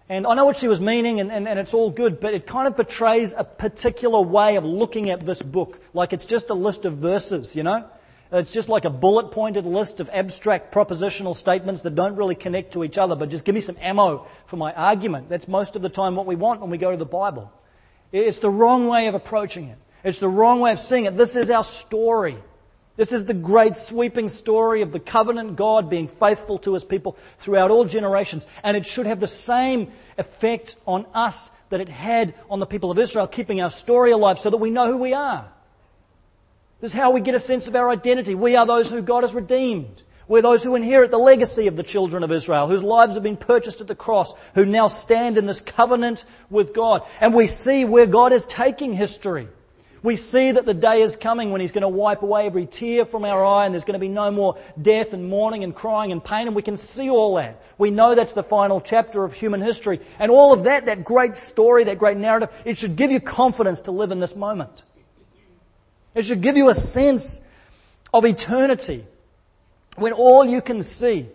And 0.09 0.27
I 0.27 0.35
know 0.35 0.45
what 0.45 0.57
she 0.57 0.67
was 0.67 0.79
meaning 0.79 1.19
and, 1.19 1.31
and, 1.31 1.47
and 1.47 1.57
it's 1.59 1.73
all 1.73 1.89
good, 1.89 2.19
but 2.19 2.33
it 2.33 2.45
kind 2.45 2.67
of 2.67 2.77
betrays 2.77 3.33
a 3.35 3.43
particular 3.43 4.21
way 4.21 4.57
of 4.57 4.63
looking 4.63 5.09
at 5.09 5.25
this 5.25 5.41
book. 5.41 5.79
Like 5.93 6.13
it's 6.13 6.25
just 6.25 6.49
a 6.49 6.53
list 6.53 6.85
of 6.85 6.97
verses, 6.97 7.55
you 7.55 7.63
know? 7.63 7.85
It's 8.31 8.51
just 8.51 8.67
like 8.67 8.83
a 8.83 8.89
bullet 8.89 9.31
pointed 9.31 9.65
list 9.65 9.99
of 9.99 10.09
abstract 10.11 10.73
propositional 10.73 11.35
statements 11.35 11.83
that 11.83 11.95
don't 11.95 12.15
really 12.15 12.35
connect 12.35 12.73
to 12.73 12.83
each 12.83 12.97
other, 12.97 13.15
but 13.15 13.29
just 13.29 13.45
give 13.45 13.55
me 13.55 13.61
some 13.61 13.77
ammo 13.79 14.27
for 14.47 14.57
my 14.57 14.73
argument. 14.73 15.29
That's 15.29 15.47
most 15.47 15.75
of 15.75 15.81
the 15.81 15.89
time 15.89 16.15
what 16.15 16.25
we 16.25 16.35
want 16.35 16.59
when 16.59 16.69
we 16.69 16.77
go 16.77 16.91
to 16.91 16.97
the 16.97 17.05
Bible. 17.05 17.51
It's 18.11 18.39
the 18.39 18.49
wrong 18.49 18.87
way 18.87 19.07
of 19.07 19.15
approaching 19.15 19.69
it. 19.69 19.77
It's 20.03 20.19
the 20.19 20.29
wrong 20.29 20.59
way 20.59 20.71
of 20.71 20.79
seeing 20.79 21.05
it. 21.05 21.15
This 21.17 21.35
is 21.35 21.49
our 21.49 21.63
story. 21.63 22.37
This 22.97 23.13
is 23.13 23.25
the 23.25 23.33
great 23.33 23.75
sweeping 23.75 24.27
story 24.27 24.81
of 24.81 24.91
the 24.91 24.99
covenant 24.99 25.55
God 25.55 25.89
being 25.89 26.07
faithful 26.07 26.57
to 26.59 26.73
his 26.73 26.83
people 26.83 27.15
throughout 27.37 27.69
all 27.69 27.85
generations. 27.85 28.47
And 28.63 28.75
it 28.75 28.85
should 28.85 29.05
have 29.05 29.19
the 29.19 29.27
same 29.27 29.91
effect 30.17 30.75
on 30.85 31.05
us 31.13 31.51
that 31.69 31.79
it 31.79 31.89
had 31.89 32.33
on 32.49 32.59
the 32.59 32.65
people 32.65 32.89
of 32.89 32.97
Israel, 32.97 33.27
keeping 33.27 33.61
our 33.61 33.69
story 33.69 34.11
alive 34.11 34.39
so 34.39 34.49
that 34.49 34.57
we 34.57 34.71
know 34.71 34.91
who 34.91 34.97
we 34.97 35.13
are. 35.13 35.51
This 36.79 36.91
is 36.91 36.97
how 36.97 37.11
we 37.11 37.21
get 37.21 37.35
a 37.35 37.39
sense 37.39 37.67
of 37.67 37.75
our 37.75 37.89
identity. 37.89 38.35
We 38.35 38.55
are 38.55 38.65
those 38.65 38.89
who 38.89 39.01
God 39.01 39.23
has 39.23 39.33
redeemed. 39.33 40.03
We're 40.27 40.41
those 40.41 40.63
who 40.63 40.75
inherit 40.75 41.09
the 41.09 41.17
legacy 41.17 41.67
of 41.67 41.75
the 41.75 41.83
children 41.83 42.21
of 42.23 42.31
Israel, 42.31 42.67
whose 42.67 42.83
lives 42.83 43.13
have 43.13 43.23
been 43.23 43.37
purchased 43.37 43.81
at 43.81 43.87
the 43.87 43.95
cross, 43.95 44.33
who 44.55 44.65
now 44.65 44.87
stand 44.87 45.37
in 45.37 45.45
this 45.45 45.61
covenant 45.61 46.25
with 46.49 46.73
God. 46.73 47.03
And 47.21 47.33
we 47.33 47.47
see 47.47 47.85
where 47.85 48.05
God 48.05 48.33
is 48.33 48.45
taking 48.45 48.93
history. 48.93 49.47
We 50.03 50.15
see 50.15 50.51
that 50.51 50.65
the 50.65 50.73
day 50.73 51.01
is 51.01 51.15
coming 51.15 51.51
when 51.51 51.61
He's 51.61 51.71
going 51.71 51.81
to 51.81 51.87
wipe 51.87 52.21
away 52.21 52.45
every 52.45 52.65
tear 52.65 53.05
from 53.05 53.25
our 53.25 53.43
eye 53.43 53.65
and 53.65 53.73
there's 53.73 53.83
going 53.83 53.93
to 53.93 53.99
be 53.99 54.09
no 54.09 54.29
more 54.29 54.57
death 54.79 55.13
and 55.13 55.27
mourning 55.27 55.63
and 55.63 55.73
crying 55.73 56.11
and 56.11 56.23
pain 56.23 56.45
and 56.45 56.55
we 56.55 56.61
can 56.61 56.77
see 56.77 57.09
all 57.09 57.35
that. 57.35 57.61
We 57.77 57.89
know 57.89 58.13
that's 58.13 58.33
the 58.33 58.43
final 58.43 58.79
chapter 58.79 59.23
of 59.23 59.33
human 59.33 59.61
history. 59.61 59.99
And 60.19 60.31
all 60.31 60.53
of 60.53 60.65
that, 60.65 60.85
that 60.85 61.03
great 61.03 61.35
story, 61.35 61.85
that 61.85 61.97
great 61.97 62.17
narrative, 62.17 62.49
it 62.63 62.77
should 62.77 62.95
give 62.95 63.11
you 63.11 63.19
confidence 63.19 63.81
to 63.81 63.91
live 63.91 64.11
in 64.11 64.19
this 64.19 64.35
moment. 64.35 64.83
It 66.13 66.25
should 66.25 66.41
give 66.41 66.57
you 66.57 66.69
a 66.69 66.75
sense 66.75 67.41
of 68.13 68.25
eternity 68.25 69.05
when 69.95 70.13
all 70.13 70.45
you 70.45 70.61
can 70.61 70.83
see 70.83 71.27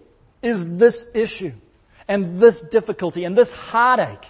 is 0.43 0.77
this 0.77 1.09
issue. 1.15 1.53
and 2.09 2.39
this 2.41 2.63
difficulty 2.63 3.25
and 3.25 3.37
this 3.37 3.53
heartache 3.53 4.29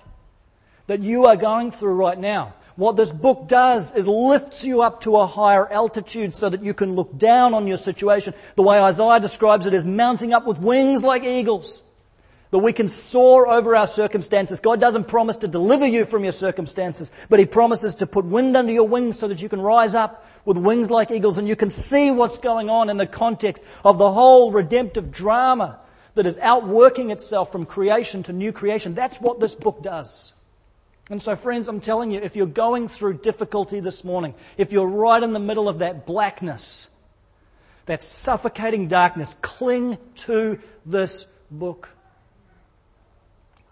that 0.86 1.00
you 1.00 1.26
are 1.26 1.36
going 1.36 1.70
through 1.70 1.94
right 1.94 2.18
now. 2.18 2.54
What 2.76 2.96
this 2.96 3.12
book 3.12 3.48
does 3.48 3.92
is 3.94 4.06
lifts 4.06 4.64
you 4.64 4.82
up 4.82 5.02
to 5.02 5.16
a 5.16 5.26
higher 5.26 5.70
altitude 5.70 6.34
so 6.34 6.48
that 6.48 6.62
you 6.62 6.74
can 6.74 6.94
look 6.94 7.16
down 7.18 7.54
on 7.54 7.66
your 7.66 7.76
situation. 7.76 8.34
The 8.56 8.62
way 8.62 8.78
Isaiah 8.78 9.20
describes 9.20 9.66
it 9.66 9.74
is 9.74 9.84
mounting 9.84 10.32
up 10.32 10.46
with 10.46 10.58
wings 10.58 11.02
like 11.02 11.24
eagles. 11.24 11.82
That 12.52 12.58
we 12.58 12.72
can 12.72 12.86
soar 12.86 13.48
over 13.48 13.74
our 13.74 13.88
circumstances. 13.88 14.60
God 14.60 14.80
doesn't 14.80 15.08
promise 15.08 15.38
to 15.38 15.48
deliver 15.48 15.86
you 15.86 16.04
from 16.04 16.22
your 16.22 16.32
circumstances, 16.32 17.12
but 17.28 17.40
He 17.40 17.46
promises 17.46 17.96
to 17.96 18.06
put 18.06 18.24
wind 18.24 18.56
under 18.56 18.72
your 18.72 18.86
wings 18.86 19.18
so 19.18 19.26
that 19.26 19.42
you 19.42 19.48
can 19.48 19.60
rise 19.60 19.96
up 19.96 20.24
with 20.44 20.56
wings 20.56 20.90
like 20.90 21.10
eagles 21.10 21.38
and 21.38 21.48
you 21.48 21.56
can 21.56 21.70
see 21.70 22.10
what's 22.10 22.38
going 22.38 22.70
on 22.70 22.90
in 22.90 22.96
the 22.98 23.06
context 23.06 23.64
of 23.84 23.98
the 23.98 24.12
whole 24.12 24.52
redemptive 24.52 25.10
drama 25.10 25.80
that 26.14 26.26
is 26.26 26.38
outworking 26.38 27.10
itself 27.10 27.50
from 27.50 27.64
creation 27.64 28.22
to 28.24 28.32
new 28.32 28.52
creation. 28.52 28.94
That's 28.94 29.18
what 29.18 29.40
this 29.40 29.54
book 29.54 29.82
does. 29.82 30.32
And 31.10 31.20
so, 31.20 31.36
friends, 31.36 31.68
I'm 31.68 31.80
telling 31.80 32.10
you, 32.10 32.20
if 32.20 32.36
you're 32.36 32.46
going 32.46 32.88
through 32.88 33.18
difficulty 33.18 33.80
this 33.80 34.04
morning, 34.04 34.34
if 34.56 34.72
you're 34.72 34.86
right 34.86 35.22
in 35.22 35.32
the 35.32 35.40
middle 35.40 35.68
of 35.68 35.80
that 35.80 36.06
blackness, 36.06 36.88
that 37.86 38.04
suffocating 38.04 38.88
darkness, 38.88 39.36
cling 39.42 39.98
to 40.16 40.60
this 40.86 41.26
book. 41.50 41.88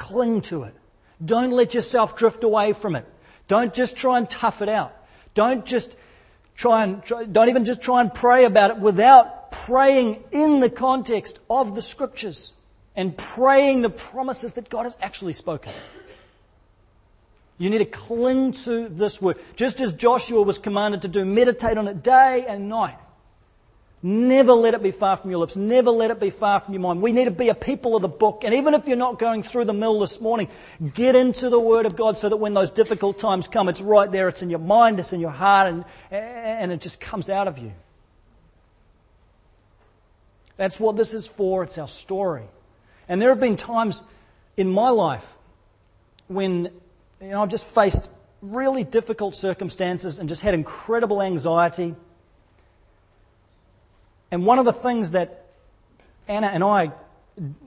Cling 0.00 0.40
to 0.42 0.62
it. 0.62 0.74
Don't 1.22 1.50
let 1.50 1.74
yourself 1.74 2.16
drift 2.16 2.42
away 2.42 2.72
from 2.72 2.96
it. 2.96 3.06
Don't 3.48 3.74
just 3.74 3.96
try 3.96 4.16
and 4.16 4.28
tough 4.28 4.62
it 4.62 4.68
out. 4.70 4.96
Don't 5.34 5.66
just 5.66 5.94
try 6.56 6.84
and, 6.84 7.04
try, 7.04 7.24
don't 7.24 7.50
even 7.50 7.66
just 7.66 7.82
try 7.82 8.00
and 8.00 8.12
pray 8.12 8.46
about 8.46 8.70
it 8.70 8.78
without 8.78 9.52
praying 9.52 10.24
in 10.32 10.60
the 10.60 10.70
context 10.70 11.38
of 11.50 11.74
the 11.74 11.82
scriptures 11.82 12.54
and 12.96 13.14
praying 13.16 13.82
the 13.82 13.90
promises 13.90 14.54
that 14.54 14.70
God 14.70 14.84
has 14.84 14.96
actually 15.02 15.34
spoken. 15.34 15.72
You 17.58 17.68
need 17.68 17.78
to 17.78 17.84
cling 17.84 18.52
to 18.64 18.88
this 18.88 19.20
word. 19.20 19.38
Just 19.54 19.80
as 19.80 19.94
Joshua 19.94 20.40
was 20.40 20.56
commanded 20.56 21.02
to 21.02 21.08
do, 21.08 21.26
meditate 21.26 21.76
on 21.76 21.86
it 21.88 22.02
day 22.02 22.46
and 22.48 22.70
night. 22.70 22.96
Never 24.02 24.52
let 24.52 24.72
it 24.72 24.82
be 24.82 24.92
far 24.92 25.18
from 25.18 25.30
your 25.30 25.40
lips. 25.40 25.56
Never 25.56 25.90
let 25.90 26.10
it 26.10 26.18
be 26.18 26.30
far 26.30 26.60
from 26.60 26.72
your 26.72 26.80
mind. 26.80 27.02
We 27.02 27.12
need 27.12 27.26
to 27.26 27.30
be 27.30 27.50
a 27.50 27.54
people 27.54 27.96
of 27.96 28.02
the 28.02 28.08
book. 28.08 28.44
And 28.44 28.54
even 28.54 28.72
if 28.72 28.88
you're 28.88 28.96
not 28.96 29.18
going 29.18 29.42
through 29.42 29.66
the 29.66 29.74
mill 29.74 30.00
this 30.00 30.22
morning, 30.22 30.48
get 30.94 31.14
into 31.14 31.50
the 31.50 31.60
Word 31.60 31.84
of 31.84 31.96
God 31.96 32.16
so 32.16 32.30
that 32.30 32.38
when 32.38 32.54
those 32.54 32.70
difficult 32.70 33.18
times 33.18 33.46
come, 33.46 33.68
it's 33.68 33.82
right 33.82 34.10
there. 34.10 34.28
It's 34.28 34.40
in 34.40 34.48
your 34.48 34.58
mind, 34.58 34.98
it's 34.98 35.12
in 35.12 35.20
your 35.20 35.30
heart, 35.30 35.68
and, 35.68 35.84
and 36.10 36.72
it 36.72 36.80
just 36.80 36.98
comes 36.98 37.28
out 37.28 37.46
of 37.46 37.58
you. 37.58 37.72
That's 40.56 40.80
what 40.80 40.96
this 40.96 41.12
is 41.12 41.26
for. 41.26 41.62
It's 41.62 41.76
our 41.76 41.88
story. 41.88 42.44
And 43.06 43.20
there 43.20 43.28
have 43.30 43.40
been 43.40 43.56
times 43.56 44.02
in 44.56 44.70
my 44.70 44.88
life 44.88 45.26
when 46.28 46.70
you 47.20 47.28
know, 47.28 47.42
I've 47.42 47.48
just 47.50 47.66
faced 47.66 48.10
really 48.40 48.84
difficult 48.84 49.34
circumstances 49.34 50.18
and 50.18 50.28
just 50.28 50.40
had 50.40 50.54
incredible 50.54 51.20
anxiety. 51.20 51.94
And 54.30 54.46
one 54.46 54.58
of 54.58 54.64
the 54.64 54.72
things 54.72 55.12
that 55.12 55.46
Anna 56.28 56.48
and 56.48 56.62
I 56.62 56.92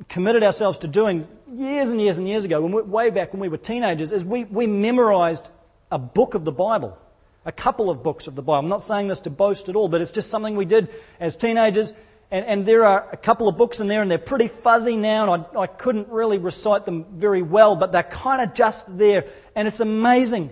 committed 0.08 0.44
ourselves 0.44 0.78
to 0.80 0.88
doing 0.88 1.28
years 1.54 1.90
and 1.90 2.00
years 2.00 2.18
and 2.20 2.28
years 2.28 2.46
ago, 2.46 2.62
when 2.62 2.72
we, 2.72 2.82
way 2.82 3.10
back 3.10 3.34
when 3.34 3.40
we 3.40 3.50
were 3.50 3.58
teenagers, 3.58 4.12
is 4.12 4.24
we, 4.24 4.44
we 4.46 4.68
memorized 4.68 5.50
a 5.92 6.00
book 6.00 6.34
of 6.34 6.46
the 6.46 6.52
Bible, 6.52 6.98
a 7.46 7.52
couple 7.52 7.90
of 7.90 8.04
books 8.04 8.28
of 8.28 8.36
the 8.36 8.42
Bible. 8.42 8.60
I'm 8.60 8.70
not 8.70 8.84
saying 8.84 9.08
this 9.08 9.22
to 9.22 9.30
boast 9.30 9.70
at 9.70 9.76
all, 9.76 9.88
but 9.88 10.02
it's 10.02 10.12
just 10.12 10.30
something 10.30 10.56
we 10.56 10.66
did 10.66 10.90
as 11.20 11.36
teenagers 11.36 11.94
and, 12.34 12.48
and, 12.48 12.66
there 12.66 12.84
are 12.84 13.08
a 13.12 13.18
couple 13.18 13.48
of 13.48 13.58
books 13.58 13.80
in 13.80 13.88
there, 13.88 14.02
and 14.02 14.10
they're 14.10 14.18
pretty 14.18 14.48
fuzzy 14.48 14.98
now, 14.98 15.32
and 15.32 15.46
I, 15.56 15.60
I 15.60 15.68
couldn't 15.68 16.08
really 16.10 16.40
recite 16.40 16.84
them 16.84 17.06
very 17.14 17.44
well, 17.44 17.76
but 17.76 17.92
they're 17.92 18.02
kind 18.02 18.42
of 18.42 18.56
just 18.56 18.98
there. 18.98 19.26
And 19.56 19.68
it's 19.68 19.82
amazing 19.82 20.52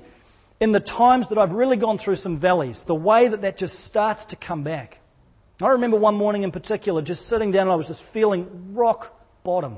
in 0.60 0.74
the 0.74 0.80
times 0.80 1.30
that 1.30 1.40
I've 1.40 1.54
really 1.54 1.78
gone 1.78 1.98
through 1.98 2.18
some 2.18 2.38
valleys, 2.38 2.84
the 2.84 2.94
way 2.94 3.30
that 3.30 3.42
that 3.42 3.58
just 3.58 3.80
starts 3.80 4.28
to 4.28 4.36
come 4.36 4.62
back. 4.62 5.00
I 5.64 5.70
remember 5.70 5.98
one 5.98 6.16
morning 6.16 6.44
in 6.44 6.52
particular, 6.52 7.02
just 7.02 7.28
sitting 7.28 7.52
down, 7.52 7.64
and 7.64 7.72
I 7.72 7.76
was 7.76 7.88
just 7.88 8.04
feeling 8.04 8.74
rock 8.74 9.18
bottom. 9.44 9.78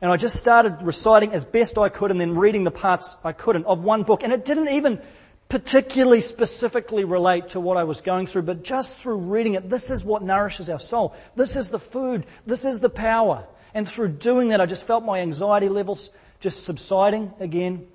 And 0.00 0.12
I 0.12 0.16
just 0.16 0.36
started 0.36 0.82
reciting 0.82 1.32
as 1.32 1.44
best 1.44 1.78
I 1.78 1.88
could 1.88 2.10
and 2.10 2.20
then 2.20 2.36
reading 2.36 2.64
the 2.64 2.70
parts 2.70 3.16
I 3.24 3.32
couldn't 3.32 3.64
of 3.64 3.82
one 3.82 4.02
book. 4.02 4.22
And 4.22 4.32
it 4.32 4.44
didn't 4.44 4.68
even 4.68 5.00
particularly 5.48 6.20
specifically 6.20 7.04
relate 7.04 7.50
to 7.50 7.60
what 7.60 7.76
I 7.76 7.84
was 7.84 8.00
going 8.00 8.26
through, 8.26 8.42
but 8.42 8.64
just 8.64 9.02
through 9.02 9.16
reading 9.16 9.54
it, 9.54 9.70
this 9.70 9.90
is 9.90 10.04
what 10.04 10.22
nourishes 10.22 10.68
our 10.68 10.78
soul. 10.78 11.14
This 11.36 11.56
is 11.56 11.68
the 11.70 11.78
food. 11.78 12.26
This 12.44 12.64
is 12.64 12.80
the 12.80 12.90
power. 12.90 13.44
And 13.72 13.88
through 13.88 14.08
doing 14.10 14.48
that, 14.48 14.60
I 14.60 14.66
just 14.66 14.86
felt 14.86 15.04
my 15.04 15.20
anxiety 15.20 15.68
levels 15.68 16.10
just 16.40 16.64
subsiding 16.64 17.32
again, 17.40 17.86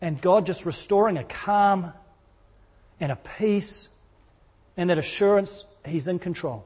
and 0.00 0.20
God 0.20 0.46
just 0.46 0.64
restoring 0.64 1.18
a 1.18 1.24
calm 1.24 1.92
and 2.98 3.12
a 3.12 3.16
peace 3.16 3.88
and 4.76 4.88
that 4.88 4.98
assurance 4.98 5.64
He's 5.84 6.08
in 6.08 6.18
control. 6.18 6.64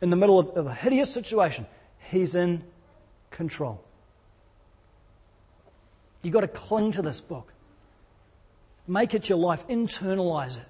In 0.00 0.10
the 0.10 0.16
middle 0.16 0.38
of, 0.38 0.50
of 0.50 0.66
a 0.66 0.74
hideous 0.74 1.12
situation, 1.12 1.66
He's 2.10 2.34
in 2.34 2.62
control. 3.30 3.82
You've 6.22 6.32
got 6.32 6.40
to 6.40 6.48
cling 6.48 6.92
to 6.92 7.02
this 7.02 7.20
book. 7.20 7.52
Make 8.88 9.14
it 9.14 9.28
your 9.28 9.38
life. 9.38 9.66
Internalize 9.68 10.56
it. 10.56 10.64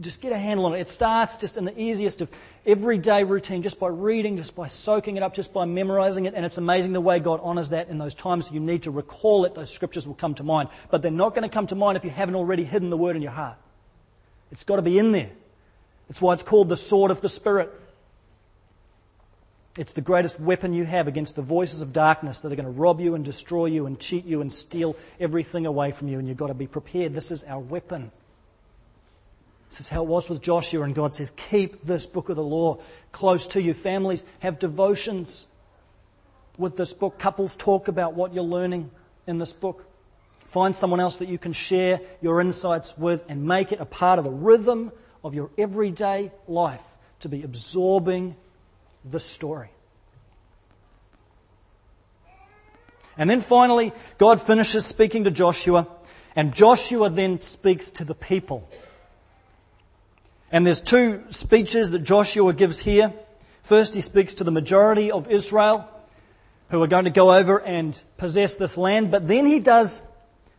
Just 0.00 0.22
get 0.22 0.32
a 0.32 0.38
handle 0.38 0.64
on 0.64 0.74
it. 0.74 0.80
It 0.80 0.88
starts 0.88 1.36
just 1.36 1.58
in 1.58 1.66
the 1.66 1.78
easiest 1.78 2.22
of 2.22 2.30
everyday 2.64 3.24
routine, 3.24 3.62
just 3.62 3.78
by 3.78 3.88
reading, 3.88 4.38
just 4.38 4.56
by 4.56 4.66
soaking 4.66 5.18
it 5.18 5.22
up, 5.22 5.34
just 5.34 5.52
by 5.52 5.66
memorizing 5.66 6.24
it. 6.24 6.32
And 6.32 6.46
it's 6.46 6.56
amazing 6.56 6.94
the 6.94 7.00
way 7.02 7.18
God 7.18 7.40
honors 7.42 7.68
that 7.70 7.88
in 7.88 7.98
those 7.98 8.14
times 8.14 8.50
you 8.50 8.60
need 8.60 8.84
to 8.84 8.90
recall 8.90 9.44
it. 9.44 9.54
Those 9.54 9.70
scriptures 9.70 10.06
will 10.06 10.14
come 10.14 10.34
to 10.36 10.42
mind. 10.42 10.70
But 10.90 11.02
they're 11.02 11.10
not 11.10 11.34
going 11.34 11.42
to 11.42 11.50
come 11.50 11.66
to 11.66 11.74
mind 11.74 11.98
if 11.98 12.04
you 12.04 12.10
haven't 12.10 12.34
already 12.34 12.64
hidden 12.64 12.88
the 12.88 12.96
word 12.96 13.16
in 13.16 13.22
your 13.22 13.32
heart. 13.32 13.58
It's 14.50 14.64
got 14.64 14.76
to 14.76 14.82
be 14.82 14.98
in 14.98 15.12
there. 15.12 15.30
It's 16.12 16.20
why 16.20 16.34
it's 16.34 16.42
called 16.42 16.68
the 16.68 16.76
sword 16.76 17.10
of 17.10 17.22
the 17.22 17.28
Spirit. 17.30 17.72
It's 19.78 19.94
the 19.94 20.02
greatest 20.02 20.38
weapon 20.38 20.74
you 20.74 20.84
have 20.84 21.08
against 21.08 21.36
the 21.36 21.40
voices 21.40 21.80
of 21.80 21.94
darkness 21.94 22.40
that 22.40 22.52
are 22.52 22.54
going 22.54 22.66
to 22.66 22.70
rob 22.70 23.00
you 23.00 23.14
and 23.14 23.24
destroy 23.24 23.64
you 23.64 23.86
and 23.86 23.98
cheat 23.98 24.26
you 24.26 24.42
and 24.42 24.52
steal 24.52 24.94
everything 25.18 25.64
away 25.64 25.90
from 25.90 26.08
you. 26.08 26.18
And 26.18 26.28
you've 26.28 26.36
got 26.36 26.48
to 26.48 26.54
be 26.54 26.66
prepared. 26.66 27.14
This 27.14 27.30
is 27.30 27.44
our 27.44 27.60
weapon. 27.60 28.12
This 29.70 29.80
is 29.80 29.88
how 29.88 30.02
it 30.02 30.06
was 30.06 30.28
with 30.28 30.42
Joshua. 30.42 30.82
And 30.82 30.94
God 30.94 31.14
says, 31.14 31.32
keep 31.34 31.82
this 31.86 32.04
book 32.04 32.28
of 32.28 32.36
the 32.36 32.42
law 32.42 32.82
close 33.12 33.46
to 33.46 33.62
you. 33.62 33.72
Families 33.72 34.26
have 34.40 34.58
devotions 34.58 35.46
with 36.58 36.76
this 36.76 36.92
book. 36.92 37.18
Couples 37.18 37.56
talk 37.56 37.88
about 37.88 38.12
what 38.12 38.34
you're 38.34 38.44
learning 38.44 38.90
in 39.26 39.38
this 39.38 39.54
book. 39.54 39.86
Find 40.44 40.76
someone 40.76 41.00
else 41.00 41.16
that 41.16 41.30
you 41.30 41.38
can 41.38 41.54
share 41.54 42.02
your 42.20 42.42
insights 42.42 42.98
with 42.98 43.24
and 43.30 43.46
make 43.46 43.72
it 43.72 43.80
a 43.80 43.86
part 43.86 44.18
of 44.18 44.26
the 44.26 44.30
rhythm 44.30 44.92
of 45.24 45.34
your 45.34 45.50
everyday 45.56 46.30
life 46.48 46.84
to 47.20 47.28
be 47.28 47.42
absorbing 47.42 48.36
the 49.04 49.20
story. 49.20 49.70
And 53.16 53.28
then 53.28 53.40
finally, 53.40 53.92
God 54.18 54.40
finishes 54.40 54.86
speaking 54.86 55.24
to 55.24 55.30
Joshua, 55.30 55.86
and 56.34 56.54
Joshua 56.54 57.10
then 57.10 57.40
speaks 57.42 57.90
to 57.92 58.04
the 58.04 58.14
people. 58.14 58.68
And 60.50 60.66
there's 60.66 60.80
two 60.80 61.22
speeches 61.30 61.90
that 61.90 62.00
Joshua 62.00 62.52
gives 62.52 62.80
here. 62.80 63.12
First, 63.62 63.94
he 63.94 64.00
speaks 64.00 64.34
to 64.34 64.44
the 64.44 64.50
majority 64.50 65.10
of 65.10 65.30
Israel 65.30 65.88
who 66.68 66.82
are 66.82 66.86
going 66.86 67.04
to 67.04 67.10
go 67.10 67.34
over 67.34 67.60
and 67.60 68.00
possess 68.16 68.56
this 68.56 68.78
land, 68.78 69.10
but 69.10 69.28
then 69.28 69.46
he 69.46 69.60
does 69.60 70.02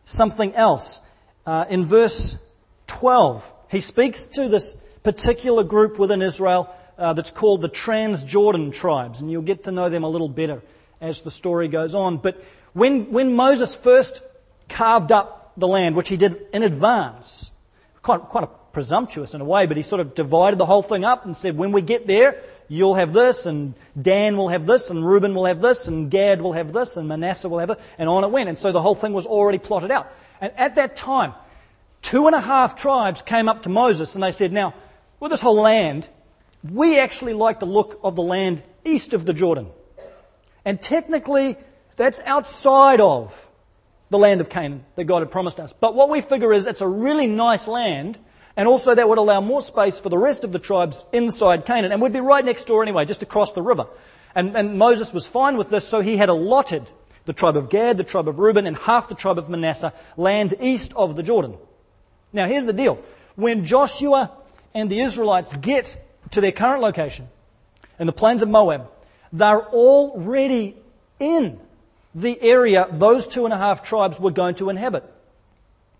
something 0.04 0.54
else. 0.54 1.00
Uh, 1.46 1.64
in 1.68 1.84
verse 1.84 2.38
12, 2.86 3.53
he 3.70 3.80
speaks 3.80 4.26
to 4.26 4.48
this 4.48 4.76
particular 5.02 5.64
group 5.64 5.98
within 5.98 6.22
Israel 6.22 6.74
uh, 6.98 7.12
that's 7.12 7.30
called 7.30 7.60
the 7.60 7.68
Transjordan 7.68 8.72
tribes, 8.72 9.20
and 9.20 9.30
you'll 9.30 9.42
get 9.42 9.64
to 9.64 9.72
know 9.72 9.88
them 9.88 10.04
a 10.04 10.08
little 10.08 10.28
better 10.28 10.62
as 11.00 11.22
the 11.22 11.30
story 11.30 11.68
goes 11.68 11.94
on. 11.94 12.18
But 12.18 12.42
when, 12.72 13.12
when 13.12 13.34
Moses 13.34 13.74
first 13.74 14.22
carved 14.68 15.12
up 15.12 15.52
the 15.56 15.68
land, 15.68 15.96
which 15.96 16.08
he 16.08 16.16
did 16.16 16.46
in 16.52 16.62
advance, 16.62 17.50
quite, 18.02 18.22
quite 18.22 18.48
presumptuous 18.72 19.34
in 19.34 19.40
a 19.40 19.44
way, 19.44 19.66
but 19.66 19.76
he 19.76 19.82
sort 19.82 20.00
of 20.00 20.14
divided 20.14 20.58
the 20.58 20.66
whole 20.66 20.82
thing 20.82 21.04
up 21.04 21.24
and 21.24 21.36
said, 21.36 21.56
when 21.56 21.72
we 21.72 21.82
get 21.82 22.06
there, 22.06 22.42
you'll 22.68 22.94
have 22.94 23.12
this, 23.12 23.46
and 23.46 23.74
Dan 24.00 24.36
will 24.36 24.48
have 24.48 24.66
this, 24.66 24.90
and 24.90 25.06
Reuben 25.06 25.34
will 25.34 25.44
have 25.44 25.60
this, 25.60 25.86
and 25.88 26.10
Gad 26.10 26.40
will 26.40 26.54
have 26.54 26.72
this, 26.72 26.96
and 26.96 27.06
Manasseh 27.06 27.48
will 27.48 27.58
have 27.58 27.70
it, 27.70 27.80
and 27.98 28.08
on 28.08 28.24
it 28.24 28.30
went. 28.30 28.48
And 28.48 28.58
so 28.58 28.72
the 28.72 28.80
whole 28.80 28.94
thing 28.94 29.12
was 29.12 29.26
already 29.26 29.58
plotted 29.58 29.90
out. 29.90 30.10
And 30.40 30.52
at 30.56 30.76
that 30.76 30.96
time, 30.96 31.34
two 32.04 32.26
and 32.26 32.36
a 32.36 32.40
half 32.40 32.76
tribes 32.76 33.22
came 33.22 33.48
up 33.48 33.62
to 33.62 33.70
Moses 33.70 34.14
and 34.14 34.22
they 34.22 34.30
said, 34.30 34.52
now, 34.52 34.74
with 35.18 35.30
this 35.30 35.40
whole 35.40 35.56
land, 35.56 36.08
we 36.62 36.98
actually 37.00 37.32
like 37.32 37.60
the 37.60 37.66
look 37.66 37.98
of 38.04 38.14
the 38.14 38.22
land 38.22 38.62
east 38.84 39.14
of 39.14 39.24
the 39.24 39.32
Jordan. 39.32 39.68
And 40.64 40.80
technically, 40.80 41.56
that's 41.96 42.20
outside 42.26 43.00
of 43.00 43.48
the 44.10 44.18
land 44.18 44.40
of 44.42 44.50
Canaan 44.50 44.84
that 44.96 45.04
God 45.04 45.20
had 45.20 45.30
promised 45.30 45.58
us. 45.58 45.72
But 45.72 45.94
what 45.94 46.10
we 46.10 46.20
figure 46.20 46.52
is 46.52 46.66
it's 46.66 46.82
a 46.82 46.86
really 46.86 47.26
nice 47.26 47.66
land, 47.66 48.18
and 48.54 48.68
also 48.68 48.94
that 48.94 49.08
would 49.08 49.18
allow 49.18 49.40
more 49.40 49.62
space 49.62 49.98
for 49.98 50.10
the 50.10 50.18
rest 50.18 50.44
of 50.44 50.52
the 50.52 50.58
tribes 50.58 51.06
inside 51.12 51.64
Canaan, 51.64 51.90
and 51.90 52.02
we'd 52.02 52.12
be 52.12 52.20
right 52.20 52.44
next 52.44 52.64
door 52.64 52.82
anyway, 52.82 53.06
just 53.06 53.22
across 53.22 53.52
the 53.52 53.62
river. 53.62 53.86
And, 54.34 54.54
and 54.54 54.78
Moses 54.78 55.14
was 55.14 55.26
fine 55.26 55.56
with 55.56 55.70
this, 55.70 55.88
so 55.88 56.00
he 56.00 56.18
had 56.18 56.28
allotted 56.28 56.88
the 57.24 57.32
tribe 57.32 57.56
of 57.56 57.70
Gad, 57.70 57.96
the 57.96 58.04
tribe 58.04 58.28
of 58.28 58.38
Reuben, 58.38 58.66
and 58.66 58.76
half 58.76 59.08
the 59.08 59.14
tribe 59.14 59.38
of 59.38 59.48
Manasseh 59.48 59.94
land 60.18 60.54
east 60.60 60.92
of 60.94 61.16
the 61.16 61.22
Jordan. 61.22 61.56
Now 62.34 62.46
here's 62.46 62.66
the 62.66 62.72
deal. 62.74 62.98
When 63.36 63.64
Joshua 63.64 64.30
and 64.74 64.90
the 64.90 65.00
Israelites 65.00 65.56
get 65.56 65.96
to 66.30 66.40
their 66.40 66.52
current 66.52 66.82
location 66.82 67.28
in 67.98 68.06
the 68.06 68.12
plains 68.12 68.42
of 68.42 68.50
Moab, 68.50 68.90
they're 69.32 69.64
already 69.64 70.76
in 71.18 71.58
the 72.14 72.40
area 72.42 72.86
those 72.90 73.26
two 73.26 73.44
and 73.44 73.54
a 73.54 73.56
half 73.56 73.82
tribes 73.82 74.20
were 74.20 74.30
going 74.30 74.56
to 74.56 74.68
inhabit. 74.68 75.10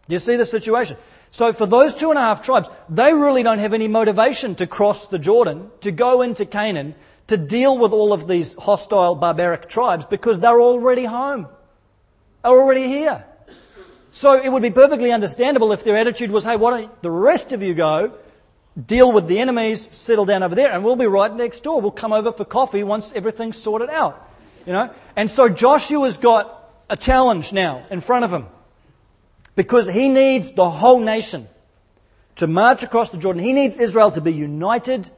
You 0.09 0.19
see 0.19 0.37
the 0.37 0.45
situation? 0.45 0.97
So 1.31 1.53
for 1.53 1.67
those 1.67 1.95
two 1.95 2.11
and 2.11 2.19
a 2.19 2.23
half 2.23 2.43
tribes, 2.43 2.69
they 2.89 3.13
really 3.13 3.43
don't 3.43 3.59
have 3.59 3.73
any 3.73 3.89
motivation 3.89 4.55
to 4.57 4.67
cross 4.67 5.07
the 5.07 5.19
Jordan, 5.19 5.71
to 5.81 5.91
go 5.91 6.23
into 6.23 6.47
Canaan, 6.47 6.95
to 7.29 7.37
deal 7.37 7.79
with 7.79 7.93
all 7.93 8.13
of 8.13 8.29
these 8.29 8.55
hostile 8.55 9.15
barbaric 9.15 9.69
tribes 9.69 10.05
because 10.05 10.41
they're 10.41 10.61
already 10.61 11.05
home. 11.05 11.49
They're 12.43 12.53
already 12.53 12.87
here. 12.87 13.25
So 14.15 14.41
it 14.41 14.49
would 14.49 14.63
be 14.63 14.71
perfectly 14.71 15.11
understandable 15.11 15.73
if 15.73 15.83
their 15.83 15.97
attitude 15.97 16.31
was, 16.31 16.45
hey, 16.45 16.55
why 16.55 16.71
don't 16.71 17.03
the 17.03 17.11
rest 17.11 17.53
of 17.53 17.65
you 17.65 17.75
go, 17.75 18.13
deal 18.87 19.11
with 19.11 19.27
the 19.27 19.41
enemies, 19.41 19.93
settle 19.93 20.25
down 20.25 20.45
over 20.45 20.55
there, 20.55 20.71
and 20.71 20.85
we'll 20.85 20.95
be 20.95 21.07
right 21.07 21.35
next 21.35 21.65
door. 21.65 21.81
We'll 21.81 21.91
come 21.91 22.13
over 22.13 22.31
for 22.31 22.45
coffee 22.45 22.85
once 22.85 23.13
everything's 23.13 23.57
sorted 23.61 23.91
out. 23.91 24.31
You 24.67 24.73
know? 24.73 24.91
And 25.17 25.29
so 25.29 25.49
Joshua's 25.49 26.17
got 26.17 26.71
a 26.89 26.97
challenge 26.97 27.53
now 27.53 27.85
in 27.91 27.99
front 27.99 28.25
of 28.25 28.33
him. 28.33 28.47
Because 29.57 29.89
he 29.89 30.09
needs 30.09 30.53
the 30.53 30.71
whole 30.71 31.01
nation 31.01 31.49
to 32.37 32.47
march 32.47 32.85
across 32.85 33.11
the 33.11 33.19
Jordan. 33.19 33.43
He 33.43 33.53
needs 33.53 33.75
Israel 33.75 34.13
to 34.13 34.21
be 34.21 34.33
united. 34.33 35.11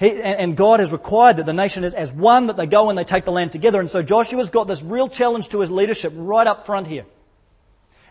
He, 0.00 0.20
and 0.20 0.56
God 0.56 0.80
has 0.80 0.90
required 0.90 1.36
that 1.36 1.46
the 1.46 1.52
nation 1.52 1.84
is 1.84 1.94
as 1.94 2.12
one, 2.12 2.48
that 2.48 2.56
they 2.56 2.66
go 2.66 2.90
and 2.90 2.98
they 2.98 3.04
take 3.04 3.24
the 3.24 3.30
land 3.30 3.52
together. 3.52 3.78
And 3.78 3.88
so 3.88 4.02
Joshua's 4.02 4.50
got 4.50 4.66
this 4.66 4.82
real 4.82 5.08
challenge 5.08 5.50
to 5.50 5.60
his 5.60 5.70
leadership 5.70 6.12
right 6.16 6.48
up 6.48 6.66
front 6.66 6.88
here. 6.88 7.04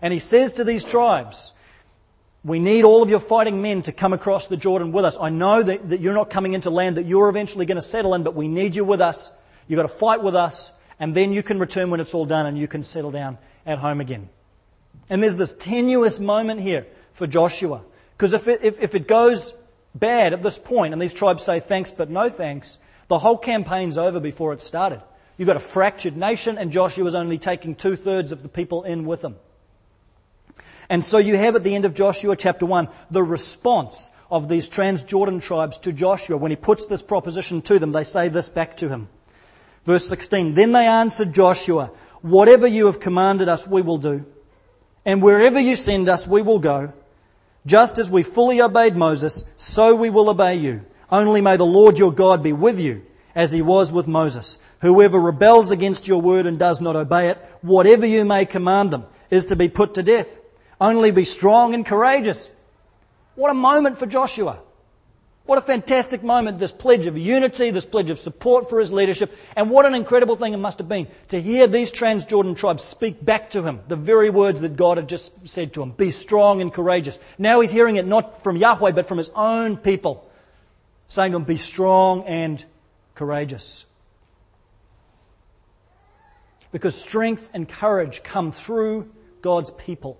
And 0.03 0.11
he 0.11 0.19
says 0.19 0.53
to 0.53 0.65
these 0.65 0.83
tribes, 0.83 1.53
we 2.43 2.59
need 2.59 2.83
all 2.83 3.01
of 3.01 3.09
your 3.09 3.21
fighting 3.21 3.61
men 3.61 3.83
to 3.83 3.93
come 3.93 4.11
across 4.11 4.47
the 4.47 4.57
Jordan 4.57 4.91
with 4.91 5.05
us. 5.05 5.17
I 5.19 5.29
know 5.29 5.63
that, 5.63 5.89
that 5.89 6.01
you're 6.01 6.13
not 6.13 6.29
coming 6.29 6.53
into 6.53 6.69
land 6.69 6.97
that 6.97 7.05
you're 7.05 7.29
eventually 7.29 7.65
going 7.65 7.77
to 7.77 7.81
settle 7.81 8.13
in, 8.13 8.23
but 8.23 8.35
we 8.35 8.49
need 8.49 8.75
you 8.75 8.83
with 8.83 8.99
us. 8.99 9.31
You've 9.65 9.77
got 9.77 9.83
to 9.83 9.87
fight 9.87 10.21
with 10.21 10.35
us, 10.35 10.73
and 10.99 11.15
then 11.15 11.31
you 11.31 11.41
can 11.41 11.57
return 11.57 11.89
when 11.89 12.01
it's 12.01 12.13
all 12.13 12.25
done 12.25 12.45
and 12.45 12.57
you 12.57 12.67
can 12.67 12.83
settle 12.83 13.11
down 13.11 13.37
at 13.65 13.77
home 13.77 14.01
again. 14.01 14.27
And 15.09 15.23
there's 15.23 15.37
this 15.37 15.53
tenuous 15.53 16.19
moment 16.19 16.59
here 16.59 16.85
for 17.13 17.25
Joshua. 17.25 17.81
Because 18.17 18.33
if 18.33 18.49
it, 18.49 18.59
if, 18.61 18.81
if 18.81 18.95
it 18.95 19.07
goes 19.07 19.55
bad 19.95 20.33
at 20.33 20.43
this 20.43 20.59
point 20.59 20.91
and 20.91 21.01
these 21.01 21.13
tribes 21.13 21.43
say 21.43 21.61
thanks 21.61 21.91
but 21.91 22.09
no 22.09 22.29
thanks, 22.29 22.77
the 23.07 23.19
whole 23.19 23.37
campaign's 23.37 23.97
over 23.97 24.19
before 24.19 24.51
it 24.51 24.61
started. 24.61 25.01
You've 25.37 25.47
got 25.47 25.55
a 25.55 25.61
fractured 25.61 26.17
nation 26.17 26.57
and 26.57 26.73
Joshua's 26.73 27.15
only 27.15 27.37
taking 27.37 27.75
two 27.75 27.95
thirds 27.95 28.33
of 28.33 28.43
the 28.43 28.49
people 28.49 28.83
in 28.83 29.05
with 29.05 29.23
him. 29.23 29.37
And 30.93 31.03
so 31.03 31.17
you 31.17 31.35
have 31.37 31.55
at 31.55 31.63
the 31.63 31.73
end 31.73 31.85
of 31.85 31.95
Joshua 31.95 32.35
chapter 32.35 32.67
1 32.67 32.87
the 33.09 33.23
response 33.23 34.11
of 34.29 34.47
these 34.47 34.69
Transjordan 34.69 35.41
tribes 35.41 35.79
to 35.79 35.91
Joshua. 35.91 36.37
When 36.37 36.51
he 36.51 36.55
puts 36.55 36.85
this 36.85 37.01
proposition 37.01 37.63
to 37.63 37.79
them, 37.79 37.93
they 37.93 38.03
say 38.03 38.29
this 38.29 38.49
back 38.49 38.77
to 38.77 38.89
him. 38.89 39.09
Verse 39.85 40.07
16, 40.07 40.53
Then 40.53 40.71
they 40.71 40.85
answered 40.85 41.33
Joshua, 41.33 41.89
Whatever 42.21 42.67
you 42.67 42.85
have 42.85 42.99
commanded 42.99 43.49
us, 43.49 43.67
we 43.67 43.81
will 43.81 43.97
do. 43.97 44.23
And 45.03 45.23
wherever 45.23 45.59
you 45.59 45.75
send 45.75 46.09
us, 46.09 46.27
we 46.27 46.43
will 46.43 46.59
go. 46.59 46.93
Just 47.65 47.97
as 47.97 48.11
we 48.11 48.21
fully 48.21 48.61
obeyed 48.61 48.95
Moses, 48.95 49.45
so 49.57 49.95
we 49.95 50.11
will 50.11 50.29
obey 50.29 50.57
you. 50.57 50.85
Only 51.09 51.41
may 51.41 51.57
the 51.57 51.65
Lord 51.65 51.97
your 51.97 52.13
God 52.13 52.43
be 52.43 52.53
with 52.53 52.79
you, 52.79 53.03
as 53.33 53.51
he 53.51 53.63
was 53.63 53.91
with 53.91 54.07
Moses. 54.07 54.59
Whoever 54.81 55.19
rebels 55.19 55.71
against 55.71 56.07
your 56.07 56.21
word 56.21 56.45
and 56.45 56.59
does 56.59 56.81
not 56.81 56.95
obey 56.95 57.29
it, 57.29 57.39
whatever 57.63 58.05
you 58.05 58.25
may 58.25 58.45
command 58.45 58.91
them, 58.91 59.05
is 59.31 59.47
to 59.47 59.55
be 59.55 59.69
put 59.69 59.95
to 59.95 60.03
death. 60.03 60.37
Only 60.83 61.11
be 61.11 61.23
strong 61.23 61.73
and 61.73 61.85
courageous. 61.85 62.51
What 63.35 63.49
a 63.49 63.53
moment 63.53 63.97
for 63.97 64.05
Joshua. 64.05 64.59
What 65.45 65.57
a 65.57 65.61
fantastic 65.61 66.23
moment, 66.23 66.59
this 66.59 66.73
pledge 66.73 67.05
of 67.05 67.17
unity, 67.17 67.69
this 67.69 67.85
pledge 67.85 68.09
of 68.09 68.19
support 68.19 68.69
for 68.69 68.81
his 68.81 68.91
leadership, 68.91 69.33
and 69.55 69.69
what 69.69 69.85
an 69.85 69.95
incredible 69.95 70.35
thing 70.35 70.53
it 70.53 70.57
must 70.57 70.79
have 70.79 70.89
been 70.89 71.07
to 71.29 71.41
hear 71.41 71.67
these 71.67 71.89
Transjordan 71.89 72.57
tribes 72.57 72.83
speak 72.83 73.23
back 73.23 73.51
to 73.51 73.63
him 73.63 73.79
the 73.87 73.95
very 73.95 74.29
words 74.29 74.59
that 74.59 74.75
God 74.75 74.97
had 74.97 75.07
just 75.07 75.31
said 75.47 75.73
to 75.73 75.81
him 75.81 75.91
be 75.91 76.11
strong 76.11 76.59
and 76.59 76.73
courageous. 76.73 77.17
Now 77.37 77.61
he's 77.61 77.71
hearing 77.71 77.95
it 77.95 78.05
not 78.05 78.43
from 78.43 78.57
Yahweh, 78.57 78.91
but 78.91 79.07
from 79.07 79.19
his 79.19 79.31
own 79.35 79.77
people, 79.77 80.29
saying 81.07 81.31
to 81.31 81.37
him, 81.37 81.45
Be 81.45 81.55
strong 81.55 82.25
and 82.25 82.63
courageous. 83.15 83.85
Because 86.73 87.01
strength 87.01 87.49
and 87.53 87.69
courage 87.69 88.21
come 88.21 88.51
through 88.51 89.09
God's 89.41 89.71
people. 89.71 90.19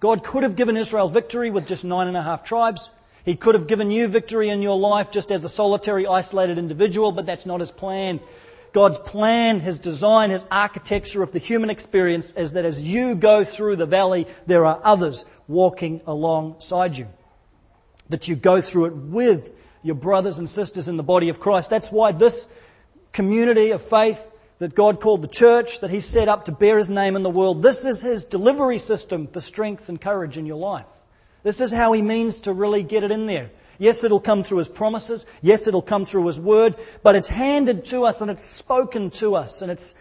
God 0.00 0.22
could 0.22 0.42
have 0.42 0.56
given 0.56 0.76
Israel 0.76 1.08
victory 1.08 1.50
with 1.50 1.66
just 1.66 1.84
nine 1.84 2.08
and 2.08 2.16
a 2.16 2.22
half 2.22 2.44
tribes. 2.44 2.90
He 3.24 3.34
could 3.34 3.54
have 3.54 3.66
given 3.66 3.90
you 3.90 4.08
victory 4.08 4.48
in 4.48 4.62
your 4.62 4.78
life 4.78 5.10
just 5.10 5.30
as 5.30 5.44
a 5.44 5.48
solitary, 5.48 6.06
isolated 6.06 6.58
individual, 6.58 7.12
but 7.12 7.26
that's 7.26 7.46
not 7.46 7.60
His 7.60 7.70
plan. 7.70 8.20
God's 8.72 8.98
plan, 8.98 9.60
His 9.60 9.78
design, 9.78 10.30
His 10.30 10.46
architecture 10.50 11.22
of 11.22 11.32
the 11.32 11.38
human 11.38 11.68
experience 11.68 12.32
is 12.32 12.52
that 12.52 12.64
as 12.64 12.82
you 12.82 13.14
go 13.14 13.44
through 13.44 13.76
the 13.76 13.86
valley, 13.86 14.26
there 14.46 14.64
are 14.64 14.80
others 14.84 15.26
walking 15.46 16.00
alongside 16.06 16.96
you. 16.96 17.08
That 18.08 18.28
you 18.28 18.36
go 18.36 18.60
through 18.60 18.86
it 18.86 18.96
with 18.96 19.50
your 19.82 19.96
brothers 19.96 20.38
and 20.38 20.48
sisters 20.48 20.88
in 20.88 20.96
the 20.96 21.02
body 21.02 21.28
of 21.28 21.40
Christ. 21.40 21.70
That's 21.70 21.90
why 21.90 22.12
this 22.12 22.48
community 23.12 23.70
of 23.70 23.82
faith 23.82 24.24
that 24.58 24.74
God 24.74 25.00
called 25.00 25.22
the 25.22 25.28
church, 25.28 25.80
that 25.80 25.90
He 25.90 26.00
set 26.00 26.28
up 26.28 26.46
to 26.46 26.52
bear 26.52 26.78
His 26.78 26.90
name 26.90 27.16
in 27.16 27.22
the 27.22 27.30
world, 27.30 27.62
this 27.62 27.84
is 27.84 28.00
His 28.00 28.24
delivery 28.24 28.78
system 28.78 29.26
for 29.26 29.40
strength 29.40 29.88
and 29.88 30.00
courage 30.00 30.36
in 30.36 30.46
your 30.46 30.58
life. 30.58 30.86
This 31.42 31.60
is 31.60 31.72
how 31.72 31.92
he 31.92 32.02
means 32.02 32.40
to 32.40 32.52
really 32.52 32.82
get 32.82 33.04
it 33.04 33.10
in 33.10 33.26
there. 33.26 33.50
Yes, 33.78 34.02
it'll 34.02 34.20
come 34.20 34.42
through 34.42 34.58
his 34.58 34.68
promises. 34.68 35.24
Yes, 35.40 35.66
it'll 35.66 35.82
come 35.82 36.04
through 36.04 36.26
his 36.26 36.40
word, 36.40 36.74
but 37.02 37.14
it's 37.14 37.28
handed 37.28 37.84
to 37.86 38.04
us 38.04 38.20
and 38.20 38.30
it's 38.30 38.44
spoken 38.44 39.10
to 39.10 39.36
us 39.36 39.62
and 39.62 39.70
it's, 39.70 39.94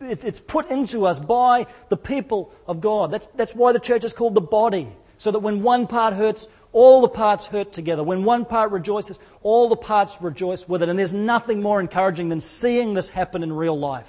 it's 0.00 0.40
put 0.40 0.70
into 0.70 1.06
us 1.06 1.18
by 1.18 1.66
the 1.88 1.96
people 1.96 2.52
of 2.66 2.80
God. 2.80 3.10
That's, 3.10 3.26
that's 3.28 3.54
why 3.54 3.72
the 3.72 3.80
church 3.80 4.04
is 4.04 4.12
called 4.12 4.34
the 4.34 4.42
body. 4.42 4.88
So 5.16 5.30
that 5.30 5.38
when 5.38 5.62
one 5.62 5.86
part 5.86 6.14
hurts, 6.14 6.46
all 6.72 7.02
the 7.02 7.08
parts 7.08 7.46
hurt 7.46 7.72
together. 7.72 8.02
When 8.02 8.24
one 8.24 8.44
part 8.44 8.72
rejoices, 8.72 9.18
all 9.42 9.68
the 9.68 9.76
parts 9.76 10.18
rejoice 10.20 10.68
with 10.68 10.82
it. 10.82 10.88
And 10.88 10.98
there's 10.98 11.14
nothing 11.14 11.60
more 11.60 11.80
encouraging 11.80 12.28
than 12.28 12.40
seeing 12.40 12.94
this 12.94 13.10
happen 13.10 13.42
in 13.42 13.52
real 13.52 13.78
life. 13.78 14.08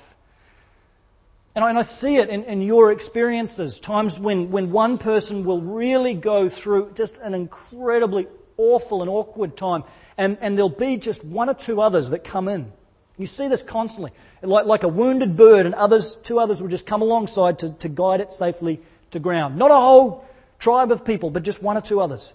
And 1.55 1.63
I, 1.63 1.81
see 1.83 2.15
it 2.15 2.29
in, 2.29 2.45
in, 2.45 2.63
your 2.63 2.91
experiences, 2.91 3.79
times 3.79 4.19
when, 4.19 4.49
when 4.49 4.71
one 4.71 4.97
person 4.97 5.43
will 5.43 5.61
really 5.61 6.15
go 6.15 6.49
through 6.49 6.93
just 6.95 7.19
an 7.19 7.35
incredibly 7.35 8.27
awful 8.57 9.01
and 9.01 9.09
awkward 9.09 9.55
time, 9.55 9.83
and, 10.17 10.39
and 10.41 10.57
there'll 10.57 10.69
be 10.69 10.97
just 10.97 11.23
one 11.23 11.49
or 11.49 11.53
two 11.53 11.79
others 11.79 12.09
that 12.09 12.23
come 12.23 12.47
in. 12.47 12.71
You 13.19 13.27
see 13.27 13.49
this 13.49 13.61
constantly. 13.61 14.13
Like, 14.41 14.65
like 14.65 14.81
a 14.81 14.87
wounded 14.87 15.37
bird, 15.37 15.67
and 15.67 15.75
others, 15.75 16.15
two 16.15 16.39
others 16.39 16.59
will 16.59 16.69
just 16.69 16.87
come 16.87 17.03
alongside 17.03 17.59
to, 17.59 17.71
to 17.71 17.89
guide 17.89 18.21
it 18.21 18.33
safely 18.33 18.81
to 19.11 19.19
ground. 19.19 19.55
Not 19.55 19.69
a 19.69 19.75
whole 19.75 20.25
tribe 20.57 20.91
of 20.91 21.05
people, 21.05 21.29
but 21.29 21.43
just 21.43 21.61
one 21.61 21.77
or 21.77 21.81
two 21.81 22.01
others. 22.01 22.33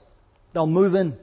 They'll 0.52 0.66
move 0.66 0.94
in, 0.94 1.18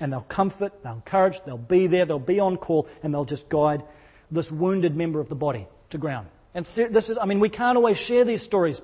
and 0.00 0.12
they'll 0.12 0.20
comfort, 0.20 0.82
they'll 0.82 0.94
encourage, 0.94 1.40
they'll 1.44 1.58
be 1.58 1.86
there, 1.86 2.04
they'll 2.04 2.18
be 2.18 2.40
on 2.40 2.56
call, 2.56 2.88
and 3.02 3.12
they'll 3.12 3.24
just 3.24 3.48
guide 3.48 3.82
this 4.30 4.52
wounded 4.52 4.96
member 4.96 5.20
of 5.20 5.28
the 5.28 5.34
body 5.34 5.66
to 5.90 5.98
ground. 5.98 6.28
And 6.54 6.64
this 6.64 7.10
is, 7.10 7.18
I 7.18 7.24
mean, 7.24 7.40
we 7.40 7.48
can't 7.48 7.76
always 7.76 7.98
share 7.98 8.24
these 8.24 8.42
stories 8.42 8.82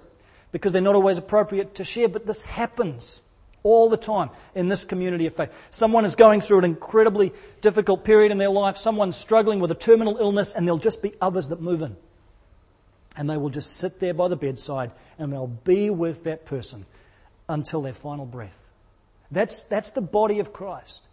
because 0.52 0.72
they're 0.72 0.82
not 0.82 0.94
always 0.94 1.18
appropriate 1.18 1.76
to 1.76 1.84
share, 1.84 2.08
but 2.08 2.26
this 2.26 2.42
happens 2.42 3.22
all 3.62 3.88
the 3.88 3.96
time 3.96 4.30
in 4.54 4.68
this 4.68 4.84
community 4.84 5.26
of 5.26 5.34
faith. 5.34 5.52
Someone 5.70 6.04
is 6.04 6.16
going 6.16 6.40
through 6.40 6.58
an 6.58 6.64
incredibly 6.64 7.32
difficult 7.60 8.04
period 8.04 8.30
in 8.30 8.38
their 8.38 8.50
life, 8.50 8.76
someone's 8.76 9.16
struggling 9.16 9.58
with 9.58 9.70
a 9.70 9.74
terminal 9.74 10.18
illness, 10.18 10.54
and 10.54 10.66
there'll 10.66 10.78
just 10.78 11.02
be 11.02 11.12
others 11.20 11.48
that 11.48 11.60
move 11.60 11.82
in. 11.82 11.96
And 13.16 13.28
they 13.28 13.36
will 13.36 13.50
just 13.50 13.76
sit 13.76 14.00
there 14.00 14.14
by 14.14 14.28
the 14.28 14.36
bedside 14.36 14.90
and 15.18 15.32
they'll 15.32 15.46
be 15.46 15.88
with 15.88 16.24
that 16.24 16.44
person 16.46 16.84
until 17.48 17.82
their 17.82 17.94
final 17.94 18.26
breath. 18.26 18.63
That's, 19.34 19.64
that's 19.64 19.90
the 19.90 20.00
body 20.00 20.38
of 20.38 20.52
Christ. 20.52 21.06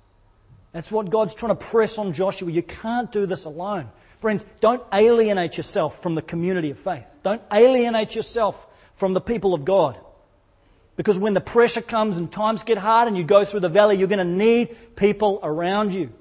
That's 0.72 0.92
what 0.92 1.10
God's 1.10 1.36
trying 1.36 1.56
to 1.56 1.64
press 1.64 1.98
on 1.98 2.14
Joshua. 2.14 2.50
You 2.52 2.64
can't 2.64 3.12
do 3.12 3.26
this 3.26 3.46
alone. 3.46 3.90
Friends, 4.20 4.46
don't 4.62 4.84
alienate 4.94 5.58
yourself 5.58 6.02
from 6.02 6.16
the 6.16 6.22
community 6.22 6.70
of 6.72 6.80
faith. 6.80 7.06
Don't 7.24 7.42
alienate 7.54 8.16
yourself 8.16 8.68
from 8.96 9.14
the 9.14 9.22
people 9.22 9.54
of 9.54 9.66
God. 9.66 10.00
Because 10.96 11.18
when 11.18 11.34
the 11.34 11.42
pressure 11.42 11.82
comes 11.82 12.18
and 12.18 12.32
times 12.32 12.64
get 12.64 12.78
hard 12.78 13.08
and 13.08 13.18
you 13.18 13.24
go 13.24 13.44
through 13.44 13.62
the 13.62 13.70
valley, 13.70 13.98
you're 13.98 14.08
going 14.08 14.26
to 14.26 14.34
need 14.34 14.96
people 14.96 15.40
around 15.42 15.94
you. 15.94 16.12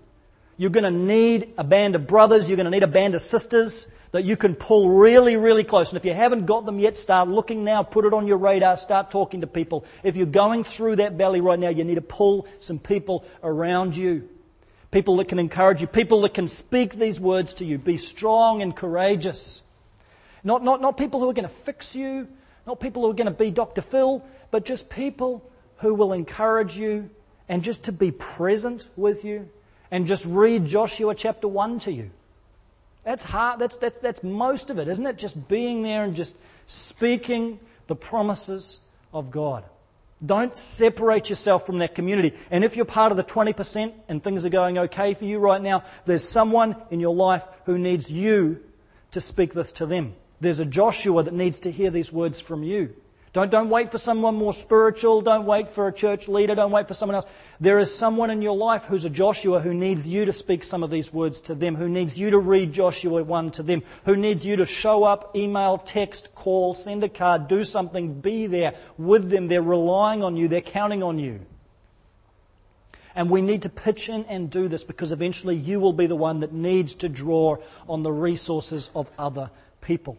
You're 0.57 0.71
going 0.71 0.85
to 0.85 0.91
need 0.91 1.55
a 1.59 1.65
band 1.65 1.95
of 1.95 2.07
brothers. 2.07 2.49
You're 2.49 2.57
going 2.57 2.65
to 2.65 2.71
need 2.71 2.83
a 2.83 2.89
band 2.89 3.15
of 3.15 3.23
sisters 3.23 3.89
that 4.13 4.25
you 4.25 4.37
can 4.37 4.55
pull 4.55 4.99
really, 4.99 5.37
really 5.37 5.63
close. 5.63 5.91
And 5.91 5.97
if 5.97 6.05
you 6.05 6.13
haven't 6.13 6.47
got 6.47 6.67
them 6.67 6.79
yet, 6.79 6.97
start 6.97 7.29
looking 7.29 7.63
now. 7.63 7.83
Put 7.83 8.05
it 8.05 8.13
on 8.13 8.27
your 8.27 8.39
radar. 8.39 8.77
Start 8.77 9.11
talking 9.11 9.43
to 9.43 9.47
people. 9.47 9.85
If 10.03 10.17
you're 10.17 10.27
going 10.27 10.65
through 10.65 10.97
that 10.97 11.13
valley 11.13 11.41
right 11.41 11.59
now, 11.59 11.69
you 11.69 11.85
need 11.85 11.95
to 11.95 12.01
pull 12.01 12.47
some 12.59 12.79
people 12.79 13.25
around 13.43 13.97
you. 13.97 14.29
People 14.91 15.17
that 15.19 15.29
can 15.29 15.39
encourage 15.39 15.81
you, 15.81 15.87
people 15.87 16.23
that 16.23 16.35
can 16.35 16.49
speak 16.49 16.95
these 16.95 17.21
words 17.21 17.55
to 17.55 17.65
you. 17.65 17.79
Be 17.79 17.97
strong 17.97 18.61
and 18.61 18.75
courageous. 18.75 19.63
Not, 20.43 20.65
not, 20.65 20.81
not 20.81 20.97
people 20.97 21.21
who 21.21 21.31
are 21.31 21.33
going 21.33 21.49
to 21.49 21.55
fix 21.55 21.95
you, 21.95 22.27
not 22.67 22.81
people 22.81 23.03
who 23.03 23.11
are 23.11 23.15
going 23.15 23.27
to 23.27 23.31
be 23.31 23.53
Dr. 23.53 23.83
Phil, 23.83 24.25
but 24.51 24.65
just 24.65 24.91
people 24.91 25.49
who 25.77 25.95
will 25.95 26.13
encourage 26.13 26.77
you 26.77 27.09
and 27.49 27.63
just 27.63 27.85
to 27.85 27.93
be 27.93 28.11
present 28.11 28.91
with 28.97 29.25
you 29.25 29.49
and 29.93 30.09
just 30.09 30.25
read 30.25 30.67
Joshua 30.67 31.15
chapter 31.15 31.47
1 31.47 31.81
to 31.81 31.93
you. 31.93 32.11
That's 33.05 33.25
hard. 33.25 33.59
That's, 33.59 33.77
that's, 33.77 33.99
that's 34.01 34.23
most 34.23 34.71
of 34.71 34.79
it, 34.79 34.89
isn't 34.89 35.07
it? 35.07 35.19
Just 35.19 35.49
being 35.49 35.83
there 35.83 36.05
and 36.05 36.15
just 36.15 36.37
speaking 36.67 37.59
the 37.87 37.97
promises 37.97 38.79
of 39.13 39.31
God. 39.31 39.65
Don't 40.25 40.55
separate 40.55 41.31
yourself 41.31 41.65
from 41.65 41.79
that 41.79 41.95
community. 41.95 42.37
And 42.51 42.63
if 42.63 42.77
you're 42.77 42.85
part 42.85 43.11
of 43.11 43.17
the 43.17 43.25
20% 43.25 43.93
and 44.09 44.23
things 44.23 44.45
are 44.45 44.51
going 44.51 44.77
okay 44.79 45.15
for 45.15 45.25
you 45.25 45.39
right 45.39 45.63
now, 45.63 45.83
there's 46.05 46.29
someone 46.29 46.77
in 46.91 47.01
your 47.01 47.15
life 47.15 47.43
who 47.65 47.79
needs 47.79 48.11
you 48.11 48.61
to 49.13 49.21
speak 49.21 49.55
this 49.55 49.73
to 49.73 49.87
them. 49.87 50.15
There's 50.41 50.61
a 50.61 50.67
Joshua 50.67 51.23
that 51.23 51.35
needs 51.35 51.61
to 51.61 51.71
hear 51.71 51.91
these 51.91 52.13
words 52.13 52.39
from 52.39 52.63
you. 52.63 52.95
Don't, 53.33 53.49
don't 53.49 53.71
wait 53.71 53.93
for 53.93 53.99
someone 53.99 54.35
more 54.35 54.53
spiritual. 54.53 55.21
Don't 55.21 55.47
wait 55.47 55.69
for 55.69 55.87
a 55.87 55.93
church 55.93 56.27
leader. 56.27 56.57
Don't 56.57 56.73
wait 56.73 56.89
for 56.89 56.95
someone 56.95 57.15
else. 57.15 57.27
There 57.61 57.79
is 57.79 57.95
someone 57.95 58.29
in 58.31 58.43
your 58.43 58.57
life 58.57 58.85
who's 58.85 59.05
a 59.05 59.11
Joshua 59.11 59.61
who 59.61 59.73
needs 59.73 60.09
you 60.09 60.25
to 60.25 60.33
speak 60.33 60.65
some 60.65 60.83
of 60.83 60.91
these 60.91 61.13
words 61.13 61.41
to 61.43 61.55
them, 61.55 61.77
who 61.77 61.89
needs 61.89 62.19
you 62.19 62.31
to 62.31 62.39
read 62.39 62.73
Joshua 62.73 63.23
1 63.23 63.53
to 63.53 63.63
them, 63.63 63.83
who 64.05 64.17
needs 64.17 64.45
you 64.45 64.57
to 64.57 64.67
show 64.67 65.05
up, 65.05 65.37
email, 65.37 65.79
text, 65.79 66.35
call, 66.35 66.75
send 66.75 67.05
a 67.05 67.09
card, 67.09 67.47
do 67.47 67.63
something, 67.63 68.21
be 68.21 68.49
there 68.49 68.75
with 68.99 69.31
them. 69.31 69.47
They're 69.47 69.63
relying 69.63 70.25
on 70.25 70.37
you. 70.37 70.49
They're 70.49 70.61
counting 70.61 71.05
on 71.05 71.21
you. 71.21 71.41
And 73.15 73.31
we 73.31 73.43
need 73.43 73.63
to 73.63 73.69
pitch 73.69 74.09
in 74.09 74.25
and 74.25 74.51
do 74.51 74.67
this 74.67 74.83
because 74.83 75.13
eventually 75.13 75.55
you 75.55 75.79
will 75.79 75.93
be 75.93 76.07
the 76.07 76.17
one 76.17 76.41
that 76.41 76.53
needs 76.53 76.95
to 76.97 77.09
draw 77.09 77.59
on 77.89 78.03
the 78.03 78.13
resources 78.13 78.91
of 78.93 79.09
other 79.19 79.51
people. 79.81 80.19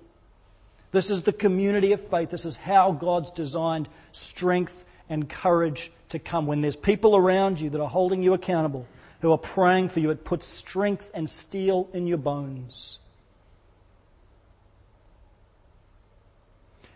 This 0.91 1.09
is 1.09 1.23
the 1.23 1.33
community 1.33 1.93
of 1.93 2.01
faith. 2.09 2.29
This 2.29 2.45
is 2.45 2.57
how 2.57 2.91
God's 2.91 3.31
designed 3.31 3.87
strength 4.11 4.83
and 5.09 5.27
courage 5.29 5.91
to 6.09 6.19
come. 6.19 6.47
When 6.47 6.61
there's 6.61 6.75
people 6.75 7.15
around 7.15 7.59
you 7.59 7.69
that 7.69 7.81
are 7.81 7.89
holding 7.89 8.23
you 8.23 8.33
accountable, 8.33 8.85
who 9.21 9.31
are 9.31 9.37
praying 9.37 9.89
for 9.89 9.99
you, 9.99 10.09
it 10.09 10.25
puts 10.25 10.45
strength 10.45 11.11
and 11.13 11.29
steel 11.29 11.89
in 11.93 12.07
your 12.07 12.17
bones. 12.17 12.99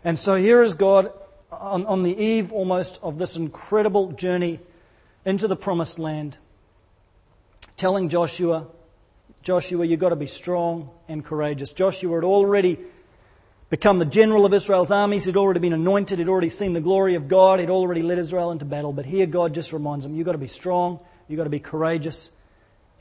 And 0.03 0.19
so 0.19 0.35
here 0.35 0.61
is 0.61 0.75
God 0.75 1.11
on, 1.51 1.85
on 1.85 2.03
the 2.03 2.15
eve 2.15 2.51
almost 2.51 2.99
of 3.01 3.17
this 3.17 3.37
incredible 3.37 4.11
journey 4.11 4.59
into 5.23 5.47
the 5.47 5.55
promised 5.55 5.97
land, 5.97 6.37
telling 7.77 8.09
Joshua, 8.09 8.67
Joshua, 9.41 9.85
you've 9.85 9.99
got 9.99 10.09
to 10.09 10.15
be 10.15 10.27
strong 10.27 10.89
and 11.07 11.23
courageous. 11.23 11.73
Joshua 11.73 12.15
had 12.15 12.23
already 12.23 12.79
become 13.75 13.99
the 13.99 14.05
general 14.05 14.45
of 14.45 14.53
Israel's 14.53 14.89
armies. 14.89 15.25
He'd 15.25 15.35
already 15.35 15.59
been 15.59 15.73
anointed. 15.73 16.17
He'd 16.17 16.29
already 16.29 16.47
seen 16.47 16.71
the 16.71 16.79
glory 16.79 17.15
of 17.15 17.27
God. 17.27 17.59
He'd 17.59 17.69
already 17.69 18.03
led 18.03 18.17
Israel 18.19 18.51
into 18.51 18.63
battle. 18.63 18.93
But 18.93 19.05
here 19.05 19.25
God 19.25 19.53
just 19.53 19.73
reminds 19.73 20.05
him, 20.05 20.15
you've 20.15 20.25
got 20.25 20.31
to 20.31 20.37
be 20.37 20.47
strong. 20.47 21.01
You've 21.27 21.35
got 21.35 21.43
to 21.43 21.49
be 21.49 21.59
courageous. 21.59 22.31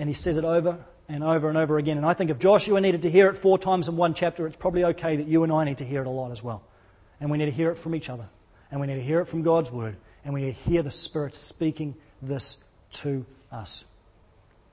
And 0.01 0.09
he 0.09 0.15
says 0.15 0.37
it 0.37 0.45
over 0.45 0.85
and 1.09 1.23
over 1.23 1.49
and 1.49 1.57
over 1.57 1.79
again. 1.79 1.97
And 1.97 2.05
I 2.05 2.13
think 2.13 2.31
if 2.31 2.41
Joshua 2.41 2.81
needed 2.81 3.03
to 3.03 3.11
hear 3.11 3.29
it 3.29 3.37
four 3.37 3.57
times 3.57 3.87
in 3.87 3.97
one 3.97 4.15
chapter, 4.15 4.49
it's 4.49 4.57
probably 4.57 4.83
okay 4.87 5.15
that 5.15 5.29
you 5.29 5.45
and 5.45 5.53
I 5.53 5.63
need 5.63 5.79
to 5.79 5.85
hear 5.85 6.01
it 6.01 6.09
a 6.09 6.11
lot 6.11 6.33
as 6.33 6.43
well. 6.43 6.65
And 7.21 7.31
we 7.31 7.39
need 7.39 7.47
to 7.47 7.53
hear 7.53 7.71
it 7.71 7.79
from 7.79 7.95
each 7.95 8.11
other. 8.11 8.27
And 8.73 8.81
we 8.81 8.89
need 8.89 8.97
to 8.97 9.05
hear 9.05 9.21
it 9.21 9.27
from 9.27 9.43
God's 9.43 9.71
word. 9.71 9.97
And 10.25 10.35
we 10.35 10.41
need 10.43 10.57
to 10.57 10.71
hear 10.71 10.83
the 10.83 10.91
Spirit 10.91 11.37
speaking 11.37 11.95
this 12.21 12.59
to 12.95 13.25
us. 13.53 13.85